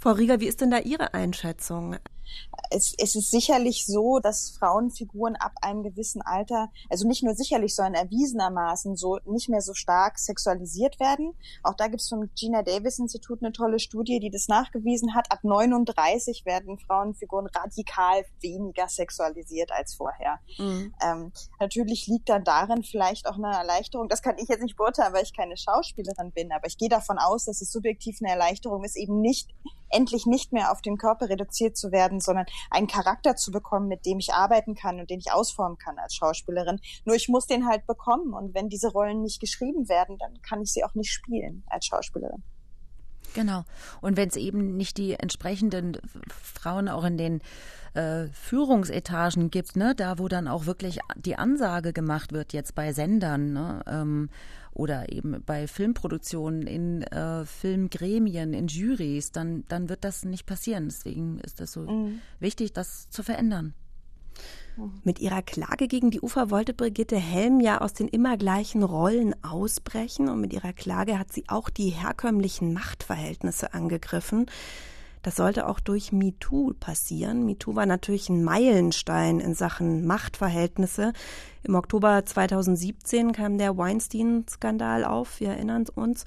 Frau 0.00 0.12
Rieger, 0.12 0.40
wie 0.40 0.46
ist 0.46 0.60
denn 0.60 0.70
da 0.70 0.78
Ihre 0.78 1.14
Einschätzung? 1.14 1.96
es, 2.70 2.94
es 2.98 3.14
ist 3.14 3.30
sicherlich 3.30 3.86
so, 3.86 4.18
dass 4.18 4.50
Frauenfiguren 4.58 5.36
ab 5.36 5.52
einem 5.62 5.82
gewissen 5.82 6.22
Alter, 6.22 6.70
also 6.90 7.06
nicht 7.06 7.22
nur 7.22 7.34
sicherlich, 7.34 7.74
sondern 7.74 7.94
erwiesenermaßen 7.94 8.96
so 8.96 9.18
nicht 9.26 9.48
mehr 9.48 9.62
so 9.62 9.74
stark 9.74 10.18
sexualisiert 10.18 11.00
werden. 11.00 11.34
Auch 11.62 11.74
da 11.74 11.86
gibt 11.88 12.02
es 12.02 12.08
vom 12.08 12.28
Gina 12.34 12.62
Davis 12.62 12.98
Institut 12.98 13.42
eine 13.42 13.52
tolle 13.52 13.78
Studie, 13.78 14.20
die 14.20 14.30
das 14.30 14.48
nachgewiesen 14.48 15.14
hat. 15.14 15.30
Ab 15.32 15.40
39 15.42 16.44
werden 16.44 16.78
Frauenfiguren 16.78 17.46
radikal 17.46 18.24
weniger 18.40 18.88
sexualisiert 18.88 19.72
als 19.72 19.94
vorher. 19.94 20.38
Mhm. 20.58 20.94
Ähm, 21.02 21.32
natürlich 21.60 22.06
liegt 22.06 22.28
dann 22.28 22.44
darin 22.44 22.82
vielleicht 22.82 23.26
auch 23.26 23.36
eine 23.36 23.52
Erleichterung. 23.52 24.08
Das 24.08 24.22
kann 24.22 24.36
ich 24.38 24.48
jetzt 24.48 24.62
nicht 24.62 24.76
beurteilen, 24.76 25.12
weil 25.12 25.24
ich 25.24 25.34
keine 25.34 25.56
Schauspielerin 25.56 26.32
bin, 26.32 26.52
aber 26.52 26.66
ich 26.66 26.76
gehe 26.76 26.88
davon 26.88 27.18
aus, 27.18 27.46
dass 27.46 27.60
es 27.60 27.72
subjektiv 27.72 28.18
eine 28.20 28.32
Erleichterung 28.32 28.84
ist, 28.84 28.96
eben 28.96 29.20
nicht 29.20 29.48
endlich 29.90 30.26
nicht 30.26 30.52
mehr 30.52 30.72
auf 30.72 30.82
den 30.82 30.96
Körper 30.96 31.28
reduziert 31.28 31.76
zu 31.76 31.92
werden, 31.92 32.20
sondern 32.20 32.46
einen 32.70 32.86
Charakter 32.86 33.36
zu 33.36 33.50
bekommen, 33.50 33.88
mit 33.88 34.06
dem 34.06 34.18
ich 34.18 34.32
arbeiten 34.32 34.74
kann 34.74 35.00
und 35.00 35.10
den 35.10 35.20
ich 35.20 35.32
ausformen 35.32 35.78
kann 35.78 35.98
als 35.98 36.14
Schauspielerin. 36.14 36.80
Nur 37.04 37.16
ich 37.16 37.28
muss 37.28 37.46
den 37.46 37.66
halt 37.66 37.86
bekommen 37.86 38.34
und 38.34 38.54
wenn 38.54 38.68
diese 38.68 38.90
Rollen 38.92 39.22
nicht 39.22 39.40
geschrieben 39.40 39.88
werden, 39.88 40.18
dann 40.18 40.40
kann 40.42 40.62
ich 40.62 40.72
sie 40.72 40.84
auch 40.84 40.94
nicht 40.94 41.10
spielen 41.10 41.64
als 41.68 41.86
Schauspielerin. 41.86 42.42
Genau. 43.34 43.64
Und 44.00 44.16
wenn 44.16 44.28
es 44.28 44.36
eben 44.36 44.76
nicht 44.76 44.96
die 44.96 45.14
entsprechenden 45.14 45.98
Frauen 46.30 46.88
auch 46.88 47.04
in 47.04 47.18
den 47.18 47.40
äh, 47.94 48.26
Führungsetagen 48.32 49.50
gibt, 49.50 49.76
ne, 49.76 49.94
da 49.94 50.18
wo 50.18 50.28
dann 50.28 50.48
auch 50.48 50.66
wirklich 50.66 50.98
die 51.16 51.36
Ansage 51.36 51.92
gemacht 51.92 52.32
wird, 52.32 52.52
jetzt 52.52 52.74
bei 52.74 52.92
Sendern 52.92 53.52
ne, 53.52 53.82
ähm, 53.86 54.30
oder 54.72 55.10
eben 55.12 55.42
bei 55.44 55.66
Filmproduktionen, 55.66 56.62
in 56.62 57.02
äh, 57.02 57.44
Filmgremien, 57.44 58.54
in 58.54 58.68
Juries, 58.68 59.32
dann, 59.32 59.64
dann 59.68 59.88
wird 59.88 60.04
das 60.04 60.24
nicht 60.24 60.46
passieren. 60.46 60.84
Deswegen 60.86 61.38
ist 61.40 61.60
das 61.60 61.72
so 61.72 61.80
mhm. 61.80 62.20
wichtig, 62.38 62.72
das 62.72 63.10
zu 63.10 63.22
verändern. 63.22 63.74
Mit 65.02 65.18
ihrer 65.18 65.42
Klage 65.42 65.88
gegen 65.88 66.10
die 66.10 66.20
Ufer 66.20 66.50
wollte 66.50 66.72
Brigitte 66.72 67.16
Helm 67.16 67.60
ja 67.60 67.80
aus 67.80 67.94
den 67.94 68.06
immer 68.06 68.36
gleichen 68.36 68.84
Rollen 68.84 69.34
ausbrechen 69.42 70.28
und 70.28 70.40
mit 70.40 70.52
ihrer 70.52 70.72
Klage 70.72 71.18
hat 71.18 71.32
sie 71.32 71.44
auch 71.48 71.68
die 71.68 71.90
herkömmlichen 71.90 72.72
Machtverhältnisse 72.72 73.74
angegriffen. 73.74 74.46
Das 75.22 75.36
sollte 75.36 75.66
auch 75.66 75.80
durch 75.80 76.12
MeToo 76.12 76.74
passieren. 76.78 77.44
MeToo 77.44 77.74
war 77.74 77.86
natürlich 77.86 78.28
ein 78.28 78.44
Meilenstein 78.44 79.40
in 79.40 79.54
Sachen 79.54 80.06
Machtverhältnisse. 80.06 81.12
Im 81.64 81.74
Oktober 81.74 82.24
2017 82.24 83.32
kam 83.32 83.58
der 83.58 83.76
Weinstein-Skandal 83.76 85.04
auf, 85.04 85.40
wir 85.40 85.50
erinnern 85.50 85.86
uns. 85.94 86.24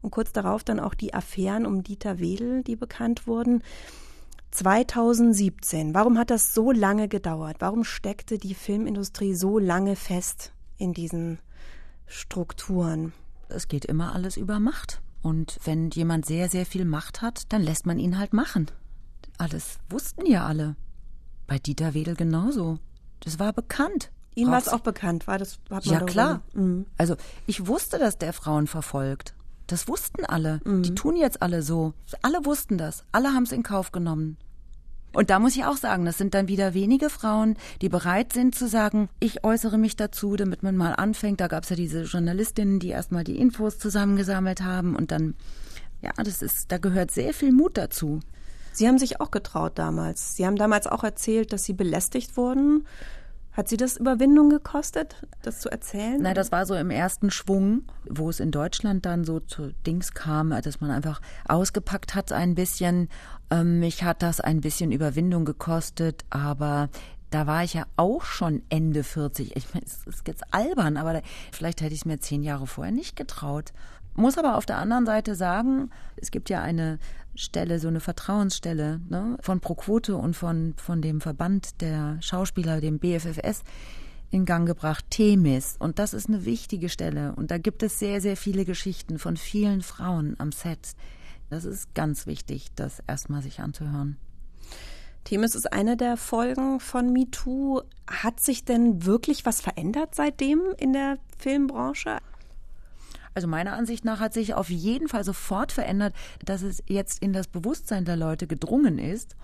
Und 0.00 0.10
kurz 0.10 0.32
darauf 0.32 0.64
dann 0.64 0.80
auch 0.80 0.94
die 0.94 1.12
Affären 1.12 1.66
um 1.66 1.82
Dieter 1.82 2.18
Wedel, 2.18 2.62
die 2.62 2.76
bekannt 2.76 3.26
wurden. 3.26 3.62
2017. 4.50 5.94
Warum 5.94 6.18
hat 6.18 6.30
das 6.30 6.54
so 6.54 6.72
lange 6.72 7.08
gedauert? 7.08 7.56
Warum 7.60 7.84
steckte 7.84 8.38
die 8.38 8.54
Filmindustrie 8.54 9.34
so 9.34 9.58
lange 9.58 9.96
fest 9.96 10.52
in 10.76 10.92
diesen 10.92 11.38
Strukturen? 12.06 13.12
Es 13.48 13.68
geht 13.68 13.84
immer 13.84 14.14
alles 14.14 14.36
über 14.36 14.60
Macht. 14.60 15.00
Und 15.22 15.58
wenn 15.64 15.90
jemand 15.90 16.26
sehr, 16.26 16.48
sehr 16.48 16.66
viel 16.66 16.84
Macht 16.84 17.22
hat, 17.22 17.52
dann 17.52 17.62
lässt 17.62 17.86
man 17.86 17.98
ihn 17.98 18.18
halt 18.18 18.32
machen. 18.32 18.70
Alles 19.38 19.78
wussten 19.88 20.26
ja 20.26 20.46
alle. 20.46 20.76
Bei 21.46 21.58
Dieter 21.58 21.94
Wedel 21.94 22.14
genauso. 22.14 22.78
Das 23.20 23.38
war 23.38 23.52
bekannt. 23.52 24.10
Ihnen 24.34 24.50
war 24.50 24.58
es 24.58 24.68
auch 24.68 24.80
bekannt, 24.80 25.26
war 25.26 25.38
das? 25.38 25.58
ja 25.82 26.00
klar. 26.00 26.42
Mhm. 26.54 26.86
Also 26.96 27.16
ich 27.46 27.66
wusste, 27.66 27.98
dass 27.98 28.16
der 28.16 28.32
Frauen 28.32 28.66
verfolgt. 28.66 29.34
Das 29.70 29.86
wussten 29.86 30.24
alle. 30.24 30.60
Mhm. 30.64 30.82
Die 30.82 30.94
tun 30.96 31.16
jetzt 31.16 31.42
alle 31.42 31.62
so. 31.62 31.94
Alle 32.22 32.44
wussten 32.44 32.76
das. 32.76 33.04
Alle 33.12 33.28
haben 33.28 33.44
es 33.44 33.52
in 33.52 33.62
Kauf 33.62 33.92
genommen. 33.92 34.36
Und 35.12 35.30
da 35.30 35.38
muss 35.38 35.54
ich 35.54 35.64
auch 35.64 35.76
sagen, 35.76 36.04
das 36.04 36.18
sind 36.18 36.34
dann 36.34 36.48
wieder 36.48 36.74
wenige 36.74 37.08
Frauen, 37.08 37.56
die 37.80 37.88
bereit 37.88 38.32
sind 38.32 38.54
zu 38.54 38.68
sagen, 38.68 39.08
ich 39.20 39.44
äußere 39.44 39.78
mich 39.78 39.94
dazu, 39.94 40.34
damit 40.34 40.64
man 40.64 40.76
mal 40.76 40.92
anfängt. 40.92 41.40
Da 41.40 41.46
gab 41.46 41.62
es 41.62 41.70
ja 41.70 41.76
diese 41.76 42.02
Journalistinnen, 42.02 42.80
die 42.80 42.88
erstmal 42.88 43.22
die 43.22 43.38
Infos 43.38 43.78
zusammengesammelt 43.78 44.62
haben 44.62 44.96
und 44.96 45.12
dann, 45.12 45.34
ja, 46.00 46.10
das 46.16 46.42
ist, 46.42 46.72
da 46.72 46.78
gehört 46.78 47.12
sehr 47.12 47.32
viel 47.32 47.52
Mut 47.52 47.76
dazu. 47.76 48.20
Sie 48.72 48.88
haben 48.88 48.98
sich 48.98 49.20
auch 49.20 49.30
getraut 49.30 49.72
damals. 49.76 50.36
Sie 50.36 50.46
haben 50.46 50.56
damals 50.56 50.86
auch 50.88 51.04
erzählt, 51.04 51.52
dass 51.52 51.64
Sie 51.64 51.74
belästigt 51.74 52.36
wurden 52.36 52.86
hat 53.52 53.68
Sie 53.68 53.76
das 53.76 53.96
Überwindung 53.96 54.48
gekostet, 54.48 55.26
das 55.42 55.60
zu 55.60 55.70
erzählen? 55.70 56.20
Nein, 56.20 56.34
das 56.34 56.52
war 56.52 56.66
so 56.66 56.74
im 56.74 56.90
ersten 56.90 57.30
Schwung, 57.30 57.82
wo 58.08 58.30
es 58.30 58.40
in 58.40 58.50
Deutschland 58.52 59.04
dann 59.06 59.24
so 59.24 59.40
zu 59.40 59.72
Dings 59.86 60.12
kam, 60.12 60.50
dass 60.50 60.80
man 60.80 60.90
einfach 60.90 61.20
ausgepackt 61.48 62.14
hat 62.14 62.32
ein 62.32 62.54
bisschen. 62.54 63.08
Ähm, 63.50 63.80
mich 63.80 64.04
hat 64.04 64.22
das 64.22 64.40
ein 64.40 64.60
bisschen 64.60 64.92
Überwindung 64.92 65.44
gekostet, 65.44 66.24
aber 66.30 66.88
da 67.30 67.46
war 67.46 67.64
ich 67.64 67.74
ja 67.74 67.86
auch 67.96 68.24
schon 68.24 68.62
Ende 68.68 69.04
40. 69.04 69.56
Ich 69.56 69.72
meine, 69.72 69.86
es 69.86 70.06
ist 70.06 70.26
jetzt 70.26 70.44
albern, 70.52 70.96
aber 70.96 71.14
da, 71.14 71.20
vielleicht 71.52 71.80
hätte 71.80 71.94
ich 71.94 72.00
es 72.00 72.04
mir 72.04 72.18
zehn 72.18 72.42
Jahre 72.42 72.66
vorher 72.66 72.92
nicht 72.92 73.16
getraut. 73.16 73.72
Muss 74.20 74.36
aber 74.36 74.58
auf 74.58 74.66
der 74.66 74.76
anderen 74.76 75.06
Seite 75.06 75.34
sagen, 75.34 75.88
es 76.16 76.30
gibt 76.30 76.50
ja 76.50 76.60
eine 76.60 76.98
Stelle, 77.34 77.78
so 77.78 77.88
eine 77.88 78.00
Vertrauensstelle 78.00 79.00
ne, 79.08 79.38
von 79.40 79.60
ProQuote 79.60 80.14
und 80.14 80.36
von, 80.36 80.74
von 80.76 81.00
dem 81.00 81.22
Verband 81.22 81.80
der 81.80 82.18
Schauspieler, 82.20 82.82
dem 82.82 82.98
BFFS, 82.98 83.62
in 84.30 84.44
Gang 84.44 84.66
gebracht, 84.66 85.06
Themis. 85.08 85.76
Und 85.78 85.98
das 85.98 86.12
ist 86.12 86.28
eine 86.28 86.44
wichtige 86.44 86.90
Stelle. 86.90 87.34
Und 87.34 87.50
da 87.50 87.56
gibt 87.56 87.82
es 87.82 87.98
sehr, 87.98 88.20
sehr 88.20 88.36
viele 88.36 88.66
Geschichten 88.66 89.18
von 89.18 89.38
vielen 89.38 89.80
Frauen 89.80 90.36
am 90.38 90.52
Set. 90.52 90.92
Das 91.48 91.64
ist 91.64 91.94
ganz 91.94 92.26
wichtig, 92.26 92.66
das 92.76 93.02
erstmal 93.06 93.40
sich 93.40 93.60
anzuhören. 93.60 94.18
Themis 95.24 95.54
ist 95.54 95.72
eine 95.72 95.96
der 95.96 96.18
Folgen 96.18 96.78
von 96.78 97.10
MeToo. 97.10 97.80
Hat 98.06 98.38
sich 98.38 98.66
denn 98.66 99.06
wirklich 99.06 99.46
was 99.46 99.62
verändert 99.62 100.14
seitdem 100.14 100.60
in 100.76 100.92
der 100.92 101.16
Filmbranche? 101.38 102.18
Also 103.34 103.48
meiner 103.48 103.74
Ansicht 103.74 104.04
nach 104.04 104.20
hat 104.20 104.34
sich 104.34 104.54
auf 104.54 104.70
jeden 104.70 105.08
Fall 105.08 105.24
sofort 105.24 105.72
verändert, 105.72 106.14
dass 106.44 106.62
es 106.62 106.82
jetzt 106.88 107.22
in 107.22 107.32
das 107.32 107.46
Bewusstsein 107.46 108.04
der 108.04 108.16
Leute 108.16 108.46
gedrungen 108.46 108.98
ist 108.98 109.36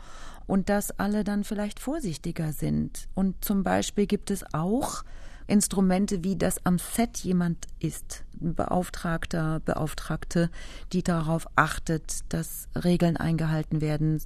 und 0.46 0.68
dass 0.68 0.99
alle 0.99 1.25
dann 1.25 1.44
vielleicht 1.44 1.81
vorsichtiger 1.81 2.53
sind. 2.53 3.09
Und 3.14 3.44
zum 3.44 3.62
Beispiel 3.62 4.07
gibt 4.07 4.31
es 4.31 4.44
auch 4.55 5.05
Instrumente, 5.49 6.25
wie 6.25 6.37
das 6.37 6.64
am 6.66 6.79
Set 6.79 7.18
jemand 7.18 7.66
ist, 7.79 8.25
Beauftragter, 8.33 9.61
Beauftragte, 9.61 10.51
die 10.92 11.03
darauf 11.03 11.46
achtet, 11.55 12.20
dass 12.33 12.68
Regeln 12.75 13.16
eingehalten 13.16 13.81
werden. 13.81 14.20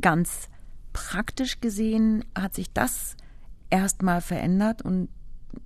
Ganz 0.00 0.48
praktisch 0.92 1.60
gesehen 1.60 2.24
hat 2.36 2.54
sich 2.54 2.72
das 2.72 3.16
erstmal 3.70 4.20
verändert 4.20 4.82
und 4.82 5.08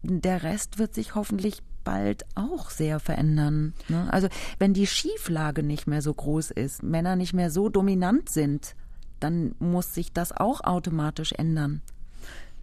der 0.03 0.43
Rest 0.43 0.79
wird 0.79 0.95
sich 0.95 1.15
hoffentlich 1.15 1.63
bald 1.89 2.27
auch 2.35 2.69
sehr 2.69 3.01
verändern. 3.01 3.73
Ne? 3.89 4.13
Also 4.13 4.29
wenn 4.59 4.75
die 4.75 4.87
Schieflage 4.87 5.63
nicht 5.63 5.87
mehr 5.87 6.03
so 6.03 6.13
groß 6.13 6.51
ist, 6.51 6.83
Männer 6.83 7.17
nicht 7.17 7.33
mehr 7.33 7.51
so 7.51 7.71
dominant 7.71 8.29
sind, 8.29 8.77
dann 9.21 9.55
muss 9.59 9.95
sich 9.95 10.13
das 10.13 10.33
auch 10.37 10.61
automatisch 10.61 11.33
ändern. 11.33 11.81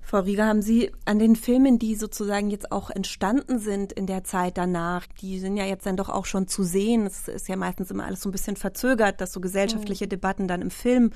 Frau 0.04 0.20
Rieger, 0.20 0.46
haben 0.46 0.62
Sie 0.62 0.92
an 1.06 1.18
den 1.18 1.36
Filmen, 1.36 1.80
die 1.80 1.96
sozusagen 1.96 2.52
jetzt 2.52 2.72
auch 2.72 2.92
entstanden 2.92 3.58
sind 3.58 3.92
in 3.94 4.06
der 4.06 4.24
Zeit 4.24 4.60
danach, 4.60 5.08
die 5.20 5.40
sind 5.40 5.58
ja 5.58 5.66
jetzt 5.66 5.88
dann 5.88 5.98
doch 5.98 6.10
auch 6.10 6.28
schon 6.28 6.48
zu 6.48 6.62
sehen. 6.62 7.08
Es 7.08 7.28
ist 7.28 7.48
ja 7.48 7.56
meistens 7.56 7.90
immer 7.90 8.06
alles 8.06 8.22
so 8.22 8.30
ein 8.30 8.32
bisschen 8.32 8.56
verzögert, 8.56 9.22
dass 9.22 9.34
so 9.34 9.42
gesellschaftliche 9.42 10.06
mhm. 10.06 10.10
Debatten 10.10 10.48
dann 10.48 10.62
im 10.62 10.70
Film 10.70 11.10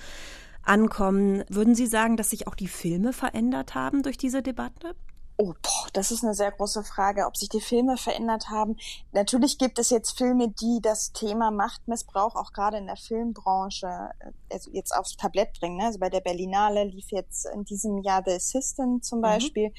ankommen. 0.64 1.44
Würden 1.48 1.76
Sie 1.76 1.86
sagen, 1.86 2.18
dass 2.18 2.32
sich 2.32 2.48
auch 2.48 2.56
die 2.56 2.68
Filme 2.68 3.14
verändert 3.14 3.76
haben 3.76 4.02
durch 4.02 4.18
diese 4.18 4.42
Debatte? 4.42 4.96
Oh, 5.42 5.54
boah, 5.62 5.88
das 5.94 6.12
ist 6.12 6.22
eine 6.22 6.34
sehr 6.34 6.52
große 6.52 6.84
Frage, 6.84 7.26
ob 7.26 7.38
sich 7.38 7.48
die 7.48 7.62
Filme 7.62 7.96
verändert 7.96 8.50
haben. 8.50 8.76
Natürlich 9.14 9.58
gibt 9.58 9.80
es 9.80 9.90
jetzt 9.90 10.18
Filme, 10.18 10.50
die 10.50 10.80
das 10.82 11.14
Thema 11.14 11.50
Machtmissbrauch 11.50 12.36
auch 12.36 12.52
gerade 12.52 12.76
in 12.78 12.88
der 12.88 12.98
Filmbranche 12.98 13.88
äh, 14.20 14.32
also 14.52 14.70
jetzt 14.74 14.92
aufs 14.94 15.16
Tablett 15.16 15.58
bringen. 15.58 15.78
Ne? 15.78 15.86
Also 15.86 16.00
bei 16.00 16.10
der 16.10 16.20
Berlinale 16.20 16.84
lief 16.84 17.12
jetzt 17.12 17.46
in 17.54 17.64
diesem 17.64 18.00
Jahr 18.00 18.22
The 18.26 18.34
Assistant 18.34 19.06
zum 19.06 19.20
mhm. 19.20 19.24
Beispiel, 19.24 19.72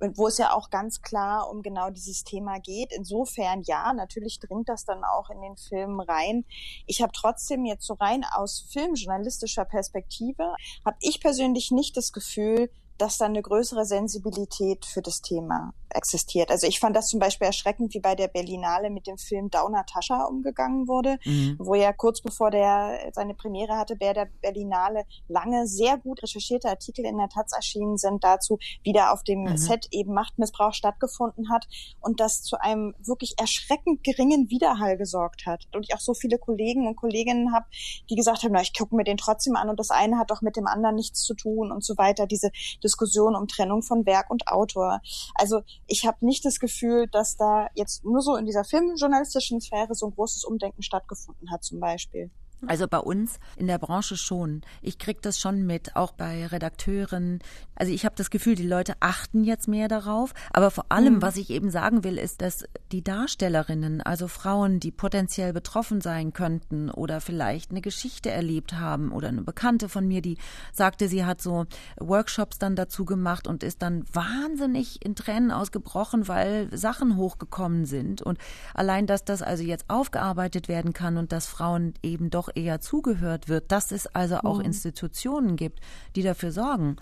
mhm. 0.00 0.16
wo 0.16 0.26
es 0.26 0.38
ja 0.38 0.52
auch 0.52 0.70
ganz 0.70 1.00
klar 1.00 1.48
um 1.48 1.62
genau 1.62 1.90
dieses 1.90 2.24
Thema 2.24 2.58
geht. 2.58 2.92
Insofern 2.92 3.62
ja, 3.62 3.92
natürlich 3.92 4.40
dringt 4.40 4.68
das 4.68 4.84
dann 4.84 5.04
auch 5.04 5.30
in 5.30 5.40
den 5.42 5.56
Film 5.56 6.00
rein. 6.00 6.44
Ich 6.86 7.02
habe 7.02 7.12
trotzdem 7.14 7.66
jetzt 7.66 7.86
so 7.86 7.94
rein 7.94 8.24
aus 8.32 8.66
filmjournalistischer 8.72 9.64
Perspektive, 9.64 10.56
habe 10.84 10.96
ich 10.98 11.20
persönlich 11.20 11.70
nicht 11.70 11.96
das 11.96 12.10
Gefühl, 12.10 12.68
dass 12.98 13.18
da 13.18 13.26
eine 13.26 13.42
größere 13.42 13.84
Sensibilität 13.84 14.84
für 14.86 15.02
das 15.02 15.20
Thema 15.20 15.72
existiert. 15.94 16.50
Also 16.50 16.66
ich 16.66 16.80
fand 16.80 16.96
das 16.96 17.08
zum 17.08 17.20
Beispiel 17.20 17.46
erschreckend, 17.46 17.94
wie 17.94 18.00
bei 18.00 18.14
der 18.14 18.28
Berlinale 18.28 18.90
mit 18.90 19.06
dem 19.06 19.16
Film 19.16 19.50
Downer 19.50 19.86
Tascha 19.86 20.24
umgegangen 20.24 20.88
wurde, 20.88 21.18
mhm. 21.24 21.56
wo 21.58 21.74
ja 21.74 21.92
kurz 21.92 22.20
bevor 22.20 22.50
der 22.50 22.98
seine 23.12 23.34
Premiere 23.34 23.76
hatte, 23.76 23.96
bei 23.96 24.12
der 24.12 24.28
Berlinale 24.42 25.04
lange 25.28 25.66
sehr 25.66 25.98
gut 25.98 26.22
recherchierte 26.22 26.68
Artikel 26.68 27.04
in 27.04 27.18
der 27.18 27.28
Taz 27.28 27.52
erschienen 27.52 27.96
sind 27.96 28.24
dazu, 28.24 28.58
wie 28.82 28.92
da 28.92 29.12
auf 29.12 29.22
dem 29.22 29.42
mhm. 29.42 29.56
Set 29.56 29.86
eben 29.90 30.14
Machtmissbrauch 30.14 30.74
stattgefunden 30.74 31.50
hat 31.50 31.66
und 32.00 32.20
das 32.20 32.42
zu 32.42 32.60
einem 32.60 32.94
wirklich 32.98 33.34
erschreckend 33.38 34.02
geringen 34.02 34.50
Widerhall 34.50 34.96
gesorgt 34.96 35.46
hat. 35.46 35.64
Und 35.74 35.86
ich 35.88 35.94
auch 35.94 36.00
so 36.00 36.14
viele 36.14 36.38
Kollegen 36.38 36.86
und 36.86 36.96
Kolleginnen 36.96 37.54
habe, 37.54 37.66
die 38.10 38.16
gesagt 38.16 38.42
haben, 38.42 38.52
na, 38.52 38.62
ich 38.62 38.76
gucke 38.76 38.96
mir 38.96 39.04
den 39.04 39.16
trotzdem 39.16 39.56
an 39.56 39.68
und 39.68 39.78
das 39.78 39.90
eine 39.90 40.18
hat 40.18 40.30
doch 40.30 40.42
mit 40.42 40.56
dem 40.56 40.66
anderen 40.66 40.96
nichts 40.96 41.22
zu 41.22 41.34
tun 41.34 41.70
und 41.70 41.84
so 41.84 41.96
weiter. 41.96 42.26
Diese 42.26 42.50
Diskussion 42.84 43.34
um 43.34 43.48
Trennung 43.48 43.82
von 43.82 44.06
Werk 44.06 44.30
und 44.30 44.48
Autor. 44.48 45.00
Also 45.34 45.62
ich 45.86 46.06
habe 46.06 46.24
nicht 46.24 46.44
das 46.44 46.60
Gefühl, 46.60 47.08
dass 47.08 47.36
da 47.36 47.68
jetzt 47.74 48.04
nur 48.04 48.20
so 48.20 48.36
in 48.36 48.46
dieser 48.46 48.64
filmjournalistischen 48.64 49.60
Sphäre 49.60 49.94
so 49.94 50.06
ein 50.06 50.14
großes 50.14 50.44
Umdenken 50.44 50.82
stattgefunden 50.82 51.50
hat 51.50 51.64
zum 51.64 51.80
Beispiel. 51.80 52.30
Also 52.66 52.88
bei 52.88 52.98
uns 52.98 53.38
in 53.56 53.66
der 53.66 53.78
Branche 53.78 54.16
schon. 54.16 54.62
Ich 54.82 54.98
krieg 54.98 55.22
das 55.22 55.38
schon 55.38 55.66
mit, 55.66 55.96
auch 55.96 56.12
bei 56.12 56.46
Redakteuren. 56.46 57.40
Also 57.74 57.92
ich 57.92 58.04
habe 58.04 58.14
das 58.16 58.30
Gefühl, 58.30 58.54
die 58.54 58.66
Leute 58.66 58.94
achten 59.00 59.44
jetzt 59.44 59.68
mehr 59.68 59.88
darauf. 59.88 60.32
Aber 60.52 60.70
vor 60.70 60.86
allem, 60.88 61.14
mhm. 61.14 61.22
was 61.22 61.36
ich 61.36 61.50
eben 61.50 61.70
sagen 61.70 62.04
will, 62.04 62.18
ist, 62.18 62.42
dass 62.42 62.64
die 62.92 63.02
Darstellerinnen, 63.02 64.00
also 64.00 64.28
Frauen, 64.28 64.80
die 64.80 64.90
potenziell 64.90 65.52
betroffen 65.52 66.00
sein 66.00 66.32
könnten 66.32 66.90
oder 66.90 67.20
vielleicht 67.20 67.70
eine 67.70 67.80
Geschichte 67.80 68.30
erlebt 68.30 68.74
haben 68.74 69.12
oder 69.12 69.28
eine 69.28 69.42
Bekannte 69.42 69.88
von 69.88 70.06
mir, 70.06 70.22
die 70.22 70.38
sagte, 70.72 71.08
sie 71.08 71.24
hat 71.24 71.42
so 71.42 71.66
Workshops 71.98 72.58
dann 72.58 72.76
dazu 72.76 73.04
gemacht 73.04 73.46
und 73.46 73.62
ist 73.62 73.82
dann 73.82 74.04
wahnsinnig 74.12 75.04
in 75.04 75.14
Tränen 75.14 75.50
ausgebrochen, 75.50 76.28
weil 76.28 76.74
Sachen 76.76 77.16
hochgekommen 77.16 77.84
sind. 77.84 78.22
Und 78.22 78.38
allein, 78.72 79.06
dass 79.06 79.24
das 79.24 79.42
also 79.42 79.62
jetzt 79.62 79.84
aufgearbeitet 79.88 80.68
werden 80.68 80.92
kann 80.92 81.16
und 81.16 81.32
dass 81.32 81.46
Frauen 81.46 81.94
eben 82.02 82.30
doch 82.30 82.43
auch 82.44 82.48
eher 82.54 82.80
zugehört 82.80 83.48
wird, 83.48 83.72
dass 83.72 83.92
es 83.92 84.06
also 84.06 84.38
auch 84.38 84.58
Mhm. 84.58 84.66
Institutionen 84.66 85.56
gibt, 85.56 85.80
die 86.16 86.22
dafür 86.22 86.52
sorgen. 86.52 86.96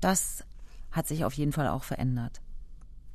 Das 0.00 0.44
hat 0.90 1.06
sich 1.06 1.24
auf 1.24 1.34
jeden 1.34 1.52
Fall 1.52 1.68
auch 1.68 1.84
verändert. 1.84 2.40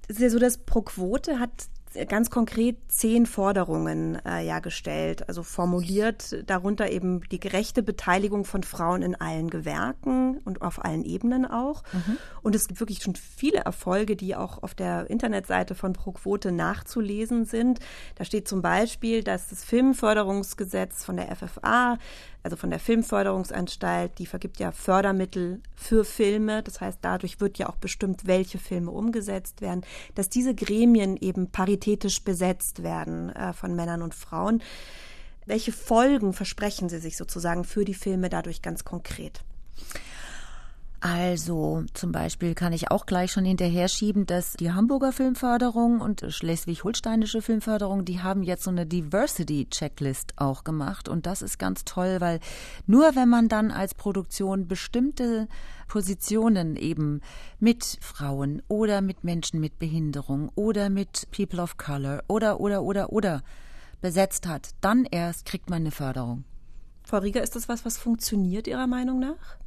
Es 0.08 0.18
ist 0.18 0.22
ja 0.22 0.30
so, 0.30 0.40
dass 0.40 0.58
Pro 0.58 0.82
Quote 0.82 1.40
hat 1.40 1.68
ganz 2.08 2.30
konkret 2.30 2.78
zehn 2.88 3.26
Forderungen 3.26 4.24
äh, 4.26 4.46
ja 4.46 4.60
gestellt, 4.60 5.28
also 5.28 5.44
formuliert 5.44 6.44
darunter 6.50 6.90
eben 6.90 7.22
die 7.30 7.40
gerechte 7.40 7.84
Beteiligung 7.84 8.46
von 8.46 8.64
Frauen 8.64 9.02
in 9.02 9.16
allen 9.16 9.50
Gewerken 9.50 10.38
und 10.46 10.62
auf 10.62 10.84
allen 10.84 11.04
Ebenen 11.04 11.46
auch. 11.46 11.84
Und 12.42 12.56
es 12.56 12.68
gibt 12.68 12.80
wirklich 12.80 13.02
schon 13.02 13.16
viele 13.16 13.60
Erfolge, 13.60 14.16
die 14.16 14.36
auch 14.36 14.64
auf 14.64 14.74
der 14.74 15.10
Internetseite 15.10 15.76
von 15.76 15.94
Pro 15.94 16.14
Quote 16.14 16.52
nachzulesen 16.52 17.46
sind. 17.46 17.80
Da 18.16 18.26
steht 18.26 18.48
zum 18.48 18.62
Beispiel, 18.62 19.24
dass 19.24 19.50
das 19.50 19.64
Filmförderungsgesetz 19.64 21.04
von 21.04 21.18
der 21.18 21.36
FFA 21.36 21.98
also 22.44 22.56
von 22.56 22.70
der 22.72 22.80
Filmförderungsanstalt, 22.80 24.18
die 24.18 24.26
vergibt 24.26 24.60
ja 24.60 24.72
Fördermittel 24.72 25.62
für 25.76 26.04
Filme. 26.04 26.64
Das 26.64 26.82
heißt, 26.82 27.00
dadurch 27.02 27.40
wird 27.40 27.58
ja 27.58 27.70
auch 27.70 27.76
bestimmt, 27.76 28.26
welche 28.26 28.58
Filme 28.58 28.92
umgesetzt 28.92 29.62
werden, 29.62 29.82
dass 30.16 30.30
diese 30.30 30.56
Gremien 30.56 31.18
eben 31.18 31.52
paritätisch 31.52 32.24
besetzt 32.24 32.82
werden 32.82 33.30
äh, 33.30 33.54
von 33.54 33.76
Männern 33.76 34.02
und 34.02 34.16
Frauen. 34.16 34.64
Welche 35.46 35.72
Folgen 35.72 36.34
versprechen 36.34 36.90
Sie 36.90 37.00
sich 37.00 37.18
sozusagen 37.18 37.64
für 37.64 37.86
die 37.86 37.94
Filme 37.94 38.30
dadurch 38.30 38.62
ganz 38.62 38.86
konkret? 38.86 39.42
Also 41.04 41.84
zum 41.96 42.12
Beispiel 42.12 42.54
kann 42.54 42.74
ich 42.74 42.92
auch 42.92 43.08
gleich 43.08 43.32
schon 43.32 43.44
hinterher 43.44 43.88
schieben, 43.88 44.28
dass 44.28 44.54
die 44.54 44.72
Hamburger 44.72 45.12
Filmförderung 45.12 46.00
und 46.00 46.24
schleswig-holsteinische 46.30 47.42
Filmförderung, 47.42 48.06
die 48.06 48.22
haben 48.22 48.44
jetzt 48.44 48.64
so 48.64 48.70
eine 48.70 48.86
Diversity-Checklist 48.86 50.34
auch 50.36 50.64
gemacht. 50.64 51.10
Und 51.10 51.26
das 51.26 51.42
ist 51.42 51.58
ganz 51.58 51.86
toll, 51.86 52.18
weil 52.20 52.40
nur 52.86 53.16
wenn 53.16 53.30
man 53.30 53.50
dann 53.50 53.72
als 53.72 53.96
Produktion 53.96 54.68
bestimmte 54.68 55.48
Positionen 55.88 56.76
eben 56.76 57.22
mit 57.60 57.98
Frauen 58.00 58.62
oder 58.68 59.02
mit 59.02 59.24
Menschen 59.24 59.60
mit 59.60 59.80
Behinderung 59.80 60.52
oder 60.54 60.92
mit 60.92 61.32
People 61.32 61.64
of 61.64 61.78
Color 61.78 62.22
oder, 62.28 62.60
oder, 62.60 62.84
oder, 62.84 63.12
oder 63.12 63.42
besetzt 64.02 64.48
hat, 64.48 64.70
dann 64.82 65.06
erst 65.06 65.46
kriegt 65.46 65.72
man 65.72 65.82
eine 65.82 65.92
Förderung. 65.92 66.44
Frau 67.04 67.18
Rieger, 67.18 67.42
ist 67.42 67.56
das 67.56 67.68
was, 67.68 67.86
was 67.86 67.98
funktioniert 67.98 68.68
Ihrer 68.68 68.86
Meinung 68.86 69.20
nach? 69.20 69.58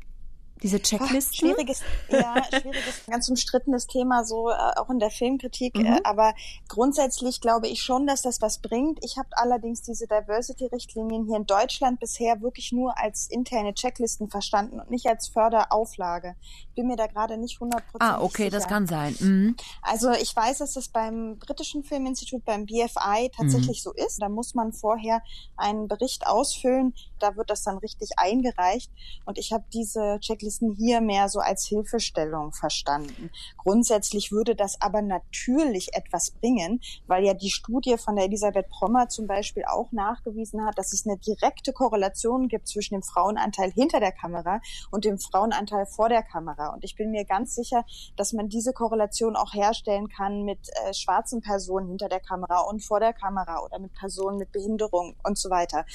Diese 0.63 0.81
Checklisten? 0.81 1.51
Ach, 1.51 1.55
schwieriges, 1.55 1.83
ja, 2.09 2.43
schwieriges, 2.61 3.03
ganz 3.07 3.29
umstrittenes 3.29 3.87
Thema, 3.87 4.25
so 4.25 4.51
äh, 4.51 4.55
auch 4.77 4.89
in 4.89 4.99
der 4.99 5.11
Filmkritik. 5.11 5.77
Mhm. 5.77 5.87
Äh, 5.87 6.01
aber 6.05 6.35
grundsätzlich 6.69 7.41
glaube 7.41 7.69
ich 7.69 7.83
schon, 7.83 8.07
dass 8.07 8.23
das 8.23 8.41
was 8.41 8.59
bringt. 8.59 9.05
Ich 9.05 9.19
habe 9.19 9.29
allerdings 9.33 9.83
diese 9.83 10.07
Diversity-Richtlinien 10.07 11.27
hier 11.27 11.37
in 11.37 11.47
Deutschland 11.47 12.01
bisher 12.01 12.41
wirklich 12.41 12.73
nur 12.73 12.97
als 12.99 13.29
interne 13.29 13.75
Checklisten 13.75 14.31
verstanden 14.31 14.81
und 14.81 14.91
nicht 14.91 15.07
als 15.07 15.29
Förderauflage. 15.29 16.37
Ich 16.69 16.75
bin 16.75 16.87
mir 16.87 16.97
da 16.97 17.07
gerade 17.07 17.37
nicht 17.37 17.61
hundertprozentig 17.61 18.01
Ah, 18.01 18.21
okay, 18.23 18.45
sicher. 18.45 18.51
das 18.51 18.69
kann 18.69 18.87
sein. 18.87 19.15
Mhm. 19.21 19.57
Also 19.83 20.13
ich 20.13 20.35
weiß, 20.35 20.59
dass 20.59 20.75
das 20.75 20.89
beim 20.89 21.39
britischen 21.39 21.85
Filminstitut, 21.85 22.45
beim 22.45 22.67
BFI 22.67 23.31
tatsächlich 23.37 23.83
so 23.83 23.93
ist. 23.93 24.23
Da 24.23 24.29
muss 24.29 24.55
man 24.55 24.73
vorher 24.73 25.23
einen 25.57 25.89
Bericht 25.89 26.27
ausfüllen. 26.27 26.95
Da 27.25 27.37
wird 27.37 27.49
das 27.49 27.63
dann 27.63 27.79
richtig 27.79 28.11
eingereicht. 28.19 28.91
Und 29.25 29.39
ich 29.39 29.51
habe 29.51 29.65
diese 29.73 30.19
Checklisten 30.21 30.75
hier 30.75 31.01
mehr 31.01 31.31
so 31.31 31.41
als 31.41 31.65
Hilfestellung 31.65 32.53
verstanden. 32.53 33.31
Grundsätzlich 33.57 34.31
würde 34.31 34.55
das 34.55 34.79
aber 34.83 35.01
natürlich 35.01 35.95
etwas 35.95 36.33
bringen, 36.33 36.83
weil 37.07 37.25
ja 37.25 37.33
die 37.33 37.49
Studie 37.49 37.97
von 37.97 38.17
der 38.17 38.27
Elisabeth 38.27 38.69
Prommer 38.69 39.09
zum 39.09 39.27
Beispiel 39.27 39.65
auch 39.65 39.91
nachgewiesen 39.91 40.67
hat, 40.67 40.77
dass 40.77 40.93
es 40.93 41.07
eine 41.07 41.17
direkte 41.17 41.73
Korrelation 41.73 42.49
gibt 42.49 42.69
zwischen 42.69 42.93
dem 42.93 43.03
Frauenanteil 43.03 43.71
hinter 43.73 44.01
der 44.01 44.13
Kamera 44.13 44.61
und 44.91 45.07
dem 45.07 45.19
Frauenanteil 45.19 45.87
vor 45.87 46.11
der 46.11 46.23
Kamera. 46.23 46.75
Und 46.75 46.85
ich 46.85 46.95
bin 46.95 47.11
mir 47.11 47.25
ganz 47.25 47.55
sicher, 47.55 47.87
dass 48.17 48.35
man 48.35 48.51
diese 48.51 48.75
Korrelation 48.75 49.35
auch 49.35 49.55
herstellen 49.55 50.09
kann 50.09 50.43
mit 50.43 50.59
äh, 50.69 50.93
schwarzen 50.93 51.41
Personen 51.41 51.89
hinter 51.89 52.11
der 52.11 52.21
Kamera 52.21 52.61
und 52.61 52.85
vor 52.85 53.01
der 53.01 53.15
Kamera 53.15 53.63
oder 53.63 53.79
mit 53.79 53.95
Personen 53.95 54.37
mit 54.37 54.53
Behinderung 54.53 55.17
und 55.23 55.39
so 55.39 55.49
weiter. 55.49 55.87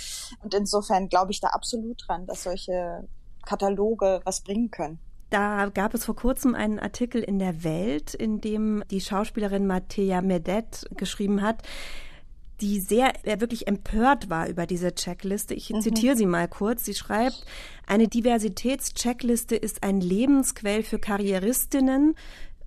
Und 0.44 0.54
insofern 0.54 1.10
glaube 1.10 1.19
ich 1.28 1.42
da 1.42 1.50
absolut 1.50 2.02
dran, 2.08 2.26
dass 2.26 2.44
solche 2.44 3.08
Kataloge 3.46 4.22
was 4.24 4.42
bringen 4.42 4.72
können. 4.72 5.00
Da 5.30 5.70
gab 5.70 5.94
es 5.94 6.06
vor 6.06 6.16
kurzem 6.16 6.56
einen 6.56 6.80
Artikel 6.80 7.22
in 7.22 7.38
der 7.38 7.64
Welt, 7.64 8.16
in 8.16 8.42
dem 8.42 8.84
die 8.90 9.02
Schauspielerin 9.02 9.68
Mattea 9.68 10.22
Medet 10.22 10.88
geschrieben 10.96 11.42
hat, 11.42 11.62
die 12.62 12.80
sehr, 12.80 13.14
äh, 13.26 13.40
wirklich 13.40 13.68
empört 13.68 14.30
war 14.30 14.48
über 14.48 14.66
diese 14.66 14.94
Checkliste. 14.94 15.54
Ich 15.54 15.74
zitiere 15.80 16.16
sie 16.16 16.26
mal 16.26 16.48
kurz. 16.48 16.84
Sie 16.84 16.94
schreibt, 16.94 17.46
eine 17.88 18.08
Diversitätscheckliste 18.08 19.56
ist 19.56 19.84
ein 19.84 20.02
Lebensquell 20.02 20.84
für 20.84 21.00
Karrieristinnen, 21.00 22.16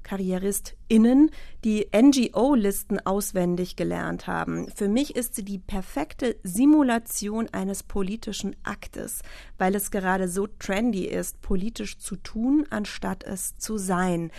KarrieristInnen, 0.03 1.31
die 1.65 1.89
NGO-Listen 1.95 3.05
auswendig 3.05 3.77
gelernt 3.77 4.27
haben. 4.27 4.69
Für 4.75 4.89
mich 4.89 5.17
ist 5.17 5.35
sie 5.35 5.45
die 5.45 5.59
perfekte 5.59 6.37
Simulation 6.43 7.49
eines 7.53 7.83
politischen 7.83 8.57
Aktes, 8.63 9.23
weil 9.59 9.75
es 9.75 9.91
gerade 9.91 10.29
so 10.29 10.47
trendy 10.47 11.07
ist, 11.07 11.43
politisch 11.43 11.99
zu 11.99 12.17
tun, 12.17 12.67
anstatt 12.71 13.25
es 13.25 13.57
zu 13.59 13.79
sein. 13.79 14.31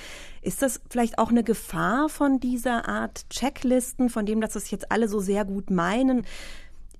Ist 0.42 0.62
das 0.62 0.82
vielleicht 0.90 1.18
auch 1.18 1.30
eine 1.30 1.44
Gefahr 1.44 2.10
von 2.10 2.40
dieser 2.40 2.88
Art 2.88 3.30
Checklisten, 3.30 4.10
von 4.10 4.26
dem, 4.26 4.42
dass 4.42 4.56
es 4.56 4.72
jetzt 4.72 4.92
alle 4.92 5.08
so 5.08 5.20
sehr 5.20 5.46
gut 5.46 5.70
meinen? 5.70 6.26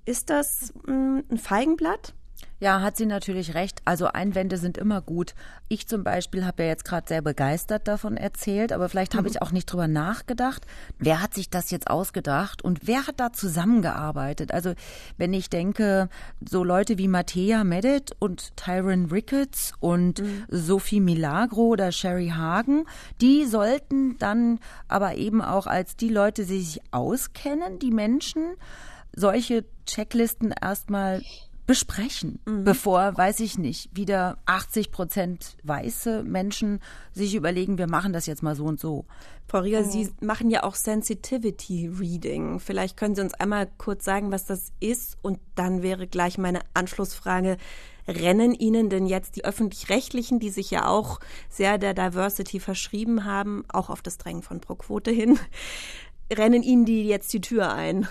Ist 0.04 0.30
das 0.30 0.72
mh, 0.86 1.22
ein 1.30 1.38
Feigenblatt? 1.38 2.14
Ja, 2.60 2.80
hat 2.80 2.96
sie 2.96 3.06
natürlich 3.06 3.54
recht. 3.54 3.82
Also 3.84 4.06
Einwände 4.06 4.56
sind 4.56 4.78
immer 4.78 5.02
gut. 5.02 5.34
Ich 5.68 5.86
zum 5.86 6.04
Beispiel 6.04 6.46
habe 6.46 6.62
ja 6.62 6.70
jetzt 6.70 6.84
gerade 6.84 7.06
sehr 7.06 7.20
begeistert 7.20 7.88
davon 7.88 8.16
erzählt, 8.16 8.72
aber 8.72 8.88
vielleicht 8.88 9.14
habe 9.14 9.28
ich 9.28 9.42
auch 9.42 9.50
nicht 9.50 9.66
drüber 9.66 9.88
nachgedacht. 9.88 10.64
Wer 10.98 11.20
hat 11.20 11.34
sich 11.34 11.50
das 11.50 11.70
jetzt 11.70 11.90
ausgedacht 11.90 12.62
und 12.62 12.86
wer 12.86 13.06
hat 13.06 13.18
da 13.18 13.32
zusammengearbeitet? 13.32 14.52
Also 14.52 14.72
wenn 15.18 15.34
ich 15.34 15.50
denke, 15.50 16.08
so 16.48 16.64
Leute 16.64 16.96
wie 16.96 17.08
Mattea 17.08 17.64
Medet 17.64 18.12
und 18.18 18.56
Tyron 18.56 19.06
Ricketts 19.06 19.72
und 19.80 20.22
Sophie 20.48 21.00
Milagro 21.00 21.66
oder 21.66 21.92
Sherry 21.92 22.28
Hagen, 22.28 22.86
die 23.20 23.44
sollten 23.44 24.16
dann 24.18 24.58
aber 24.88 25.16
eben 25.16 25.42
auch 25.42 25.66
als 25.66 25.96
die 25.96 26.08
Leute, 26.08 26.46
die 26.46 26.62
sich 26.62 26.80
auskennen, 26.92 27.78
die 27.78 27.90
Menschen, 27.90 28.54
solche 29.14 29.64
Checklisten 29.86 30.52
erstmal 30.60 31.22
besprechen, 31.66 32.40
bevor, 32.44 33.16
weiß 33.16 33.40
ich 33.40 33.56
nicht, 33.56 33.88
wieder 33.94 34.36
80 34.44 34.90
Prozent 34.90 35.56
weiße 35.62 36.22
Menschen 36.22 36.80
sich 37.12 37.34
überlegen, 37.34 37.78
wir 37.78 37.86
machen 37.86 38.12
das 38.12 38.26
jetzt 38.26 38.42
mal 38.42 38.54
so 38.54 38.64
und 38.64 38.78
so. 38.78 39.06
Frau 39.46 39.60
Rieger, 39.60 39.84
Sie 39.84 40.10
machen 40.20 40.50
ja 40.50 40.62
auch 40.62 40.74
Sensitivity 40.74 41.88
Reading. 41.88 42.60
Vielleicht 42.60 42.96
können 42.96 43.14
Sie 43.14 43.22
uns 43.22 43.34
einmal 43.34 43.68
kurz 43.78 44.04
sagen, 44.04 44.30
was 44.30 44.44
das 44.44 44.72
ist 44.80 45.16
und 45.22 45.38
dann 45.54 45.82
wäre 45.82 46.06
gleich 46.06 46.38
meine 46.38 46.60
Anschlussfrage. 46.74 47.56
Rennen 48.06 48.52
Ihnen 48.52 48.90
denn 48.90 49.06
jetzt 49.06 49.36
die 49.36 49.44
öffentlich-rechtlichen, 49.44 50.40
die 50.40 50.50
sich 50.50 50.70
ja 50.70 50.86
auch 50.86 51.20
sehr 51.48 51.78
der 51.78 51.94
Diversity 51.94 52.60
verschrieben 52.60 53.24
haben, 53.24 53.64
auch 53.68 53.88
auf 53.88 54.02
das 54.02 54.18
Drängen 54.18 54.42
von 54.42 54.60
Pro-Quote 54.60 55.10
hin, 55.10 55.38
rennen 56.32 56.62
Ihnen 56.62 56.84
die 56.84 57.04
jetzt 57.04 57.32
die 57.32 57.40
Tür 57.40 57.72
ein? 57.72 58.06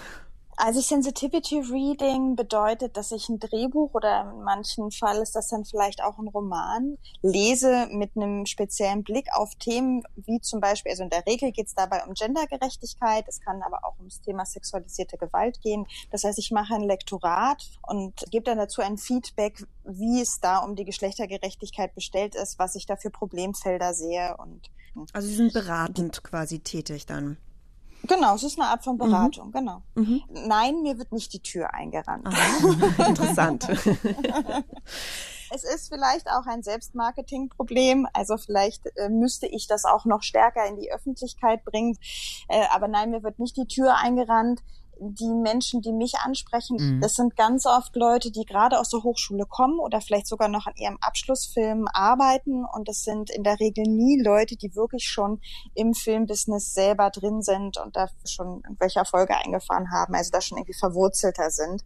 Also 0.58 0.82
Sensitivity 0.82 1.60
Reading 1.60 2.36
bedeutet, 2.36 2.95
dass 2.97 3.12
ich 3.12 3.28
ein 3.30 3.39
Drehbuch 3.39 3.93
oder 3.93 4.32
in 4.34 4.43
manchen 4.43 4.91
Fall 4.91 5.18
ist 5.18 5.36
das 5.36 5.47
dann 5.49 5.66
vielleicht 5.66 6.04
auch 6.04 6.18
ein 6.20 6.28
Roman 6.28 6.97
lese 7.22 7.88
mit 7.91 8.12
einem 8.16 8.45
speziellen 8.45 9.04
Blick 9.04 9.28
auf 9.34 9.56
Themen 9.56 10.04
wie 10.16 10.39
zum 10.41 10.60
Beispiel, 10.60 10.91
also 10.91 11.04
in 11.04 11.10
der 11.10 11.26
Regel 11.26 11.51
geht 11.51 11.68
es 11.68 11.76
dabei 11.76 12.04
um 12.06 12.14
Gendergerechtigkeit, 12.14 13.26
es 13.28 13.41
kann 13.41 13.62
aber 13.64 13.80
auch 13.84 13.97
ums 13.97 14.22
Thema 14.22 14.45
sexualisierte 14.45 15.18
Gewalt 15.18 15.62
gehen. 15.62 15.86
Das 16.12 16.24
heißt, 16.24 16.38
ich 16.38 16.51
mache 16.51 16.76
ein 16.76 16.84
Lektorat 16.84 17.64
und 17.88 18.14
gebe 18.32 18.43
dann 18.43 18.58
dazu 18.58 18.82
ein 18.82 18.97
Feedback, 18.97 19.66
wie 19.84 20.22
es 20.22 20.39
da 20.39 20.60
um 20.60 20.76
die 20.76 20.86
Geschlechtergerechtigkeit 20.86 21.95
bestellt 21.95 22.36
ist, 22.36 22.60
was 22.60 22.76
ich 22.76 22.86
da 22.86 22.95
für 22.95 23.10
Problemfelder 23.10 23.93
sehe 23.93 24.36
und 24.38 24.70
Also 25.14 25.28
Sie 25.28 25.36
sind 25.36 25.54
beratend 25.54 26.24
quasi 26.24 26.60
tätig 26.60 27.06
dann. 27.06 27.38
Genau, 28.08 28.36
es 28.36 28.43
ist 28.43 28.60
eine 28.60 28.70
Art 28.70 28.84
von 28.84 28.97
Beratung, 28.97 29.51
genau. 29.51 29.82
Nein, 30.30 30.82
mir 30.82 30.97
wird 30.97 31.12
nicht 31.12 31.32
die 31.34 31.39
Tür 31.39 31.74
eingerannt. 31.74 32.28
Interessant. 33.08 33.68
Es 35.56 35.64
ist 35.64 35.89
vielleicht 35.89 36.28
auch 36.32 36.47
ein 36.47 36.64
Selbstmarketingproblem. 36.64 38.08
Also 38.12 38.38
vielleicht 38.38 38.88
äh, 38.97 39.10
müsste 39.10 39.45
ich 39.45 39.68
das 39.68 39.86
auch 39.86 40.06
noch 40.06 40.24
stärker 40.24 40.66
in 40.66 40.78
die 40.78 40.91
Öffentlichkeit 40.91 41.64
bringen. 41.64 41.95
Äh, 42.47 42.66
aber 42.74 42.88
nein, 42.88 43.12
mir 43.12 43.22
wird 43.22 43.38
nicht 43.38 43.56
die 43.56 43.68
Tür 43.68 43.95
eingerannt. 43.97 44.64
Die 44.99 45.33
Menschen, 45.33 45.81
die 45.81 45.91
mich 45.91 46.13
ansprechen, 46.23 46.99
das 47.01 47.13
sind 47.13 47.35
ganz 47.35 47.65
oft 47.65 47.95
Leute, 47.95 48.31
die 48.31 48.45
gerade 48.45 48.79
aus 48.79 48.89
der 48.89 49.03
Hochschule 49.03 49.45
kommen 49.45 49.79
oder 49.79 50.01
vielleicht 50.01 50.27
sogar 50.27 50.47
noch 50.47 50.67
an 50.67 50.75
ihrem 50.75 50.97
Abschlussfilm 51.01 51.87
arbeiten. 51.93 52.63
Und 52.63 52.87
das 52.87 53.03
sind 53.03 53.29
in 53.29 53.43
der 53.43 53.59
Regel 53.59 53.83
nie 53.85 54.21
Leute, 54.21 54.55
die 54.55 54.75
wirklich 54.75 55.05
schon 55.07 55.41
im 55.73 55.93
Filmbusiness 55.93 56.73
selber 56.73 57.09
drin 57.09 57.41
sind 57.41 57.77
und 57.77 57.95
da 57.95 58.07
schon 58.25 58.61
irgendwelche 58.63 58.99
Erfolge 58.99 59.35
eingefahren 59.35 59.91
haben, 59.91 60.15
also 60.15 60.31
da 60.31 60.41
schon 60.41 60.57
irgendwie 60.57 60.77
verwurzelter 60.77 61.49
sind. 61.49 61.83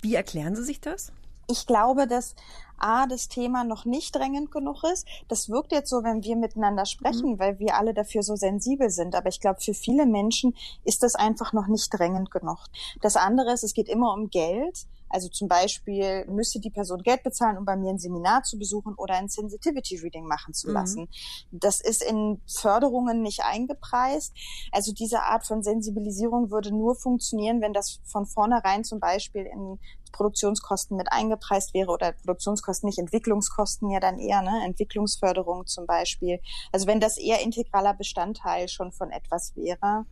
Wie 0.00 0.14
erklären 0.14 0.54
Sie 0.54 0.64
sich 0.64 0.80
das? 0.80 1.12
Ich 1.50 1.66
glaube, 1.66 2.06
dass 2.06 2.34
A, 2.78 3.06
das 3.06 3.28
Thema 3.28 3.64
noch 3.64 3.84
nicht 3.84 4.14
drängend 4.14 4.50
genug 4.50 4.84
ist. 4.84 5.06
Das 5.28 5.48
wirkt 5.48 5.72
jetzt 5.72 5.90
so, 5.90 6.02
wenn 6.02 6.22
wir 6.22 6.36
miteinander 6.36 6.86
sprechen, 6.86 7.32
mhm. 7.32 7.38
weil 7.38 7.58
wir 7.58 7.76
alle 7.76 7.94
dafür 7.94 8.22
so 8.22 8.36
sensibel 8.36 8.90
sind. 8.90 9.14
Aber 9.14 9.28
ich 9.28 9.40
glaube, 9.40 9.60
für 9.60 9.74
viele 9.74 10.06
Menschen 10.06 10.54
ist 10.84 11.02
das 11.02 11.14
einfach 11.14 11.52
noch 11.52 11.66
nicht 11.66 11.90
drängend 11.90 12.30
genug. 12.30 12.58
Das 13.00 13.16
andere 13.16 13.52
ist, 13.52 13.64
es 13.64 13.74
geht 13.74 13.88
immer 13.88 14.12
um 14.12 14.30
Geld. 14.30 14.86
Also 15.10 15.28
zum 15.28 15.48
Beispiel 15.48 16.26
müsste 16.26 16.60
die 16.60 16.70
Person 16.70 17.02
Geld 17.02 17.22
bezahlen, 17.22 17.56
um 17.56 17.64
bei 17.64 17.76
mir 17.76 17.90
ein 17.90 17.98
Seminar 17.98 18.42
zu 18.42 18.58
besuchen 18.58 18.94
oder 18.94 19.14
ein 19.14 19.28
Sensitivity 19.28 19.96
Reading 19.96 20.26
machen 20.26 20.52
zu 20.54 20.68
mhm. 20.68 20.74
lassen. 20.74 21.00
Mhm. 21.02 21.58
Das 21.58 21.80
ist 21.80 22.02
in 22.02 22.40
Förderungen 22.46 23.22
nicht 23.22 23.42
eingepreist. 23.42 24.34
Also 24.70 24.92
diese 24.92 25.22
Art 25.22 25.46
von 25.46 25.62
Sensibilisierung 25.62 26.50
würde 26.50 26.70
nur 26.70 26.94
funktionieren, 26.94 27.60
wenn 27.60 27.72
das 27.72 28.00
von 28.04 28.26
vornherein 28.26 28.84
zum 28.84 29.00
Beispiel 29.00 29.46
in 29.46 29.78
Produktionskosten 30.12 30.96
mit 30.96 31.12
eingepreist 31.12 31.74
wäre 31.74 31.90
oder 31.90 32.12
Produktionskosten 32.12 32.67
nicht, 32.82 32.98
Entwicklungskosten 32.98 33.90
ja 33.90 34.00
dann 34.00 34.18
eher, 34.18 34.42
ne? 34.42 34.62
Entwicklungsförderung 34.64 35.66
zum 35.66 35.86
Beispiel. 35.86 36.40
Also 36.72 36.86
wenn 36.86 37.00
das 37.00 37.18
eher 37.18 37.42
integraler 37.42 37.94
Bestandteil 37.94 38.68
schon 38.68 38.92
von 38.92 39.10
etwas 39.10 39.54
wäre. 39.56 40.04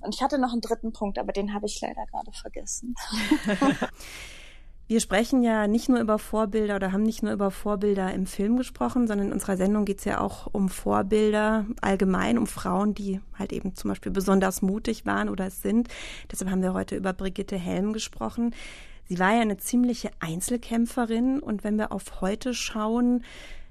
Und 0.00 0.14
ich 0.14 0.22
hatte 0.22 0.38
noch 0.38 0.52
einen 0.52 0.60
dritten 0.60 0.92
Punkt, 0.92 1.18
aber 1.18 1.32
den 1.32 1.54
habe 1.54 1.66
ich 1.66 1.80
leider 1.80 2.04
gerade 2.06 2.32
vergessen. 2.32 2.94
Wir 4.88 5.00
sprechen 5.00 5.42
ja 5.42 5.68
nicht 5.68 5.88
nur 5.88 6.00
über 6.00 6.18
Vorbilder 6.18 6.76
oder 6.76 6.92
haben 6.92 7.04
nicht 7.04 7.22
nur 7.22 7.32
über 7.32 7.50
Vorbilder 7.50 8.12
im 8.12 8.26
Film 8.26 8.58
gesprochen, 8.58 9.06
sondern 9.06 9.28
in 9.28 9.32
unserer 9.32 9.56
Sendung 9.56 9.86
geht 9.86 10.00
es 10.00 10.04
ja 10.04 10.20
auch 10.20 10.48
um 10.52 10.68
Vorbilder 10.68 11.64
allgemein, 11.80 12.36
um 12.36 12.46
Frauen, 12.46 12.92
die 12.92 13.20
halt 13.38 13.52
eben 13.52 13.74
zum 13.74 13.88
Beispiel 13.88 14.12
besonders 14.12 14.60
mutig 14.60 15.06
waren 15.06 15.30
oder 15.30 15.46
es 15.46 15.62
sind. 15.62 15.88
Deshalb 16.30 16.50
haben 16.50 16.62
wir 16.62 16.74
heute 16.74 16.96
über 16.96 17.14
Brigitte 17.14 17.56
Helm 17.56 17.94
gesprochen. 17.94 18.54
Sie 19.12 19.18
war 19.18 19.34
ja 19.34 19.42
eine 19.42 19.58
ziemliche 19.58 20.10
Einzelkämpferin 20.20 21.38
und 21.38 21.64
wenn 21.64 21.76
wir 21.76 21.92
auf 21.92 22.22
heute 22.22 22.54
schauen, 22.54 23.24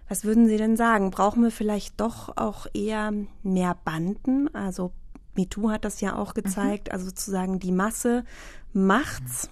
was 0.08 0.24
würden 0.24 0.48
Sie 0.48 0.58
denn 0.58 0.78
sagen? 0.78 1.10
Brauchen 1.10 1.42
wir 1.42 1.50
vielleicht 1.50 2.00
doch 2.00 2.38
auch 2.38 2.68
eher 2.76 3.12
mehr 3.42 3.76
Banden? 3.84 4.54
Also 4.54 4.92
MeToo 5.34 5.72
hat 5.72 5.84
das 5.84 6.00
ja 6.00 6.16
auch 6.16 6.36
gezeigt, 6.36 6.90
mhm. 6.90 6.94
also 6.94 7.06
sozusagen 7.06 7.58
die 7.58 7.72
Masse 7.72 8.24
macht's. 8.72 9.50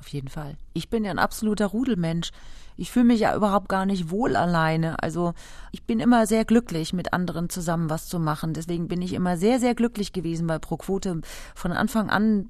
Auf 0.00 0.08
jeden 0.08 0.28
Fall. 0.28 0.58
Ich 0.74 0.90
bin 0.90 1.02
ja 1.02 1.10
ein 1.10 1.18
absoluter 1.18 1.68
Rudelmensch. 1.68 2.30
Ich 2.76 2.90
fühle 2.90 3.06
mich 3.06 3.20
ja 3.20 3.34
überhaupt 3.34 3.68
gar 3.68 3.86
nicht 3.86 4.10
wohl 4.10 4.36
alleine. 4.36 5.02
Also 5.02 5.34
ich 5.70 5.84
bin 5.84 6.00
immer 6.00 6.26
sehr 6.26 6.44
glücklich, 6.44 6.92
mit 6.92 7.12
anderen 7.12 7.48
zusammen 7.48 7.90
was 7.90 8.06
zu 8.06 8.18
machen. 8.18 8.54
Deswegen 8.54 8.88
bin 8.88 9.02
ich 9.02 9.12
immer 9.12 9.36
sehr, 9.36 9.60
sehr 9.60 9.74
glücklich 9.74 10.12
gewesen 10.12 10.46
bei 10.46 10.58
ProQuote 10.58 11.20
von 11.54 11.72
Anfang 11.72 12.10
an 12.10 12.48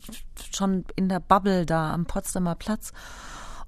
schon 0.52 0.84
in 0.96 1.08
der 1.08 1.20
Bubble 1.20 1.66
da 1.66 1.92
am 1.92 2.06
Potsdamer 2.06 2.54
Platz 2.54 2.92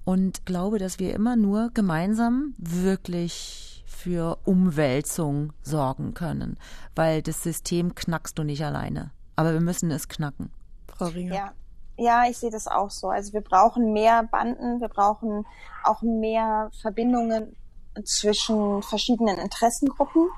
und 0.05 0.47
glaube, 0.47 0.79
dass 0.79 0.99
wir 0.99 1.15
immer 1.15 1.37
nur 1.37 1.71
gemeinsam 1.73 2.55
wirklich 2.59 3.85
für 3.87 4.39
Umwälzung 4.45 5.53
sorgen 5.63 6.15
können, 6.15 6.59
weil 6.95 7.23
das 7.23 7.43
System 7.43 7.95
knackst 7.95 8.39
du 8.39 8.43
nicht 8.43 8.65
alleine. 8.65 9.11
Aber 9.37 9.53
wir 9.53 9.61
müssen 9.61 9.91
es 9.91 10.09
knacken. 10.09 10.51
Frau 10.87 11.07
Ringer. 11.07 11.35
Ja. 11.35 11.53
Ja, 11.97 12.25
ich 12.29 12.39
sehe 12.39 12.51
das 12.51 12.67
auch 12.67 12.91
so. 12.91 13.09
Also 13.09 13.33
wir 13.33 13.41
brauchen 13.41 13.93
mehr 13.93 14.25
Banden, 14.25 14.81
wir 14.81 14.89
brauchen 14.89 15.47
auch 15.85 16.03
mehr 16.03 16.71
Verbindungen 16.81 17.57
zwischen 18.05 18.83
verschiedenen 18.83 19.39
Interessengruppen 19.39 20.29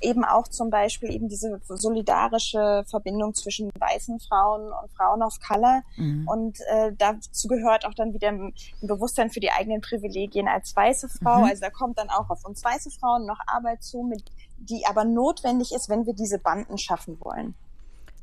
eben 0.00 0.24
auch 0.24 0.46
zum 0.48 0.70
Beispiel 0.70 1.10
eben 1.10 1.28
diese 1.28 1.60
solidarische 1.68 2.84
Verbindung 2.88 3.34
zwischen 3.34 3.70
weißen 3.78 4.20
Frauen 4.20 4.72
und 4.72 4.92
Frauen 4.96 5.22
of 5.22 5.38
Color. 5.40 5.82
Mhm. 5.96 6.28
Und 6.28 6.58
äh, 6.68 6.92
dazu 6.96 7.48
gehört 7.48 7.84
auch 7.84 7.94
dann 7.94 8.12
wieder 8.14 8.28
ein 8.28 8.54
Bewusstsein 8.80 9.30
für 9.30 9.40
die 9.40 9.50
eigenen 9.50 9.80
Privilegien 9.80 10.48
als 10.48 10.74
weiße 10.74 11.08
Frau. 11.08 11.38
Mhm. 11.38 11.44
Also 11.44 11.62
da 11.62 11.70
kommt 11.70 11.98
dann 11.98 12.10
auch 12.10 12.30
auf 12.30 12.44
uns 12.44 12.62
weiße 12.62 12.90
Frauen 12.90 13.26
noch 13.26 13.38
Arbeit 13.46 13.82
zu, 13.82 14.02
mit, 14.02 14.22
die 14.58 14.84
aber 14.88 15.04
notwendig 15.04 15.72
ist, 15.72 15.88
wenn 15.88 16.06
wir 16.06 16.14
diese 16.14 16.38
Banden 16.38 16.78
schaffen 16.78 17.18
wollen. 17.20 17.54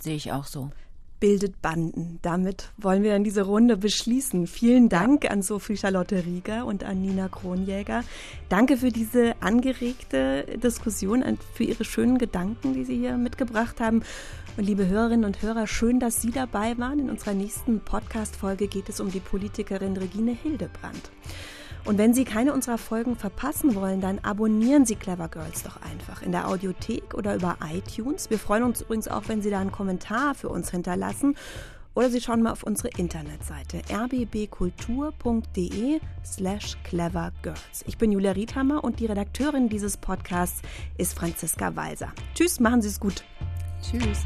Sehe 0.02 0.16
ich 0.16 0.32
auch 0.32 0.46
so 0.46 0.70
bildet 1.26 1.60
Banden. 1.60 2.20
Damit 2.22 2.70
wollen 2.78 3.02
wir 3.02 3.14
dann 3.14 3.24
diese 3.24 3.42
Runde 3.42 3.78
beschließen. 3.78 4.46
Vielen 4.46 4.90
Dank 4.90 5.28
an 5.28 5.42
Sophie 5.42 5.76
Charlotte 5.76 6.24
Rieger 6.24 6.68
und 6.68 6.84
an 6.84 7.02
Nina 7.02 7.30
Kronjäger. 7.30 8.04
Danke 8.48 8.78
für 8.78 8.90
diese 8.92 9.34
angeregte 9.40 10.46
Diskussion 10.62 11.24
und 11.24 11.42
für 11.56 11.64
Ihre 11.64 11.84
schönen 11.84 12.20
Gedanken, 12.20 12.76
die 12.76 12.84
Sie 12.84 12.96
hier 12.96 13.18
mitgebracht 13.18 13.80
haben. 13.80 14.04
Und 14.56 14.66
liebe 14.68 14.86
Hörerinnen 14.86 15.26
und 15.26 15.42
Hörer, 15.42 15.66
schön, 15.66 16.00
dass 16.00 16.22
Sie 16.22 16.30
dabei 16.30 16.78
waren. 16.78 17.00
In 17.00 17.10
unserer 17.10 17.34
nächsten 17.34 17.80
Podcast-Folge 17.80 18.68
geht 18.68 18.88
es 18.90 19.00
um 19.00 19.10
die 19.10 19.20
Politikerin 19.20 19.98
Regine 19.98 20.32
Hildebrandt. 20.32 21.10
Und 21.86 21.98
wenn 22.00 22.16
Sie 22.16 22.26
keine 22.26 22.52
unserer 22.52 22.80
Folgen 22.80 23.16
verpassen 23.16 23.76
wollen, 23.76 24.02
dann 24.02 24.18
abonnieren 24.20 24.86
Sie 24.86 24.96
Clever 24.96 25.28
Girls 25.28 25.62
doch 25.62 25.80
einfach 25.84 26.24
in 26.24 26.32
der 26.32 26.48
Audiothek 26.48 27.14
oder 27.14 27.36
über 27.36 27.58
iTunes. 27.72 28.32
Wir 28.32 28.40
freuen 28.40 28.64
uns 28.64 28.82
übrigens 28.82 29.08
auch, 29.08 29.24
wenn 29.28 29.44
Sie 29.44 29.52
da 29.52 29.60
einen 29.60 29.72
Kommentar 29.72 30.34
für 30.34 30.50
uns 30.50 30.72
hinterlassen. 30.72 31.36
Oder 31.94 32.10
Sie 32.10 32.20
schauen 32.20 32.42
mal 32.42 32.52
auf 32.52 32.64
unsere 32.64 32.90
Internetseite 32.98 33.82
rbbkultur.de 33.90 36.00
slash 36.26 36.76
clevergirls. 36.84 37.86
Ich 37.86 37.98
bin 37.98 38.12
Julia 38.12 38.32
Riedhammer 38.32 38.84
und 38.84 39.00
die 39.00 39.06
Redakteurin 39.06 39.70
dieses 39.70 39.96
Podcasts 39.96 40.62
ist 40.98 41.14
Franziska 41.14 41.76
Walser. 41.76 42.12
Tschüss, 42.34 42.60
machen 42.60 42.82
Sie 42.82 42.90
es 42.90 43.00
gut. 43.00 43.24
Tschüss. 43.82 44.26